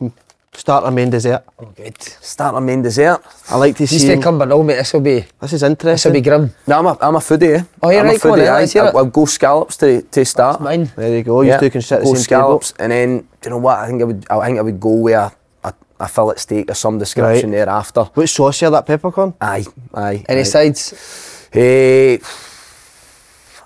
starter, 0.53 0.91
main 0.91 1.11
dessert. 1.11 1.43
Oh, 1.59 1.67
good. 1.77 2.01
Start 2.01 2.55
our 2.55 2.61
main 2.61 2.83
dessert. 2.83 3.21
I 3.51 3.57
like 3.57 3.77
to 3.77 3.85
He's 3.87 4.01
see. 4.03 4.07
from 4.09 4.17
him- 4.17 4.23
Cumbernauld, 4.23 4.65
mate. 4.67 4.77
This 4.77 4.93
will 4.93 5.01
be. 5.01 5.25
This 5.41 5.53
is 5.53 5.63
interesting. 5.63 5.91
This 5.93 6.05
will 6.05 6.13
be 6.13 6.21
grim. 6.21 6.51
No, 6.67 6.79
I'm 6.79 6.87
a, 6.87 6.99
I'm 7.01 7.17
a 7.17 7.19
foodie. 7.19 7.59
Eh? 7.59 7.63
Oh, 7.83 7.91
you're 7.91 8.01
I'm 8.01 8.07
right, 8.07 8.17
A 8.17 8.21
come 8.21 8.31
on 8.33 8.39
foodie, 8.39 8.43
then, 8.45 8.55
aye. 8.55 8.61
let's 8.61 8.73
hear 8.73 8.83
I'll, 8.83 8.89
it. 8.89 8.97
I'll 8.97 9.05
go 9.07 9.25
scallops 9.27 9.77
to, 9.79 10.03
to 10.03 10.25
start. 10.25 10.61
Mine. 10.61 10.91
There 10.97 11.17
you 11.19 11.23
go. 11.23 11.43
You 11.43 11.59
two 11.61 11.71
can 11.71 11.83
sit 11.83 11.97
go 12.03 12.11
the 12.11 12.17
same 12.17 12.25
scallops, 12.25 12.73
and 12.79 12.91
then 12.93 13.19
do 13.19 13.27
you 13.45 13.51
know 13.51 13.59
what? 13.59 13.79
I 13.79 13.87
think 13.89 14.01
I 14.03 14.05
would. 14.05 14.27
I 14.31 14.47
think 14.47 14.59
I 14.59 14.63
would 14.63 14.81
go 14.81 14.91
with 14.95 15.15
a, 15.15 15.33
a, 15.65 15.75
a 16.01 16.09
fillet 16.09 16.37
steak 16.37 16.71
of 16.71 16.77
some 16.77 16.99
description 16.99 17.51
Right. 17.51 17.57
thereafter. 17.59 18.05
Which 18.15 18.31
sauce 18.31 18.61
here, 18.61 18.71
that 18.71 18.87
peppercorn? 18.87 19.35
Aye, 19.41 19.65
aye. 19.95 20.25
Any 20.29 20.41
aye. 20.41 20.45
sides? 20.45 21.49
Eh, 21.53 22.19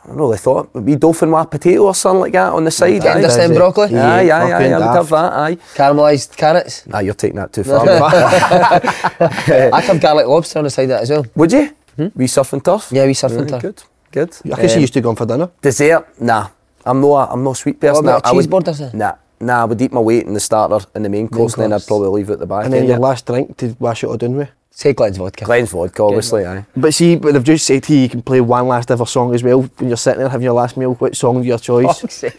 I 0.04 0.06
don't 0.08 0.16
know. 0.16 0.30
They 0.30 0.38
thought 0.38 0.74
maybe 0.74 0.96
dauphinoise 0.96 1.50
potato 1.50 1.82
or 1.86 1.94
something 1.94 2.20
like 2.20 2.32
that 2.32 2.52
on 2.52 2.64
the 2.64 2.70
side. 2.70 3.04
aye. 3.04 3.14
Anderson 3.16 3.54
broccoli? 3.54 3.88
Yeah, 3.92 4.12
Aye, 4.14 4.30
aye, 4.30 4.52
aye. 4.52 4.72
I 4.72 4.78
would 4.78 4.96
have 4.96 5.08
that. 5.10 5.32
Aye. 5.32 5.56
Caramelised 5.74 6.36
carrots? 6.36 6.86
Nah, 6.86 7.00
you're 7.00 7.14
taking 7.14 7.36
that 7.36 7.52
too 7.52 7.64
far. 7.64 7.86
I 7.90 9.80
have 9.84 10.00
garlic 10.00 10.26
lobster 10.26 10.58
on 10.58 10.64
the 10.64 10.70
side 10.70 10.84
of 10.84 10.88
that 10.90 11.02
as 11.02 11.10
well. 11.10 11.26
would 11.34 11.52
you? 11.52 11.70
We 12.16 12.26
surf 12.26 12.52
and 12.54 12.64
turf. 12.64 12.88
Yeah, 12.92 13.04
we 13.06 13.14
surf 13.14 13.32
and 13.32 13.48
turf. 13.48 13.60
Good, 13.62 13.82
good. 14.10 14.30
I 14.52 14.56
can 14.56 14.68
see 14.68 14.74
Um, 14.76 14.80
you 14.80 14.86
two 14.88 15.00
going 15.02 15.16
for 15.16 15.26
dinner. 15.26 15.50
Dessert? 15.60 16.06
Nah. 16.20 16.48
I'm 16.84 17.00
no. 17.00 17.14
I'm 17.16 17.44
no 17.44 17.52
sweet 17.52 17.78
person. 17.78 18.04
about 18.04 18.24
a 18.24 18.28
I 18.28 18.32
would- 18.32 18.38
cheese 18.40 18.46
board 18.46 18.68
or 18.68 18.74
something? 18.74 18.98
Nah. 18.98 19.14
Nah, 19.42 19.62
I 19.62 19.64
would 19.64 19.80
eat 19.80 19.92
my 19.92 20.00
weight 20.00 20.26
in 20.26 20.34
the 20.34 20.40
starter 20.40 20.84
and 20.94 21.02
the 21.04 21.08
main 21.08 21.26
course, 21.28 21.54
and 21.54 21.62
then 21.62 21.72
I'd 21.72 21.86
probably 21.86 22.08
leave 22.08 22.28
it 22.28 22.34
at 22.34 22.38
the 22.40 22.46
back. 22.46 22.64
And 22.64 22.72
then 22.74 22.86
your 22.86 22.98
last 22.98 23.24
drink 23.26 23.56
to 23.58 23.74
wash 23.78 24.04
it 24.04 24.08
all 24.08 24.18
down 24.18 24.36
with. 24.36 24.50
Say 24.72 24.92
Glen's 24.92 25.18
vodka. 25.18 25.44
Glen's 25.44 25.72
vodka, 25.72 26.02
obviously. 26.02 26.46
Aye. 26.46 26.64
But 26.76 26.94
see, 26.94 27.16
but 27.16 27.34
they've 27.34 27.44
just 27.44 27.66
said 27.66 27.82
to 27.84 27.92
you, 27.94 28.00
you 28.00 28.08
can 28.08 28.22
play 28.22 28.40
one 28.40 28.66
last 28.68 28.90
ever 28.90 29.04
song 29.04 29.34
as 29.34 29.42
well 29.42 29.62
when 29.62 29.88
you're 29.88 29.96
sitting 29.96 30.20
there 30.20 30.28
having 30.28 30.44
your 30.44 30.54
last 30.54 30.76
meal. 30.76 30.94
Which 30.94 31.16
song 31.16 31.38
of 31.38 31.44
your 31.46 31.58
choice? 31.58 32.24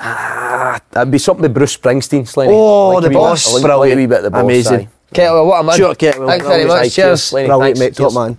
Ah, 0.00 0.80
that'd 0.90 1.10
be 1.12 1.18
something 1.18 1.42
with 1.42 1.54
Bruce 1.54 1.76
Springsteen, 1.76 2.26
Slaney. 2.26 2.52
Oh, 2.52 2.90
Like 2.90 3.04
the 3.04 3.10
boss. 3.10 3.46
I 3.64 3.74
like, 3.76 3.92
a 3.92 3.96
wee 3.96 4.06
bit 4.06 4.18
of 4.18 4.24
the 4.24 4.30
boss. 4.32 4.42
Amazing. 4.42 4.80
aye. 4.80 4.88
Kettlewell, 5.14 5.46
what 5.46 5.60
a 5.60 5.62
man. 5.62 5.74
Stuart 5.76 5.98
Kettlewell, 5.98 6.26
Thanks 6.26 6.46
very 6.46 6.64
much. 6.64 6.92
Cheers. 6.92 6.94
cheers. 6.94 7.30
Brilliant, 7.30 7.62
Thanks, 7.78 7.78
mate. 7.80 7.94
Top 7.94 8.12
man. 8.12 8.38